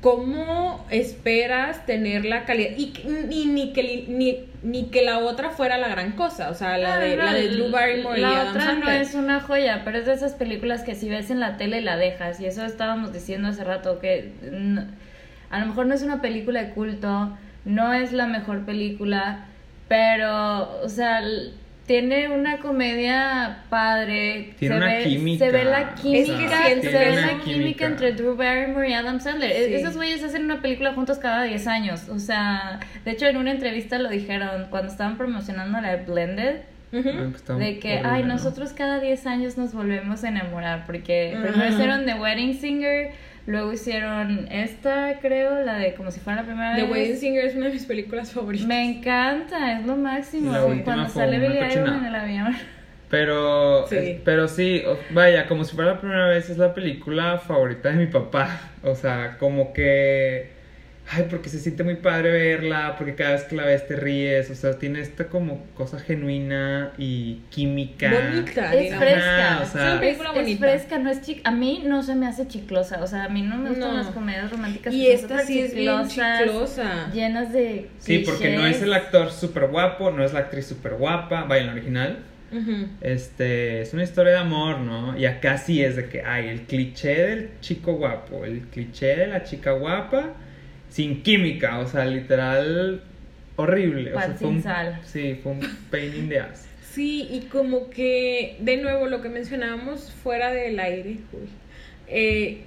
¿cómo 0.00 0.84
esperas 0.90 1.86
tener 1.86 2.24
la 2.24 2.44
calidad? 2.44 2.70
Y, 2.76 2.92
y 3.30 3.46
ni, 3.46 3.72
que, 3.72 4.06
ni, 4.08 4.48
ni 4.64 4.86
que 4.86 5.02
la 5.02 5.18
otra 5.20 5.50
fuera 5.50 5.78
la 5.78 5.86
gran 5.86 6.12
cosa, 6.12 6.50
o 6.50 6.54
sea, 6.54 6.76
la 6.76 6.98
de, 6.98 7.16
la 7.16 7.32
de 7.32 7.48
Drew 7.48 7.70
Barrymore 7.70 8.18
y 8.18 8.22
La 8.22 8.40
Adam 8.40 8.48
otra 8.48 8.74
no 8.74 8.90
es 8.90 9.14
una 9.14 9.40
joya, 9.40 9.82
pero 9.84 9.98
es 9.98 10.06
de 10.06 10.14
esas 10.14 10.32
películas 10.32 10.82
que 10.82 10.96
si 10.96 11.08
ves 11.08 11.30
en 11.30 11.38
la 11.38 11.56
tele 11.56 11.82
la 11.82 11.96
dejas. 11.96 12.40
Y 12.40 12.46
eso 12.46 12.64
estábamos 12.64 13.12
diciendo 13.12 13.46
hace 13.46 13.62
rato, 13.62 14.00
que 14.00 14.32
a 15.50 15.60
lo 15.60 15.66
mejor 15.66 15.86
no 15.86 15.94
es 15.94 16.02
una 16.02 16.20
película 16.20 16.64
de 16.64 16.70
culto, 16.70 17.36
no 17.66 17.92
es 17.92 18.12
la 18.12 18.26
mejor 18.26 18.64
película, 18.64 19.44
pero, 19.88 20.80
o 20.82 20.88
sea, 20.88 21.20
tiene 21.86 22.28
una 22.28 22.58
comedia 22.58 23.58
padre. 23.70 24.54
Tiene 24.58 24.74
se 24.74 24.78
una 24.78 24.94
ve, 24.94 25.04
química, 25.04 25.44
Se 25.44 25.52
ve 25.52 25.64
la 25.64 25.94
química, 25.94 26.34
se 26.80 26.88
ve 26.88 27.14
la 27.14 27.28
química 27.28 27.44
química. 27.44 27.86
entre 27.86 28.12
Drew 28.12 28.34
Barrymore 28.36 28.90
y 28.90 28.92
Adam 28.94 29.20
Sandler. 29.20 29.50
Sí. 29.52 29.74
Esos 29.74 29.96
güeyes 29.96 30.22
hacen 30.24 30.44
una 30.44 30.60
película 30.60 30.94
juntos 30.94 31.18
cada 31.18 31.44
10 31.44 31.66
años. 31.68 32.08
O 32.08 32.18
sea, 32.18 32.80
de 33.04 33.10
hecho 33.12 33.26
en 33.26 33.36
una 33.36 33.52
entrevista 33.52 33.98
lo 33.98 34.08
dijeron 34.08 34.66
cuando 34.70 34.90
estaban 34.90 35.16
promocionando 35.16 35.80
la 35.80 35.96
de 35.96 36.04
Blended. 36.04 36.56
Ah, 36.92 36.98
De 37.58 37.78
que, 37.78 37.94
horrible, 37.94 38.08
ay, 38.10 38.22
¿no? 38.22 38.28
nosotros 38.34 38.72
cada 38.72 39.00
10 39.00 39.26
años 39.26 39.58
nos 39.58 39.72
volvemos 39.74 40.24
a 40.24 40.28
enamorar, 40.28 40.86
porque 40.86 41.30
primero 41.40 41.54
Ajá. 41.56 41.68
hicieron 41.68 42.06
The 42.06 42.14
Wedding 42.14 42.54
Singer, 42.58 43.10
luego 43.46 43.72
hicieron 43.72 44.48
esta, 44.50 45.18
creo, 45.20 45.62
la 45.64 45.74
de 45.78 45.94
como 45.94 46.10
si 46.10 46.20
fuera 46.20 46.42
la 46.42 46.46
primera 46.46 46.74
The 46.74 46.82
vez. 46.82 46.90
Wedding 46.90 47.16
Singer 47.16 47.44
es 47.46 47.54
una 47.56 47.66
de 47.66 47.72
mis 47.72 47.86
películas 47.86 48.32
favoritas. 48.32 48.66
Me 48.66 48.84
encanta, 48.84 49.78
es 49.78 49.86
lo 49.86 49.96
máximo. 49.96 50.52
La 50.52 50.64
última 50.64 50.84
Cuando 50.84 51.08
fue 51.08 51.22
sale 51.22 51.38
Billy 51.38 51.58
Idol 51.58 51.88
en 51.98 52.04
el 52.04 52.14
avión. 52.14 52.56
Pero 53.08 53.86
Sí. 53.86 53.96
es- 53.96 54.20
pero 54.24 54.48
sí, 54.48 54.82
vaya, 55.10 55.46
como 55.46 55.62
si 55.64 55.76
fuera 55.76 55.92
la 55.92 56.00
primera 56.00 56.26
vez, 56.26 56.50
es 56.50 56.58
la 56.58 56.74
película 56.74 57.38
favorita 57.38 57.90
de 57.90 57.94
mi 57.96 58.06
papá. 58.06 58.60
O 58.82 58.94
sea, 58.96 59.36
como 59.38 59.72
que. 59.72 60.55
Ay, 61.08 61.26
porque 61.30 61.48
se 61.48 61.60
siente 61.60 61.84
muy 61.84 61.94
padre 61.94 62.32
verla, 62.32 62.96
porque 62.98 63.14
cada 63.14 63.32
vez 63.32 63.44
que 63.44 63.54
la 63.54 63.64
ves 63.64 63.86
te 63.86 63.94
ríes. 63.94 64.50
O 64.50 64.54
sea, 64.56 64.76
tiene 64.76 65.00
esta 65.00 65.28
como 65.28 65.64
cosa 65.74 66.00
genuina 66.00 66.92
y 66.98 67.42
química. 67.50 68.10
Bonita, 68.10 68.74
Es 68.74 68.80
digamos. 68.82 69.04
fresca, 69.04 69.52
Ajá, 69.54 69.62
o 69.62 69.66
sea- 69.66 69.82
Es 69.82 69.86
una 69.86 69.94
es, 69.94 70.00
película 70.00 70.28
es 70.30 70.34
bonita. 70.34 70.66
fresca, 70.66 70.98
no 70.98 71.10
es 71.10 71.22
chic. 71.22 71.40
A 71.44 71.50
mí 71.52 71.82
no 71.86 72.02
se 72.02 72.16
me 72.16 72.26
hace 72.26 72.48
chiclosa, 72.48 73.02
o 73.04 73.06
sea, 73.06 73.24
a 73.24 73.28
mí 73.28 73.42
no 73.42 73.56
me 73.56 73.68
gustan 73.68 73.90
No. 73.92 73.96
las 73.98 74.08
comedias 74.08 74.50
románticas 74.50 74.92
Y 74.92 75.06
esta 75.08 75.38
sí 75.40 75.60
es 75.60 75.74
bien 75.74 76.08
chiclosa. 76.08 77.10
llenas 77.12 77.52
de 77.52 77.88
Sí, 77.98 78.18
porque 78.26 78.56
no 78.56 78.66
es 78.66 78.82
el 78.82 78.92
actor 78.92 79.30
súper 79.30 79.68
guapo, 79.68 80.10
no 80.10 80.24
es 80.24 80.32
la 80.32 80.40
actriz 80.40 80.66
súper 80.66 80.94
guapa, 80.94 81.44
vaya, 81.44 81.60
en 81.60 81.66
la 81.68 81.72
original. 81.74 82.18
Este, 83.00 83.80
es 83.82 83.92
una 83.92 84.02
historia 84.02 84.32
de 84.32 84.38
amor, 84.38 84.78
¿no? 84.78 85.16
Y 85.18 85.26
acá 85.26 85.58
sí 85.58 85.82
es 85.84 85.96
de 85.96 86.08
que 86.08 86.22
hay 86.22 86.48
el 86.48 86.62
cliché 86.62 87.14
del 87.26 87.50
chico 87.60 87.94
guapo, 87.94 88.44
el 88.44 88.62
cliché 88.62 89.14
de 89.16 89.26
la 89.26 89.44
chica 89.44 89.72
guapa, 89.72 90.34
sin 90.90 91.22
química, 91.22 91.78
o 91.80 91.86
sea, 91.86 92.04
literal 92.06 93.02
horrible. 93.56 94.14
O 94.14 94.18
sea, 94.18 94.28
fue 94.30 94.38
sin 94.38 94.48
un, 94.48 94.62
sal. 94.62 95.00
Sí, 95.04 95.38
fue 95.42 95.52
un 95.52 95.60
pain 95.90 96.14
in 96.14 96.28
the 96.28 96.40
ass. 96.40 96.66
Sí, 96.96 97.28
y 97.30 97.40
como 97.50 97.90
que, 97.90 98.56
de 98.60 98.78
nuevo, 98.78 99.06
lo 99.06 99.20
que 99.20 99.28
mencionábamos 99.28 100.10
fuera 100.22 100.50
del 100.50 100.80
aire, 100.80 101.18
uy, 101.34 101.46
eh, 102.08 102.60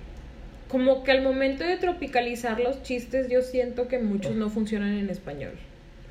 como 0.68 1.04
que 1.04 1.10
al 1.12 1.24
momento 1.24 1.64
de 1.64 1.78
tropicalizar 1.78 2.60
los 2.60 2.84
chistes, 2.84 3.28
yo 3.28 3.42
siento 3.42 3.88
que 3.88 3.98
muchos 3.98 4.36
no 4.36 4.52
funcionan 4.52 5.00
en 5.00 5.10
español. 5.10 5.54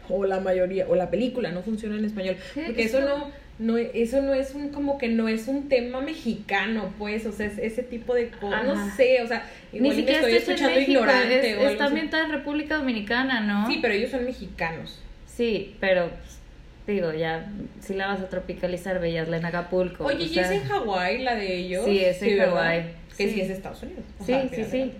O 0.08 0.24
la 0.26 0.40
mayoría, 0.40 0.88
o 0.88 0.96
la 0.96 1.10
película 1.10 1.52
no 1.52 1.62
funciona 1.62 1.96
en 1.96 2.06
español. 2.06 2.34
Porque 2.56 2.82
eso- 2.82 2.98
eso 2.98 3.08
no, 3.08 3.30
no, 3.58 3.76
eso 3.76 4.22
no 4.22 4.34
es 4.34 4.54
un, 4.54 4.68
como 4.68 4.98
que 4.98 5.08
no 5.08 5.28
es 5.28 5.48
un 5.48 5.68
tema 5.68 6.00
mexicano, 6.00 6.92
pues, 6.98 7.26
o 7.26 7.32
sea, 7.32 7.46
es 7.46 7.58
ese 7.58 7.82
tipo 7.82 8.14
de 8.14 8.28
cosas, 8.28 8.64
no 8.66 8.96
sé, 8.96 9.20
o 9.22 9.26
sea, 9.26 9.44
Ni 9.72 9.78
igual 9.78 9.90
me 9.90 9.96
siquiera 9.96 10.20
estoy 10.20 10.32
está 10.36 10.52
hecho 10.52 10.64
en 10.64 10.68
escuchando 10.70 10.74
México, 10.80 10.92
ignorante 10.92 11.50
es, 11.50 11.58
o 11.58 11.68
está 11.68 11.84
ambientada 11.86 12.24
en 12.26 12.32
República 12.32 12.76
Dominicana, 12.76 13.40
¿no? 13.40 13.66
Sí, 13.66 13.78
pero 13.82 13.94
ellos 13.94 14.10
son 14.10 14.24
mexicanos. 14.24 15.00
Sí, 15.26 15.74
pero 15.80 16.08
pues, 16.10 16.38
digo, 16.86 17.12
ya 17.12 17.50
si 17.80 17.94
la 17.94 18.06
vas 18.06 18.20
a 18.20 18.28
tropicalizar, 18.28 19.00
veíasla 19.00 19.36
en 19.38 19.44
Acapulco. 19.44 20.04
Oye, 20.04 20.16
o 20.16 20.26
¿y 20.26 20.28
sea, 20.28 20.44
es 20.44 20.62
en 20.62 20.68
Hawái 20.68 21.22
la 21.22 21.34
de 21.34 21.56
ellos? 21.56 21.84
Sí, 21.84 21.98
es 22.04 22.22
en 22.22 22.38
¿verdad? 22.38 22.54
Hawái. 22.54 22.82
Que 23.16 23.28
Sí. 23.28 23.34
sí 23.34 23.40
es 23.40 23.50
Estados 23.50 23.82
Unidos. 23.82 24.04
Sí, 24.24 24.32
Ajá, 24.32 24.48
sí, 24.54 24.64
sí. 24.70 24.92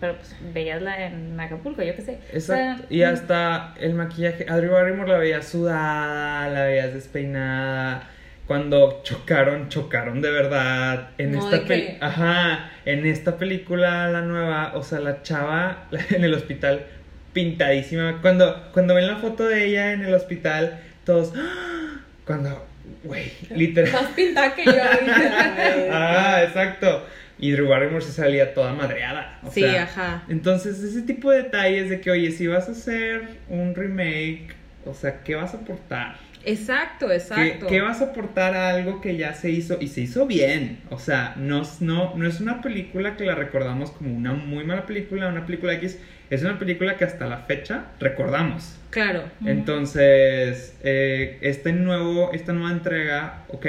Pero 0.00 0.14
pues 0.16 0.34
veíasla 0.54 1.06
en 1.06 1.38
Acapulco, 1.40 1.82
yo 1.82 1.94
qué 1.96 2.02
sé. 2.02 2.12
O 2.32 2.36
Exacto. 2.36 2.44
sea, 2.44 2.86
y 2.90 3.02
hasta 3.02 3.74
el 3.80 3.94
maquillaje, 3.94 4.46
a 4.48 4.56
Drew 4.56 4.72
Barrymore 4.72 5.10
la 5.10 5.18
veías 5.18 5.46
sudada, 5.48 6.48
la 6.48 6.64
veías 6.64 6.94
despeinada. 6.94 8.08
Cuando 8.46 9.00
chocaron, 9.02 9.68
chocaron 9.68 10.22
de 10.22 10.30
verdad. 10.30 11.10
En 11.18 11.32
No, 11.32 11.38
esta 11.44 11.64
que- 11.66 11.98
Ajá, 12.00 12.70
en 12.86 13.04
esta 13.06 13.36
película, 13.36 14.08
la 14.08 14.22
nueva, 14.22 14.72
o 14.74 14.82
sea, 14.82 15.00
la 15.00 15.22
chava 15.22 15.88
en 16.10 16.24
el 16.24 16.32
hospital 16.32 16.86
pintadísima. 17.32 18.20
Cuando, 18.22 18.70
cuando 18.72 18.94
ven 18.94 19.06
la 19.06 19.16
foto 19.16 19.44
de 19.46 19.66
ella 19.66 19.92
en 19.92 20.04
el 20.04 20.14
hospital, 20.14 20.80
todos. 21.04 21.32
¡ah! 21.36 22.00
Cuando, 22.24 22.66
güey, 23.04 23.32
literal. 23.50 23.92
Más 23.92 24.10
pintada 24.12 24.54
que 24.54 24.64
yo. 24.64 24.72
Ah, 25.92 26.42
exacto. 26.44 27.04
Y 27.38 27.52
Drew 27.52 27.68
Barrymore 27.68 28.02
se 28.04 28.12
salía 28.12 28.52
toda 28.54 28.72
madreada. 28.74 29.38
o 29.44 29.50
Sí, 29.50 29.60
sea, 29.62 29.84
ajá. 29.84 30.22
Entonces, 30.28 30.82
ese 30.82 31.02
tipo 31.02 31.30
de 31.30 31.44
detalles 31.44 31.88
de 31.90 32.00
que, 32.00 32.10
oye, 32.10 32.30
si 32.32 32.46
vas 32.46 32.68
a 32.68 32.72
hacer 32.72 33.28
un 33.48 33.74
remake, 33.74 34.54
o 34.84 34.94
sea, 34.94 35.22
¿qué 35.22 35.34
vas 35.36 35.54
a 35.54 35.58
aportar? 35.58 36.16
Exacto, 36.44 37.08
¿Qué, 37.08 37.14
exacto. 37.14 37.66
qué 37.66 37.80
vas 37.80 38.00
a 38.00 38.06
aportar 38.06 38.54
a 38.54 38.70
algo 38.70 39.00
que 39.00 39.16
ya 39.16 39.34
se 39.34 39.50
hizo? 39.50 39.76
Y 39.80 39.88
se 39.88 40.00
hizo 40.02 40.26
bien. 40.26 40.78
O 40.90 40.98
sea, 40.98 41.34
no, 41.36 41.62
es- 41.62 41.80
no, 41.80 42.14
no 42.16 42.26
es 42.26 42.40
una 42.40 42.62
película 42.62 43.16
que 43.16 43.24
la 43.24 43.34
recordamos 43.34 43.90
como 43.90 44.16
una 44.16 44.32
muy 44.32 44.64
mala 44.64 44.86
película, 44.86 45.28
una 45.28 45.44
película 45.46 45.74
X. 45.74 45.98
Es 46.30 46.42
una 46.42 46.58
película 46.58 46.96
que 46.96 47.04
hasta 47.04 47.26
la 47.26 47.38
fecha 47.38 47.86
recordamos. 48.00 48.76
Claro. 48.90 49.24
Entonces, 49.44 50.76
eh, 50.82 51.38
este 51.42 51.72
nuevo, 51.72 52.32
esta 52.32 52.52
nueva 52.52 52.72
entrega, 52.72 53.44
ok, 53.48 53.62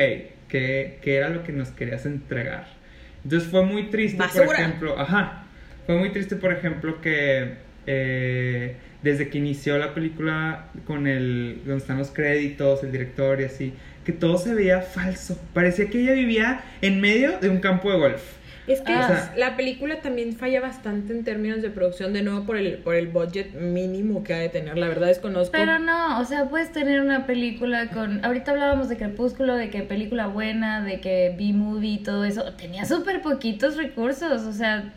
¿qué, 0.48 0.98
qué 1.02 1.16
era 1.18 1.30
lo 1.30 1.44
que 1.44 1.52
nos 1.52 1.70
querías 1.70 2.06
entregar? 2.06 2.79
Entonces 3.30 3.48
fue 3.48 3.64
muy 3.64 3.92
triste, 3.92 4.24
por 4.44 4.56
ejemplo, 4.56 5.00
ajá, 5.00 5.44
fue 5.86 5.96
muy 6.00 6.10
triste, 6.10 6.36
por 6.36 6.52
ejemplo, 6.52 7.00
que 7.00 7.58
eh, 7.86 8.76
desde 9.04 9.30
que 9.30 9.38
inició 9.38 9.78
la 9.78 9.94
película 9.94 10.70
con 10.88 11.06
el, 11.06 11.62
donde 11.64 11.78
están 11.78 12.00
los 12.00 12.10
créditos, 12.10 12.84
el 12.84 12.92
director 12.92 13.40
y 13.40 13.44
así, 13.44 13.74
que 14.04 14.14
todo 14.14 14.40
se 14.40 14.56
veía 14.56 14.82
falso. 14.82 15.40
Parecía 15.54 15.92
que 15.92 16.02
ella 16.02 16.14
vivía 16.14 16.64
en 16.82 17.00
medio 17.02 17.38
de 17.38 17.50
un 17.50 17.60
campo 17.60 17.92
de 17.92 18.00
golf. 18.00 18.22
Es 18.70 18.82
que 18.82 18.94
Ah. 18.94 19.02
O 19.04 19.08
sea- 19.08 19.34
la 19.36 19.58
película 19.58 20.00
también 20.00 20.34
falla 20.38 20.62
bastante 20.62 21.12
en 21.12 21.24
términos 21.24 21.62
de 21.62 21.70
producción, 21.72 22.14
de 22.14 22.22
nuevo 22.22 22.46
por 22.46 22.56
el, 22.56 22.76
por 22.78 22.94
el 22.96 23.08
budget 23.08 23.54
mínimo 23.56 24.24
que 24.24 24.34
ha 24.34 24.38
de 24.38 24.50
tener. 24.50 24.78
La 24.78 24.88
verdad 24.88 25.08
desconozco. 25.08 25.52
Pero 25.52 25.80
no, 25.80 26.20
o 26.20 26.26
sea, 26.26 26.46
puedes 26.50 26.72
tener 26.72 27.02
una 27.02 27.26
película 27.26 27.88
con... 27.90 28.24
Ahorita 28.24 28.52
hablábamos 28.52 28.88
de 28.88 28.98
Crepúsculo, 28.98 29.56
de 29.56 29.70
que 29.72 29.82
película 29.82 30.28
buena, 30.28 30.84
de 30.84 31.02
que 31.02 31.36
B-movie 31.38 31.94
y 31.94 31.98
todo 32.04 32.24
eso. 32.26 32.44
Tenía 32.54 32.86
súper 32.86 33.22
poquitos 33.24 33.76
recursos, 33.76 34.44
o 34.44 34.54
sea, 34.54 34.94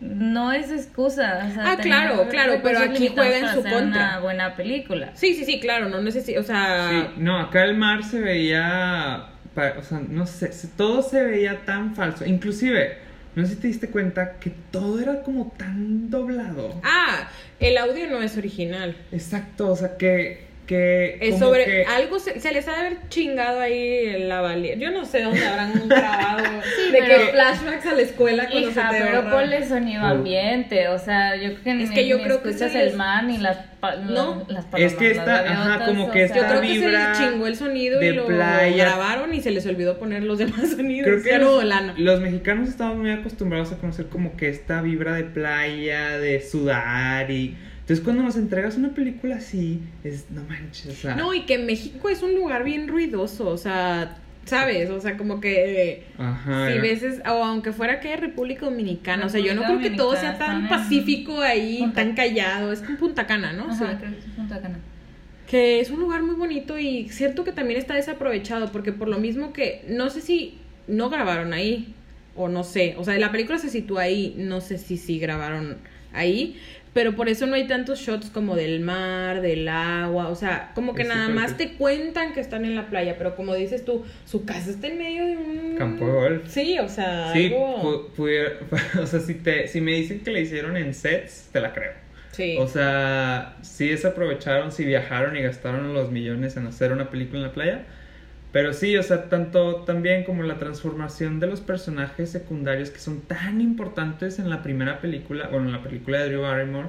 no 0.00 0.52
es 0.52 0.70
excusa. 0.70 1.46
o 1.50 1.54
sea, 1.54 1.72
Ah, 1.72 1.76
claro, 1.80 2.28
claro, 2.28 2.60
pero 2.62 2.78
aquí 2.80 3.08
juega 3.08 3.38
en 3.38 3.48
su 3.48 3.60
hacer 3.60 3.72
contra. 3.72 3.82
una 3.82 4.20
buena 4.20 4.54
película. 4.54 5.10
Sí, 5.14 5.34
sí, 5.34 5.44
sí, 5.44 5.58
claro, 5.60 5.88
no 5.88 6.00
necesito, 6.02 6.40
o 6.40 6.44
sea... 6.44 6.88
Sí, 6.90 7.20
no, 7.22 7.38
acá 7.40 7.64
el 7.64 7.74
mar 7.74 8.04
se 8.04 8.20
veía, 8.20 9.24
o 9.78 9.82
sea, 9.82 10.00
no 10.08 10.26
sé, 10.26 10.50
todo 10.76 11.02
se 11.02 11.22
veía 11.22 11.64
tan 11.64 11.94
falso. 11.94 12.24
Inclusive, 12.24 12.96
no 13.34 13.44
sé 13.46 13.54
si 13.54 13.60
te 13.60 13.68
diste 13.68 13.88
cuenta 13.88 14.34
que 14.40 14.50
todo 14.70 15.00
era 15.00 15.22
como 15.22 15.52
tan 15.56 16.10
doblado. 16.10 16.80
Ah, 16.84 17.28
el 17.60 17.76
audio 17.78 18.08
no 18.10 18.22
es 18.22 18.36
original. 18.36 18.96
Exacto, 19.12 19.72
o 19.72 19.76
sea, 19.76 19.96
que... 19.96 20.46
que 20.66 21.18
Es 21.20 21.38
sobre 21.38 21.64
que- 21.64 21.84
algo 21.86 22.18
se, 22.18 22.40
se 22.40 22.52
les 22.52 22.68
ha 22.68 22.72
de 22.72 22.78
haber 22.80 23.08
chingado 23.08 23.60
ahí 23.60 24.18
la 24.26 24.40
valía. 24.42 24.74
Yo 24.76 24.90
no 24.90 25.04
sé 25.06 25.22
dónde 25.22 25.46
habrán 25.46 25.88
grabado 25.88 26.27
de 27.00 27.06
pero- 27.08 27.26
que 27.26 27.32
flashbacks 27.32 27.86
a 27.86 27.94
la 27.94 28.02
escuela 28.02 28.48
cuando 28.50 28.70
Hija, 28.70 28.90
se 28.90 28.96
te 28.98 29.02
pero 29.04 29.30
ponle 29.30 29.68
sonido 29.68 30.02
ambiente, 30.04 30.88
o 30.88 30.98
sea, 30.98 31.36
yo 31.36 31.50
creo 31.52 31.62
que 31.64 31.74
ni, 31.74 31.82
Es 31.84 31.90
que 31.90 32.06
yo 32.08 32.18
ni 32.18 32.24
creo 32.24 32.42
que 32.42 32.48
escuchas 32.50 32.72
se 32.72 32.78
les- 32.84 32.92
el 32.92 32.98
mar 32.98 33.24
ni 33.24 33.38
las, 33.38 33.56
pa- 33.80 33.96
No. 33.96 34.44
las 34.48 34.64
Es 34.76 34.94
que 34.94 35.10
palomas, 35.14 35.18
esta- 35.18 35.42
las 35.42 35.50
ajá, 35.52 35.84
como 35.86 36.10
que 36.10 36.26
sea, 36.28 36.36
Yo 36.36 36.42
esta 36.42 36.48
creo 36.48 36.60
que 36.62 36.68
se 36.68 36.74
vibra 36.74 37.08
les 37.10 37.18
chingó 37.18 37.46
el 37.46 37.56
sonido 37.56 38.00
de 38.00 38.06
y 38.08 38.12
lo 38.12 38.26
playa. 38.26 38.84
grabaron 38.84 39.34
y 39.34 39.40
se 39.40 39.50
les 39.50 39.66
olvidó 39.66 39.98
poner 39.98 40.22
los 40.24 40.38
demás 40.38 40.70
sonidos. 40.70 41.22
Creo 41.22 41.22
que 41.22 41.38
los, 41.44 41.64
los 41.98 42.20
mexicanos 42.20 42.68
estamos 42.68 42.96
muy 42.96 43.10
acostumbrados 43.10 43.72
a 43.72 43.76
conocer 43.78 44.06
como 44.06 44.36
que 44.36 44.48
esta 44.48 44.82
vibra 44.82 45.14
de 45.14 45.24
playa, 45.24 46.18
de 46.18 46.40
sudar 46.40 47.30
y... 47.30 47.56
Entonces 47.80 48.04
cuando 48.04 48.22
nos 48.22 48.36
entregas 48.36 48.76
una 48.76 48.90
película 48.90 49.36
así, 49.36 49.80
es 50.04 50.26
no 50.30 50.42
manches, 50.44 50.88
o 50.88 50.92
sea... 50.92 51.14
No, 51.14 51.32
y 51.32 51.46
que 51.46 51.56
México 51.56 52.10
es 52.10 52.22
un 52.22 52.34
lugar 52.34 52.62
bien 52.62 52.86
ruidoso, 52.86 53.48
o 53.48 53.56
sea, 53.56 54.14
¿sabes? 54.48 54.90
O 54.90 55.00
sea, 55.00 55.16
como 55.16 55.40
que 55.40 56.04
Ajá. 56.18 56.66
si 56.66 56.72
era- 56.72 56.82
ves, 56.82 57.02
es- 57.02 57.20
o 57.26 57.44
aunque 57.44 57.72
fuera 57.72 58.00
que 58.00 58.16
República 58.16 58.66
Dominicana, 58.66 59.26
o 59.26 59.28
sea, 59.28 59.40
yo 59.40 59.54
no 59.54 59.62
creo 59.62 59.78
que 59.78 59.90
todo 59.90 60.16
sea 60.16 60.38
tan 60.38 60.68
pacífico 60.68 61.40
ahí, 61.40 61.78
Punta- 61.80 61.94
tan 62.02 62.14
callado, 62.14 62.72
es 62.72 62.80
como 62.80 62.98
Punta 62.98 63.26
Cana, 63.26 63.52
¿no? 63.52 63.64
Ajá, 63.64 63.74
Sí. 63.74 63.96
creo 64.00 64.12
que 64.12 64.18
es 64.18 64.24
Punta 64.36 64.60
Cana. 64.60 64.78
Que 65.46 65.80
es 65.80 65.90
un 65.90 66.00
lugar 66.00 66.22
muy 66.22 66.34
bonito 66.34 66.78
y 66.78 67.08
cierto 67.08 67.42
que 67.44 67.52
también 67.52 67.78
está 67.78 67.94
desaprovechado, 67.94 68.70
porque 68.70 68.92
por 68.92 69.08
lo 69.08 69.18
mismo 69.18 69.52
que, 69.52 69.84
no 69.88 70.10
sé 70.10 70.20
si 70.20 70.58
no 70.86 71.08
grabaron 71.08 71.52
ahí, 71.52 71.94
o 72.36 72.48
no 72.48 72.64
sé, 72.64 72.94
o 72.98 73.04
sea, 73.04 73.18
la 73.18 73.32
película 73.32 73.58
se 73.58 73.68
sitúa 73.70 74.02
ahí, 74.02 74.34
no 74.38 74.60
sé 74.60 74.78
si 74.78 74.96
sí 74.96 75.18
grabaron 75.18 75.78
ahí, 76.12 76.56
pero 76.98 77.14
por 77.14 77.28
eso 77.28 77.46
no 77.46 77.54
hay 77.54 77.68
tantos 77.68 78.00
shots 78.00 78.28
como 78.28 78.56
del 78.56 78.80
mar, 78.80 79.40
del 79.40 79.68
agua, 79.68 80.26
o 80.30 80.34
sea, 80.34 80.72
como 80.74 80.96
que 80.96 81.02
Es 81.02 81.08
nada 81.08 81.28
más 81.28 81.56
te 81.56 81.74
cuentan 81.74 82.32
que 82.32 82.40
están 82.40 82.64
en 82.64 82.74
la 82.74 82.88
playa, 82.88 83.14
pero 83.16 83.36
como 83.36 83.54
dices 83.54 83.84
tú, 83.84 84.04
su 84.24 84.44
casa 84.44 84.70
está 84.70 84.88
en 84.88 84.98
medio 84.98 85.24
de 85.24 85.36
un... 85.36 85.76
Campo 85.78 86.04
de 86.06 86.12
golf. 86.12 86.48
Sí, 86.48 86.76
o 86.80 86.88
sea, 86.88 87.32
Sí, 87.32 87.46
algo... 87.46 87.82
pu- 87.84 88.16
pudiera- 88.16 88.54
o 89.00 89.06
sea, 89.06 89.20
si, 89.20 89.34
te, 89.34 89.68
si 89.68 89.80
me 89.80 89.92
dicen 89.92 90.24
que 90.24 90.32
le 90.32 90.40
hicieron 90.40 90.76
en 90.76 90.92
sets, 90.92 91.50
te 91.52 91.60
la 91.60 91.72
creo. 91.72 91.92
Sí. 92.32 92.56
O 92.58 92.66
sea, 92.66 93.54
sí 93.62 93.86
desaprovecharon, 93.90 94.72
sí 94.72 94.84
viajaron 94.84 95.36
y 95.36 95.42
gastaron 95.42 95.94
los 95.94 96.10
millones 96.10 96.56
en 96.56 96.66
hacer 96.66 96.90
una 96.90 97.10
película 97.10 97.38
en 97.42 97.46
la 97.46 97.52
playa. 97.52 97.84
Pero 98.52 98.72
sí, 98.72 98.96
o 98.96 99.02
sea, 99.02 99.28
tanto 99.28 99.82
también 99.82 100.24
como 100.24 100.42
la 100.42 100.58
transformación 100.58 101.38
de 101.38 101.46
los 101.46 101.60
personajes 101.60 102.30
secundarios 102.30 102.90
que 102.90 102.98
son 102.98 103.20
tan 103.20 103.60
importantes 103.60 104.38
en 104.38 104.48
la 104.48 104.62
primera 104.62 105.00
película, 105.00 105.48
bueno, 105.48 105.66
en 105.66 105.72
la 105.72 105.82
película 105.82 106.18
de 106.20 106.28
Drew 106.30 106.42
Barrymore, 106.42 106.88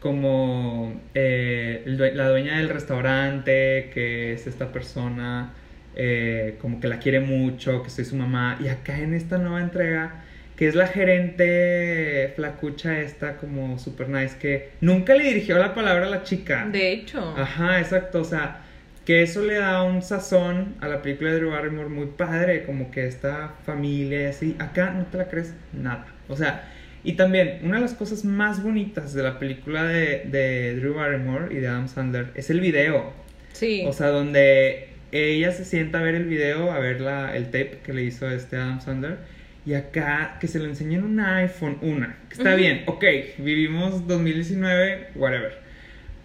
como 0.00 1.00
eh, 1.14 1.82
la 1.84 2.28
dueña 2.28 2.58
del 2.58 2.68
restaurante, 2.68 3.90
que 3.92 4.32
es 4.32 4.46
esta 4.46 4.72
persona, 4.72 5.52
eh, 5.96 6.56
como 6.60 6.80
que 6.80 6.88
la 6.88 6.98
quiere 6.98 7.20
mucho, 7.20 7.82
que 7.82 7.90
soy 7.90 8.04
su 8.04 8.16
mamá, 8.16 8.58
y 8.62 8.68
acá 8.68 8.98
en 8.98 9.14
esta 9.14 9.38
nueva 9.38 9.60
entrega, 9.60 10.22
que 10.56 10.68
es 10.68 10.74
la 10.74 10.86
gerente 10.86 12.32
flacucha 12.36 13.00
esta, 13.00 13.36
como 13.36 13.78
super 13.78 14.08
nice, 14.08 14.36
que 14.38 14.70
nunca 14.80 15.14
le 15.14 15.24
dirigió 15.24 15.58
la 15.58 15.74
palabra 15.74 16.06
a 16.06 16.10
la 16.10 16.22
chica. 16.22 16.66
De 16.70 16.92
hecho. 16.92 17.34
Ajá, 17.36 17.80
exacto, 17.80 18.20
o 18.20 18.24
sea, 18.24 18.62
que 19.06 19.22
eso 19.22 19.42
le 19.42 19.54
da 19.54 19.82
un 19.84 20.02
sazón 20.02 20.74
a 20.80 20.88
la 20.88 21.00
película 21.00 21.30
de 21.32 21.38
Drew 21.38 21.50
Barrymore 21.52 21.88
muy 21.88 22.06
padre, 22.06 22.64
como 22.64 22.90
que 22.90 23.06
esta 23.06 23.54
familia 23.64 24.22
y 24.22 24.24
así, 24.26 24.56
acá 24.58 24.90
no 24.90 25.06
te 25.06 25.16
la 25.16 25.28
crees 25.28 25.54
nada, 25.72 26.06
o 26.28 26.36
sea, 26.36 26.70
y 27.04 27.12
también 27.14 27.60
una 27.62 27.76
de 27.76 27.82
las 27.82 27.94
cosas 27.94 28.24
más 28.24 28.62
bonitas 28.62 29.14
de 29.14 29.22
la 29.22 29.38
película 29.38 29.84
de, 29.84 30.24
de 30.26 30.74
Drew 30.76 30.94
Barrymore 30.94 31.54
y 31.54 31.60
de 31.60 31.68
Adam 31.68 31.88
Sandler 31.88 32.32
es 32.34 32.50
el 32.50 32.60
video, 32.60 33.12
Sí. 33.52 33.84
o 33.86 33.92
sea, 33.94 34.08
donde 34.08 34.88
ella 35.12 35.52
se 35.52 35.64
sienta 35.64 36.00
a 36.00 36.02
ver 36.02 36.14
el 36.16 36.24
video, 36.26 36.72
a 36.72 36.78
ver 36.80 37.00
la, 37.00 37.34
el 37.36 37.44
tape 37.46 37.78
que 37.84 37.94
le 37.94 38.02
hizo 38.02 38.28
este 38.28 38.56
Adam 38.56 38.80
Sandler. 38.82 39.18
Y 39.64 39.74
acá 39.74 40.36
que 40.40 40.46
se 40.46 40.58
lo 40.60 40.66
enseñó 40.66 40.98
en 40.98 41.04
un 41.04 41.20
iPhone, 41.20 41.78
una. 41.80 42.18
Que 42.28 42.34
está 42.34 42.54
bien, 42.54 42.82
ok, 42.86 43.04
vivimos 43.38 44.06
2019, 44.06 45.08
whatever. 45.16 45.58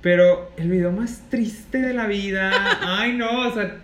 Pero 0.02 0.52
el 0.58 0.70
video 0.70 0.92
más 0.92 1.30
triste 1.30 1.80
de 1.80 1.94
la 1.94 2.08
vida, 2.08 2.52
ay 2.82 3.14
no, 3.14 3.48
o 3.48 3.54
sea, 3.54 3.78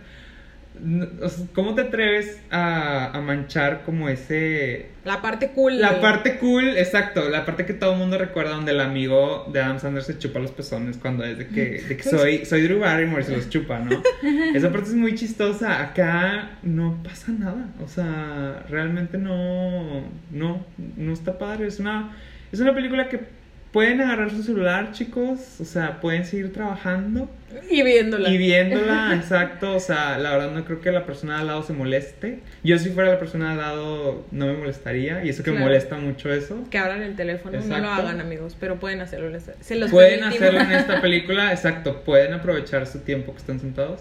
¿cómo 1.53 1.75
te 1.75 1.81
atreves 1.81 2.39
a, 2.49 3.15
a 3.15 3.21
manchar 3.21 3.83
como 3.83 4.09
ese... 4.09 4.89
la 5.05 5.21
parte 5.21 5.49
cool. 5.49 5.79
La 5.79 6.01
parte 6.01 6.37
cool, 6.37 6.77
exacto, 6.77 7.29
la 7.29 7.45
parte 7.45 7.65
que 7.65 7.73
todo 7.73 7.93
el 7.93 7.99
mundo 7.99 8.17
recuerda 8.17 8.51
donde 8.51 8.71
el 8.71 8.79
amigo 8.79 9.47
de 9.51 9.61
Adam 9.61 9.79
Sandler 9.79 10.03
se 10.03 10.17
chupa 10.17 10.39
los 10.39 10.51
pezones 10.51 10.97
cuando 10.97 11.23
es 11.23 11.37
de 11.37 11.47
que, 11.47 11.81
de 11.81 11.97
que 11.97 12.03
soy, 12.03 12.45
soy 12.45 12.63
Drew 12.63 12.79
Barrymore 12.79 13.21
y 13.21 13.25
se 13.25 13.35
los 13.35 13.49
chupa, 13.49 13.79
¿no? 13.79 14.01
Esa 14.55 14.71
parte 14.71 14.89
es 14.89 14.95
muy 14.95 15.15
chistosa, 15.15 15.81
acá 15.81 16.57
no 16.63 17.01
pasa 17.03 17.31
nada, 17.31 17.67
o 17.83 17.87
sea, 17.87 18.65
realmente 18.69 19.17
no, 19.17 20.03
no, 20.31 20.65
no 20.95 21.13
está 21.13 21.37
padre, 21.37 21.67
es 21.67 21.79
una, 21.79 22.15
es 22.51 22.59
una 22.59 22.73
película 22.73 23.07
que 23.07 23.37
pueden 23.71 24.01
agarrar 24.01 24.31
su 24.31 24.43
celular, 24.43 24.91
chicos, 24.91 25.59
o 25.59 25.65
sea, 25.65 25.99
pueden 25.99 26.25
seguir 26.25 26.51
trabajando 26.53 27.29
Y 27.69 27.83
viéndola. 27.83 28.29
y 28.29 28.37
viéndola, 28.37 29.13
exacto, 29.19 29.75
o 29.75 29.79
sea, 29.79 30.17
la 30.17 30.31
verdad 30.31 30.51
no 30.51 30.65
creo 30.65 30.81
que 30.81 30.91
la 30.91 31.05
persona 31.05 31.35
de 31.35 31.41
al 31.41 31.47
lado 31.47 31.63
se 31.63 31.73
moleste. 31.73 32.39
Yo 32.63 32.79
si 32.79 32.89
fuera 32.89 33.09
la 33.11 33.19
persona 33.19 33.45
de 33.47 33.51
al 33.51 33.57
lado 33.57 34.25
no 34.31 34.45
me 34.47 34.53
molestaría 34.53 35.23
y 35.23 35.29
eso 35.29 35.43
que 35.43 35.51
me 35.51 35.57
Claro. 35.57 35.69
molesta 35.71 35.97
mucho 35.97 36.33
eso. 36.33 36.63
Que 36.71 36.77
abran 36.77 37.01
el 37.03 37.15
teléfono, 37.15 37.59
no 37.59 37.65
lo 37.67 37.75
Exacto. 37.75 37.91
hagan 38.01 38.21
amigos, 38.21 38.55
pero 38.59 38.79
pueden 38.79 39.01
hacerlo. 39.01 39.37
Se 39.59 39.75
los 39.75 39.91
Pueden 39.91 40.19
permitimos. 40.21 40.47
hacerlo 40.49 40.61
en 40.61 40.71
esta 40.79 41.01
película, 41.01 41.51
exacto, 41.51 42.01
pueden 42.03 42.33
aprovechar 42.33 42.87
su 42.87 42.99
tiempo 42.99 43.33
que 43.33 43.39
están 43.39 43.59
sentados, 43.59 43.99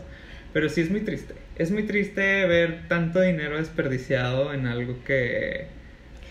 pero 0.53 0.69
sí 0.69 0.81
es 0.81 0.91
muy 0.91 1.01
triste. 1.01 1.35
Es 1.57 1.71
muy 1.71 1.83
triste 1.83 2.47
ver 2.47 2.87
tanto 2.89 3.21
dinero 3.21 3.57
desperdiciado 3.59 4.55
en 4.55 4.67
algo 4.67 5.03
que 5.05 5.67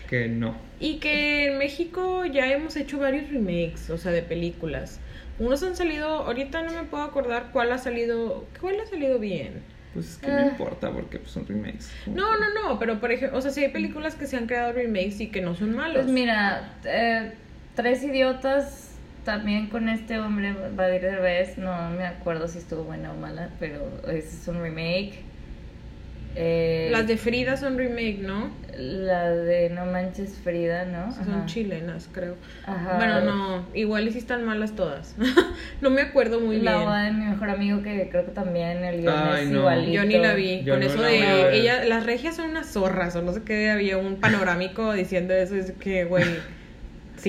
que 0.08 0.28
no. 0.28 0.56
Y 0.80 0.98
que 0.98 1.46
en 1.48 1.58
México 1.58 2.24
ya 2.26 2.50
hemos 2.52 2.76
hecho 2.76 2.98
varios 2.98 3.30
remakes, 3.30 3.90
o 3.90 3.98
sea, 3.98 4.12
de 4.12 4.22
películas. 4.22 5.00
Unos 5.38 5.62
han 5.62 5.76
salido, 5.76 6.08
ahorita 6.08 6.62
no 6.62 6.72
me 6.72 6.84
puedo 6.84 7.02
acordar 7.04 7.50
cuál 7.52 7.72
ha 7.72 7.78
salido, 7.78 8.46
cuál 8.60 8.80
ha 8.80 8.86
salido 8.86 9.18
bien. 9.18 9.62
Pues 9.94 10.10
es 10.12 10.16
que 10.18 10.28
no 10.28 10.36
Ah. 10.36 10.46
importa 10.50 10.90
porque 10.92 11.18
pues, 11.18 11.30
son 11.30 11.46
remakes. 11.46 11.90
No, 12.06 12.38
no, 12.38 12.52
no, 12.62 12.78
pero 12.78 13.00
por 13.00 13.12
ejemplo, 13.12 13.38
o 13.38 13.40
sea, 13.40 13.50
sí 13.50 13.62
hay 13.64 13.70
películas 13.70 14.14
que 14.14 14.26
se 14.26 14.36
han 14.36 14.46
creado 14.46 14.72
remakes 14.72 15.20
y 15.20 15.28
que 15.28 15.40
no 15.40 15.54
son 15.54 15.74
malos. 15.74 16.02
Pues 16.02 16.08
mira, 16.12 16.74
eh, 16.84 17.32
Tres 17.74 18.02
Idiotas 18.02 18.90
también 19.24 19.68
con 19.68 19.88
este 19.88 20.18
hombre, 20.18 20.54
Badir 20.74 21.00
Derbez, 21.02 21.58
no 21.58 21.90
me 21.90 22.04
acuerdo 22.06 22.46
si 22.48 22.58
estuvo 22.58 22.84
buena 22.84 23.12
o 23.12 23.16
mala, 23.16 23.50
pero 23.58 23.90
ese 24.06 24.18
es 24.36 24.48
un 24.48 24.62
remake. 24.62 25.20
Eh, 26.38 26.88
Las 26.92 27.06
de 27.06 27.16
Frida 27.16 27.56
son 27.56 27.78
remake, 27.78 28.18
¿no? 28.20 28.50
La 28.76 29.30
de 29.30 29.70
No 29.70 29.86
Manches 29.86 30.34
Frida, 30.44 30.84
¿no? 30.84 31.10
Son 31.14 31.30
Ajá. 31.32 31.46
chilenas, 31.46 32.10
creo. 32.12 32.34
Ajá. 32.66 32.96
Bueno, 32.98 33.20
no, 33.22 33.66
igual 33.72 34.06
y 34.06 34.12
sí 34.12 34.18
están 34.18 34.44
malas 34.44 34.76
todas. 34.76 35.14
no 35.80 35.88
me 35.88 36.02
acuerdo 36.02 36.38
muy 36.40 36.60
la 36.60 36.72
bien. 36.74 36.84
boda 36.84 37.02
de 37.04 37.12
mi 37.12 37.24
mejor 37.24 37.48
amigo 37.48 37.82
que 37.82 38.08
creo 38.10 38.26
que 38.26 38.32
también 38.32 38.84
el 38.84 39.00
guion 39.00 39.14
Ay, 39.16 39.44
es 39.44 39.50
no. 39.50 39.60
igualito. 39.60 39.92
Yo 39.92 40.04
ni 40.04 40.18
la 40.18 40.34
vi. 40.34 40.62
Yo 40.62 40.74
Con 40.74 40.80
no 40.80 40.86
eso 40.86 41.00
la 41.00 41.08
de 41.08 41.58
ella, 41.58 41.84
las 41.86 42.04
regias 42.04 42.36
son 42.36 42.50
unas 42.50 42.70
zorras 42.70 43.16
o 43.16 43.22
no 43.22 43.32
sé 43.32 43.42
qué, 43.42 43.70
había 43.70 43.96
un 43.96 44.16
panorámico 44.16 44.92
diciendo 44.92 45.32
eso, 45.32 45.56
es 45.56 45.72
que, 45.72 46.04
güey, 46.04 46.24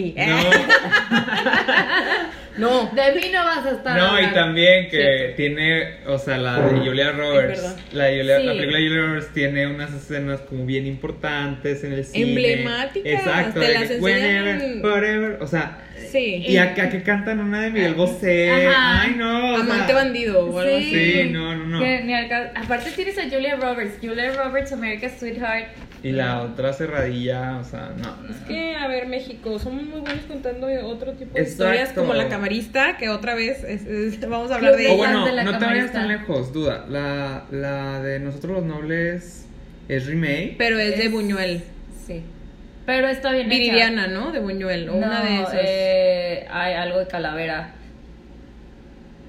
sí. 0.02 0.16
No, 0.18 0.38
No. 2.58 2.90
De 2.92 3.12
mí 3.14 3.30
no 3.32 3.44
vas 3.46 3.64
a 3.68 3.72
estar 3.72 3.96
no 3.96 4.20
y 4.20 4.34
también 4.34 4.90
que 4.90 4.98
Cierto. 5.00 5.36
tiene, 5.36 5.98
o 6.08 6.18
sea, 6.18 6.38
la 6.38 6.60
de 6.60 6.80
Julia 6.80 7.12
Roberts. 7.12 7.76
la, 7.94 8.06
de 8.06 8.18
Julia- 8.20 8.40
Sí. 8.40 8.46
la 8.48 8.52
película 8.54 8.78
de 8.80 8.88
Julia 8.88 9.02
Roberts 9.04 9.34
tiene 9.34 9.68
unas 9.68 9.94
escenas 9.94 10.42
como 10.42 10.66
bien 10.66 10.88
importantes 10.88 11.84
en 11.84 11.94
el 11.94 12.04
cine. 12.04 12.30
Emblemáticas, 12.30 13.14
Exacto. 13.14 13.60
te 13.60 13.68
de 13.68 13.74
las 13.76 13.84
que, 13.84 13.98
enseñan- 14.00 14.02
Whenever, 14.02 14.82
forever, 14.82 15.38
o 15.40 15.46
sea, 15.46 15.84
Sí. 16.12 16.46
y 16.48 16.58
acá 16.58 16.90
que 16.90 17.04
cantan 17.04 17.42
una 17.42 17.62
de 17.62 17.70
Miguel 17.70 17.94
Bosé. 17.94 18.50
Ajá. 18.50 19.02
Ay, 19.04 19.14
no. 19.18 19.54
o 19.54 19.58
sea, 19.58 19.64
Amante 19.64 19.94
bandido 19.94 20.46
o 20.48 20.60
algo 20.60 20.78
Sí. 20.80 20.96
así. 20.96 21.12
Sí, 21.24 21.30
no, 21.30 21.56
no, 21.56 21.66
no. 21.68 21.80
Que 21.80 22.02
ni 22.06 22.14
al 22.16 22.28
ca- 22.28 22.54
Aparte 22.56 22.90
tienes 22.90 23.20
a 23.20 23.30
Julia 23.30 23.56
Roberts, 23.58 24.00
Julia 24.02 24.32
Roberts, 24.34 24.72
America's 24.72 25.12
Sweetheart. 25.20 25.68
Y 26.08 26.12
la 26.12 26.42
otra 26.42 26.74
cerradilla, 26.74 27.58
o 27.58 27.64
sea, 27.64 27.92
no. 27.98 28.30
Es 28.30 28.38
que, 28.48 28.76
a 28.76 28.88
ver, 28.88 29.08
México, 29.08 29.58
somos 29.60 29.84
muy 29.84 30.00
buenos 30.02 30.24
contando 30.26 30.68
otro 30.86 31.14
tipo 31.14 31.36
de 31.36 31.42
Exacto. 31.42 31.64
historias 31.66 31.90
como 31.94 32.14
La 32.14 32.28
Camarista, 32.30 32.98
que 32.98 33.10
otra 33.10 33.36
vez 33.36 33.64
es- 33.64 33.86
es- 33.86 34.20
vamos 34.30 34.52
a 34.52 34.56
hablar 34.56 34.74
Club 34.74 34.82
de 34.84 34.88
O 34.90 34.94
ella. 34.94 34.98
bueno, 34.98 35.26
de 35.26 35.32
la 35.34 35.44
no 35.44 35.58
te 35.58 35.66
vayas 35.66 35.92
camarista. 35.92 36.00
tan 36.00 36.08
lejos, 36.08 36.54
duda. 36.54 36.86
La, 36.90 37.44
la 37.52 38.02
de 38.02 38.20
Nosotros 38.20 38.54
los 38.54 38.64
Nobles 38.66 39.48
es 39.90 40.06
remake. 40.06 40.56
Pero 40.58 40.80
es 40.80 40.98
de 40.98 41.10
Buñuel. 41.10 41.64
Sí. 42.06 42.24
Pero 42.86 43.08
está 43.10 43.32
bien 43.32 43.48
hecha. 43.48 43.58
Viridiana, 43.60 44.08
¿no? 44.08 44.32
De 44.32 44.40
Buñuel, 44.40 44.88
o 44.90 44.94
No, 44.94 44.98
una 45.08 45.22
de 45.24 45.42
esas. 45.42 45.56
eh, 45.62 46.48
hay 46.50 46.74
algo 46.76 47.00
de 47.00 47.08
calavera. 47.08 47.72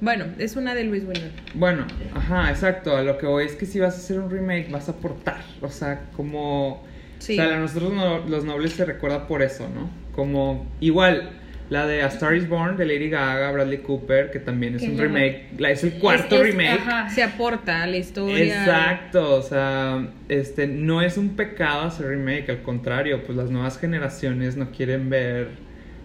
Bueno, 0.00 0.26
es 0.38 0.56
una 0.56 0.74
de 0.74 0.84
Luis 0.84 1.04
Buñuel. 1.04 1.32
Bueno, 1.54 1.86
ajá, 2.14 2.50
exacto. 2.50 2.96
A 2.96 3.02
lo 3.02 3.18
que 3.18 3.26
voy 3.26 3.44
es 3.46 3.54
que 3.56 3.66
si 3.66 3.80
vas 3.80 3.94
a 3.94 3.98
hacer 3.98 4.18
un 4.20 4.30
remake, 4.30 4.70
vas 4.70 4.88
a 4.88 4.92
aportar. 4.92 5.40
O 5.60 5.68
sea, 5.68 6.02
como. 6.16 6.84
Sí. 7.18 7.32
O 7.38 7.42
sea, 7.44 7.56
a 7.56 7.58
nosotros 7.60 7.92
no- 7.92 8.18
los 8.28 8.44
nobles 8.44 8.72
se 8.72 8.84
recuerda 8.84 9.26
por 9.26 9.42
eso, 9.42 9.68
¿no? 9.74 9.90
Como. 10.14 10.66
Igual, 10.80 11.30
la 11.68 11.86
de 11.86 12.02
A 12.02 12.06
Star 12.06 12.34
is 12.36 12.48
Born 12.48 12.76
de 12.76 12.86
Lady 12.86 13.10
Gaga, 13.10 13.50
Bradley 13.50 13.78
Cooper, 13.78 14.30
que 14.30 14.38
también 14.38 14.76
es 14.76 14.82
un 14.84 14.96
remake. 14.96 15.48
la- 15.58 15.70
es 15.70 15.82
el 15.84 15.94
cuarto 15.94 16.36
Es- 16.36 16.40
es- 16.42 16.46
remake. 16.54 16.80
ajá. 16.80 17.10
Se 17.10 17.22
aporta 17.22 17.82
a 17.82 17.86
la 17.86 17.96
historia. 17.96 18.38
Exacto, 18.62 19.34
o 19.34 19.42
sea, 19.42 20.08
este 20.28 20.66
no 20.68 21.02
es 21.02 21.18
un 21.18 21.36
pecado 21.36 21.82
hacer 21.82 22.06
remake, 22.06 22.48
al 22.50 22.62
contrario, 22.62 23.22
pues 23.24 23.36
las 23.36 23.50
nuevas 23.50 23.78
generaciones 23.78 24.56
no 24.56 24.70
quieren 24.70 25.10
ver 25.10 25.48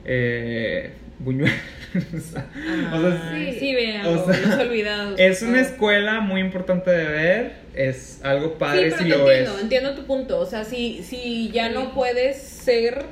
eh, 0.04 0.92
Buñuel. 1.20 1.52
o 2.16 2.20
sea, 2.20 2.46
o 2.94 3.02
sea, 3.02 3.32
sí. 3.36 3.58
sí, 3.60 3.76
vean, 3.76 4.06
o 4.06 4.26
sea, 4.26 4.40
los 4.40 4.60
olvidados. 4.60 5.20
es 5.20 5.42
una 5.42 5.62
escuela 5.62 6.22
muy 6.22 6.42
importante 6.42 6.90
de 6.92 7.06
ver, 7.06 7.52
es 7.76 8.20
algo 8.24 8.50
Sí, 8.50 8.56
padre 8.60 8.82
pero 8.84 8.98
si 8.98 9.04
te 9.04 9.10
lo 9.10 9.16
entiendo, 9.30 9.54
ves. 9.54 9.62
entiendo 9.64 9.96
tu 9.96 10.06
punto. 10.06 10.40
O 10.40 10.46
sea, 10.46 10.64
si, 10.66 11.04
si 11.04 11.50
ya 11.52 11.70
no 11.70 11.94
puedes 11.94 12.38
ser. 12.42 13.06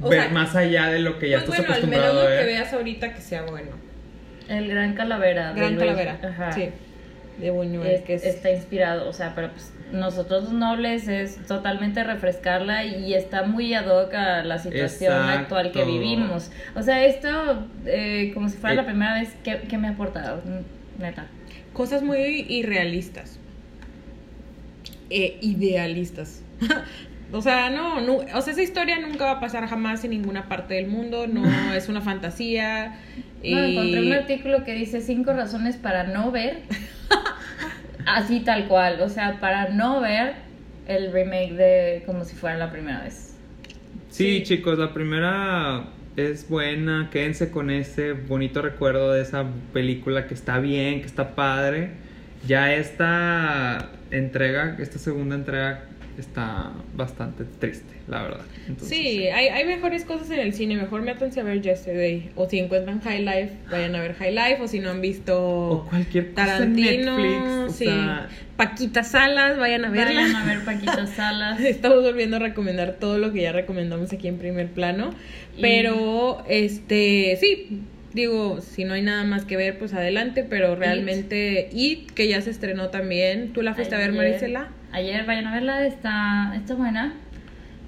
O 0.00 0.08
ver 0.10 0.20
sea, 0.22 0.28
más 0.30 0.54
allá 0.54 0.86
de 0.90 1.00
lo 1.00 1.18
que 1.18 1.28
ya 1.30 1.38
pues 1.44 1.58
estás 1.58 1.66
bueno, 1.66 1.74
al 1.74 1.88
menos 1.88 2.04
acostumbrado 2.06 2.14
lo 2.14 2.20
a 2.20 2.30
que 2.30 2.36
ver. 2.36 2.46
veas 2.46 2.72
ahorita 2.72 3.14
que 3.14 3.20
sea 3.20 3.42
bueno. 3.42 3.70
El 4.48 4.68
Gran 4.68 4.94
Calavera. 4.94 5.52
de 5.52 5.60
Gran 5.60 5.74
Luis- 5.74 5.80
Calavera. 5.86 6.18
Ajá. 6.22 6.52
Sí. 6.52 6.68
De 7.38 7.50
Buñuel, 7.50 7.86
Es- 7.88 8.02
que 8.02 8.14
es. 8.14 8.24
Está 8.24 8.50
inspirado, 8.50 9.08
o 9.08 9.12
sea, 9.12 9.32
pero 9.34 9.50
pues 9.52 9.72
nosotros 9.92 10.44
los 10.44 10.52
nobles 10.52 11.08
es 11.08 11.36
totalmente 11.46 12.04
refrescarla 12.04 12.84
y 12.84 13.14
está 13.14 13.44
muy 13.44 13.72
ad 13.74 13.86
hoc 13.86 14.12
a 14.14 14.42
la 14.44 14.58
situación 14.58 15.12
Exacto. 15.14 15.40
actual 15.56 15.72
que 15.72 15.84
vivimos. 15.84 16.50
O 16.74 16.82
sea, 16.82 17.04
esto, 17.04 17.28
eh, 17.86 18.30
como 18.34 18.48
si 18.48 18.56
fuera 18.56 18.74
Eh. 18.74 18.76
la 18.76 18.86
primera 18.86 19.14
vez 19.14 19.30
que, 19.42 19.60
que 19.62 19.78
me 19.78 19.88
ha 19.88 19.92
aportado, 19.92 20.42
neta. 20.98 21.26
Cosas 21.72 22.02
muy 22.02 22.18
irrealistas. 22.48 23.38
eh, 25.10 25.38
idealistas. 25.40 26.42
o 27.32 27.40
sea, 27.40 27.70
no, 27.70 28.00
no, 28.02 28.16
o 28.34 28.40
sea, 28.42 28.52
esa 28.52 28.62
historia 28.62 28.98
nunca 28.98 29.24
va 29.24 29.30
a 29.32 29.40
pasar 29.40 29.66
jamás 29.66 30.04
en 30.04 30.10
ninguna 30.10 30.48
parte 30.48 30.74
del 30.74 30.86
mundo, 30.88 31.26
no 31.26 31.42
es 31.72 31.88
una 31.88 32.00
fantasía. 32.02 32.98
No, 33.42 33.66
y- 33.66 33.72
encontré 33.76 34.00
un 34.02 34.12
artículo 34.12 34.64
que 34.64 34.74
dice 34.74 35.00
cinco 35.00 35.32
razones 35.32 35.76
para 35.76 36.04
no 36.04 36.30
ver. 36.30 36.62
Así 38.08 38.40
tal 38.40 38.66
cual. 38.68 39.00
O 39.02 39.08
sea, 39.08 39.38
para 39.40 39.68
no 39.68 40.00
ver 40.00 40.34
el 40.86 41.12
remake 41.12 41.52
de 41.52 42.02
como 42.06 42.24
si 42.24 42.34
fuera 42.34 42.56
la 42.56 42.70
primera 42.72 43.02
vez. 43.02 43.36
Sí, 44.10 44.38
Sí. 44.38 44.42
chicos, 44.44 44.78
la 44.78 44.94
primera 44.94 45.84
es 46.16 46.48
buena, 46.48 47.10
quédense 47.12 47.50
con 47.50 47.70
ese 47.70 48.12
bonito 48.12 48.62
recuerdo 48.62 49.12
de 49.12 49.22
esa 49.22 49.44
película 49.72 50.26
que 50.26 50.34
está 50.34 50.58
bien, 50.58 51.00
que 51.00 51.06
está 51.06 51.34
padre. 51.34 51.90
Ya 52.46 52.74
esta 52.74 53.90
entrega, 54.10 54.76
esta 54.78 54.98
segunda 54.98 55.34
entrega 55.34 55.82
está 56.18 56.72
bastante 56.96 57.44
triste, 57.44 57.94
la 58.08 58.22
verdad. 58.22 58.40
Entonces, 58.66 58.88
Sí, 58.88 59.28
hay, 59.28 59.46
hay 59.48 59.64
mejores 59.66 60.04
cosas 60.04 60.30
en 60.30 60.40
el 60.40 60.52
cine. 60.52 60.76
Mejor 60.76 61.02
métanse 61.02 61.40
a 61.40 61.44
ver 61.44 61.60
Yesterday. 61.62 62.30
O 62.34 62.48
si 62.48 62.58
encuentran 62.58 63.00
High 63.00 63.20
Life, 63.24 63.50
vayan 63.70 63.94
a 63.94 64.00
ver 64.00 64.14
High 64.14 64.32
Life. 64.34 64.58
O 64.62 64.68
si 64.68 64.80
no 64.80 64.90
han 64.90 65.00
visto 65.00 65.38
O 65.40 65.86
cualquier 65.88 66.32
cosa 66.32 66.42
en 66.64 66.74
Tarantino, 66.74 67.16
Netflix, 67.18 67.70
o 67.70 67.70
sí. 67.70 67.84
sea- 67.84 68.28
Paquita 68.56 69.04
Salas, 69.04 69.56
vayan 69.58 69.84
a 69.84 69.90
verla. 69.90 70.20
Vayan 70.22 70.34
a 70.36 70.44
ver 70.44 70.64
Paquita 70.64 71.06
Salas. 71.16 71.60
Estamos 71.60 72.02
volviendo 72.02 72.36
a 72.36 72.40
recomendar 72.40 72.96
todo 72.98 73.18
lo 73.18 73.32
que 73.32 73.42
ya 73.42 73.52
recomendamos 73.52 74.12
aquí 74.12 74.26
en 74.26 74.38
primer 74.38 74.66
plano. 74.68 75.10
Y- 75.56 75.62
Pero, 75.62 76.42
este, 76.48 77.36
sí, 77.40 77.82
digo, 78.14 78.60
si 78.60 78.82
no 78.84 78.94
hay 78.94 79.02
nada 79.02 79.22
más 79.22 79.44
que 79.44 79.56
ver, 79.56 79.78
pues 79.78 79.94
adelante. 79.94 80.42
Pero 80.42 80.74
realmente, 80.74 81.68
It, 81.72 82.10
que 82.10 82.26
ya 82.26 82.40
se 82.40 82.50
estrenó 82.50 82.88
también. 82.88 83.52
¿Tú 83.52 83.62
la 83.62 83.74
fuiste 83.74 83.94
a 83.94 83.98
ver, 83.98 84.12
Marisela? 84.12 84.70
Ayer 84.92 85.24
vayan 85.26 85.46
a 85.46 85.52
verla, 85.54 85.86
está, 85.86 86.52
está 86.56 86.74
buena. 86.74 87.14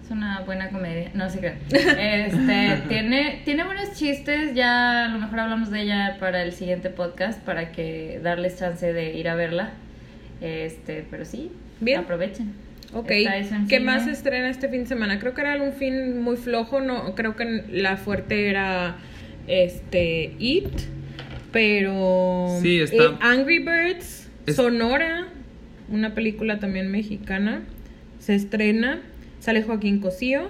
Es 0.04 0.10
una 0.10 0.40
buena 0.40 0.68
comedia. 0.70 1.10
No 1.14 1.28
sé 1.30 1.40
qué. 1.40 1.54
Este, 1.70 2.82
tiene, 2.88 3.42
tiene 3.44 3.64
buenos 3.64 3.92
chistes. 3.94 4.54
Ya 4.54 5.06
a 5.06 5.08
lo 5.08 5.18
mejor 5.18 5.40
hablamos 5.40 5.70
de 5.70 5.82
ella 5.82 6.16
para 6.20 6.42
el 6.42 6.52
siguiente 6.52 6.90
podcast 6.90 7.40
para 7.42 7.72
que 7.72 8.20
darles 8.22 8.58
chance 8.58 8.92
de 8.92 9.14
ir 9.16 9.28
a 9.28 9.34
verla. 9.34 9.70
Este, 10.40 11.04
pero 11.10 11.24
sí, 11.24 11.50
Bien. 11.80 12.00
aprovechen. 12.00 12.52
Ok, 12.92 13.06
¿qué 13.06 13.44
cine. 13.68 13.80
más 13.80 14.04
se 14.04 14.10
estrena 14.10 14.48
este 14.50 14.68
fin 14.68 14.80
de 14.80 14.86
semana? 14.86 15.18
Creo 15.20 15.32
que 15.32 15.42
era 15.42 15.62
un 15.62 15.72
fin 15.72 16.20
muy 16.22 16.36
flojo, 16.36 16.80
no 16.80 17.14
creo 17.14 17.36
que 17.36 17.64
la 17.70 17.96
fuerte 17.96 18.48
era 18.50 18.96
este 19.46 20.34
It, 20.40 20.66
pero 21.52 22.48
Sí, 22.60 22.80
está- 22.80 22.96
eh, 23.04 23.16
Angry 23.20 23.58
Birds, 23.60 24.28
Es- 24.46 24.56
Sonora, 24.56 25.28
una 25.90 26.14
película 26.14 26.58
también 26.58 26.90
mexicana, 26.90 27.62
se 28.18 28.34
estrena, 28.34 29.00
sale 29.40 29.62
Joaquín 29.62 30.00
Cosío. 30.00 30.48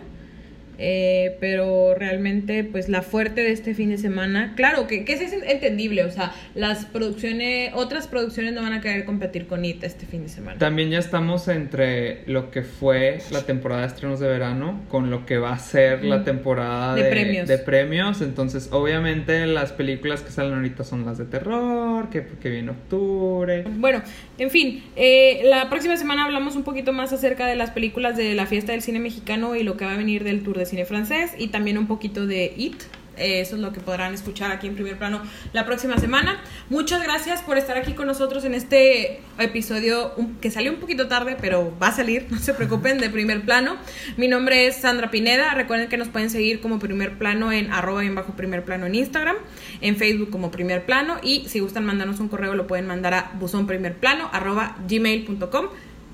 Eh, 0.80 1.36
pero 1.40 1.94
realmente 1.94 2.64
pues 2.64 2.88
la 2.88 3.02
fuerte 3.02 3.42
de 3.42 3.52
este 3.52 3.74
fin 3.74 3.90
de 3.90 3.98
semana 3.98 4.54
claro 4.56 4.86
que, 4.86 5.04
que 5.04 5.12
es 5.12 5.20
entendible 5.20 6.04
o 6.04 6.10
sea 6.10 6.32
las 6.54 6.86
producciones 6.86 7.72
otras 7.74 8.06
producciones 8.06 8.54
no 8.54 8.62
van 8.62 8.72
a 8.72 8.80
querer 8.80 9.04
competir 9.04 9.46
con 9.46 9.64
IT 9.64 9.84
este 9.84 10.06
fin 10.06 10.22
de 10.22 10.28
semana 10.28 10.58
También 10.58 10.90
ya 10.90 10.98
estamos 10.98 11.46
entre 11.48 12.24
lo 12.26 12.50
que 12.50 12.62
fue 12.62 13.18
la 13.30 13.42
temporada 13.42 13.82
de 13.82 13.88
estrenos 13.88 14.20
de 14.20 14.28
verano 14.28 14.80
con 14.88 15.10
lo 15.10 15.26
que 15.26 15.38
va 15.38 15.52
a 15.52 15.58
ser 15.58 16.04
la 16.04 16.24
temporada 16.24 16.94
De 16.94 17.04
de, 17.04 17.10
premios. 17.10 17.48
de 17.48 17.58
premios. 17.58 18.20
Entonces, 18.20 18.68
obviamente, 18.72 19.46
las 19.46 19.72
películas 19.72 20.22
que 20.22 20.30
salen 20.30 20.54
ahorita 20.54 20.84
son 20.84 21.04
las 21.04 21.18
de 21.18 21.24
terror, 21.24 22.08
que 22.10 22.22
porque 22.22 22.50
viene 22.50 22.70
octubre. 22.70 23.64
Bueno, 23.76 24.02
en 24.38 24.50
fin, 24.50 24.82
eh, 24.96 25.42
la 25.44 25.68
próxima 25.68 25.96
semana 25.96 26.24
hablamos 26.24 26.56
un 26.56 26.62
poquito 26.62 26.92
más 26.92 27.12
acerca 27.12 27.46
de 27.46 27.56
las 27.56 27.70
películas 27.70 28.16
de 28.16 28.34
la 28.34 28.46
fiesta 28.46 28.72
del 28.72 28.82
cine 28.82 28.98
mexicano 28.98 29.56
y 29.56 29.62
lo 29.62 29.76
que 29.76 29.84
va 29.84 29.92
a 29.92 29.96
venir 29.96 30.24
del 30.24 30.42
tour 30.42 30.58
de 30.58 30.66
cine 30.70 30.86
francés 30.86 31.32
y 31.36 31.48
también 31.48 31.76
un 31.76 31.86
poquito 31.86 32.26
de 32.26 32.54
It. 32.56 32.82
Eso 33.16 33.56
es 33.56 33.60
lo 33.60 33.72
que 33.72 33.80
podrán 33.80 34.14
escuchar 34.14 34.50
aquí 34.50 34.66
en 34.66 34.74
primer 34.74 34.96
plano 34.96 35.20
la 35.52 35.66
próxima 35.66 35.98
semana. 35.98 36.40
Muchas 36.70 37.02
gracias 37.02 37.42
por 37.42 37.58
estar 37.58 37.76
aquí 37.76 37.92
con 37.92 38.06
nosotros 38.06 38.44
en 38.46 38.54
este 38.54 39.20
episodio 39.38 40.14
que 40.40 40.50
salió 40.50 40.72
un 40.72 40.78
poquito 40.78 41.06
tarde, 41.06 41.36
pero 41.38 41.76
va 41.78 41.88
a 41.88 41.92
salir, 41.92 42.26
no 42.30 42.38
se 42.38 42.54
preocupen, 42.54 42.98
de 42.98 43.10
primer 43.10 43.42
plano. 43.42 43.76
Mi 44.16 44.26
nombre 44.26 44.66
es 44.66 44.76
Sandra 44.76 45.10
Pineda. 45.10 45.52
Recuerden 45.54 45.88
que 45.88 45.98
nos 45.98 46.08
pueden 46.08 46.30
seguir 46.30 46.60
como 46.60 46.78
primer 46.78 47.18
plano 47.18 47.52
en 47.52 47.70
arroba 47.70 48.04
y 48.04 48.06
en 48.06 48.14
bajo 48.14 48.32
primer 48.34 48.64
plano 48.64 48.86
en 48.86 48.94
Instagram, 48.94 49.36
en 49.82 49.96
Facebook 49.96 50.30
como 50.30 50.50
primer 50.50 50.86
plano 50.86 51.18
y 51.22 51.46
si 51.48 51.60
gustan 51.60 51.84
mandarnos 51.84 52.20
un 52.20 52.28
correo 52.28 52.54
lo 52.54 52.66
pueden 52.66 52.86
mandar 52.86 53.12
a 53.12 53.32
buzonprimerplano 53.38 54.30
arroba 54.32 54.76
gmail.com. 54.88 55.66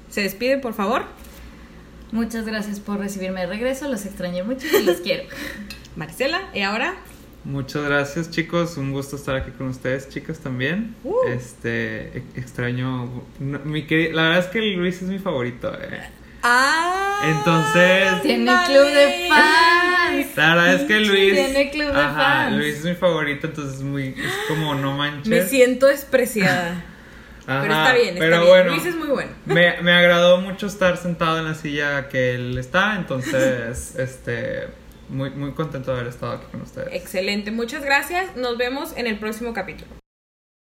Se 0.08 0.22
despiden, 0.22 0.60
por 0.60 0.74
favor. 0.74 1.04
Muchas 2.12 2.46
gracias 2.46 2.80
por 2.80 2.98
recibirme 2.98 3.40
de 3.40 3.46
regreso. 3.46 3.88
Los 3.88 4.06
extrañé 4.06 4.42
mucho 4.42 4.66
y 4.66 4.84
los 4.84 4.96
quiero. 4.98 5.24
Maricela, 5.96 6.42
y 6.54 6.60
ahora 6.62 6.94
Muchas 7.44 7.84
gracias, 7.84 8.30
chicos. 8.30 8.76
Un 8.76 8.92
gusto 8.92 9.14
estar 9.14 9.36
aquí 9.36 9.52
con 9.52 9.68
ustedes, 9.68 10.08
chicas, 10.08 10.40
también. 10.40 10.96
Uh. 11.04 11.14
Este, 11.28 12.18
e- 12.18 12.22
extraño. 12.34 13.08
no, 13.38 13.58
mi 13.60 13.86
queri- 13.86 14.10
la 14.12 14.22
verdad 14.22 14.38
es 14.40 14.46
que 14.46 14.60
Luis 14.60 14.96
es 15.00 15.08
mi 15.08 15.20
favorito. 15.20 15.72
eh. 15.80 16.00
Ah, 16.42 17.20
Entonces- 17.38 18.22
Tiene 18.22 18.50
vale. 18.52 18.66
club 18.66 18.84
de 18.86 19.28
fans. 19.28 20.36
La 20.36 20.54
verdad 20.54 20.74
es 20.74 20.82
que 20.82 21.00
Luis. 21.00 21.34
Tiene 21.34 21.70
club 21.70 21.92
de 21.92 22.00
ajá, 22.00 22.14
fans. 22.44 22.56
Luis 22.56 22.74
es 22.78 22.84
mi 22.84 22.94
favorito, 22.94 23.46
entonces 23.46 23.76
es 23.76 23.82
muy. 23.82 24.08
Es 24.08 24.34
como 24.48 24.74
no 24.74 24.96
manches. 24.96 25.28
Me 25.28 25.46
siento 25.46 25.86
despreciada. 25.86 26.84
Ajá, 27.46 27.62
pero 27.62 27.74
está 27.74 27.92
bien, 27.94 28.08
está 28.08 28.20
pero 28.20 28.36
bien. 28.40 28.48
bueno, 28.48 28.70
Luis 28.70 28.86
es 28.86 28.96
muy 28.96 29.08
bueno. 29.08 29.30
Me, 29.46 29.80
me 29.82 29.92
agradó 29.92 30.40
mucho 30.40 30.66
estar 30.66 30.96
sentado 30.96 31.38
en 31.38 31.44
la 31.44 31.54
silla 31.54 32.08
que 32.08 32.34
él 32.34 32.58
está, 32.58 32.96
entonces, 32.96 33.94
este, 33.98 34.68
muy, 35.08 35.30
muy 35.30 35.52
contento 35.52 35.92
de 35.92 36.00
haber 36.00 36.10
estado 36.10 36.32
aquí 36.32 36.46
con 36.50 36.62
ustedes. 36.62 36.88
Excelente, 36.92 37.50
muchas 37.52 37.84
gracias. 37.84 38.36
Nos 38.36 38.58
vemos 38.58 38.92
en 38.96 39.06
el 39.06 39.18
próximo 39.18 39.54
capítulo. 39.54 39.90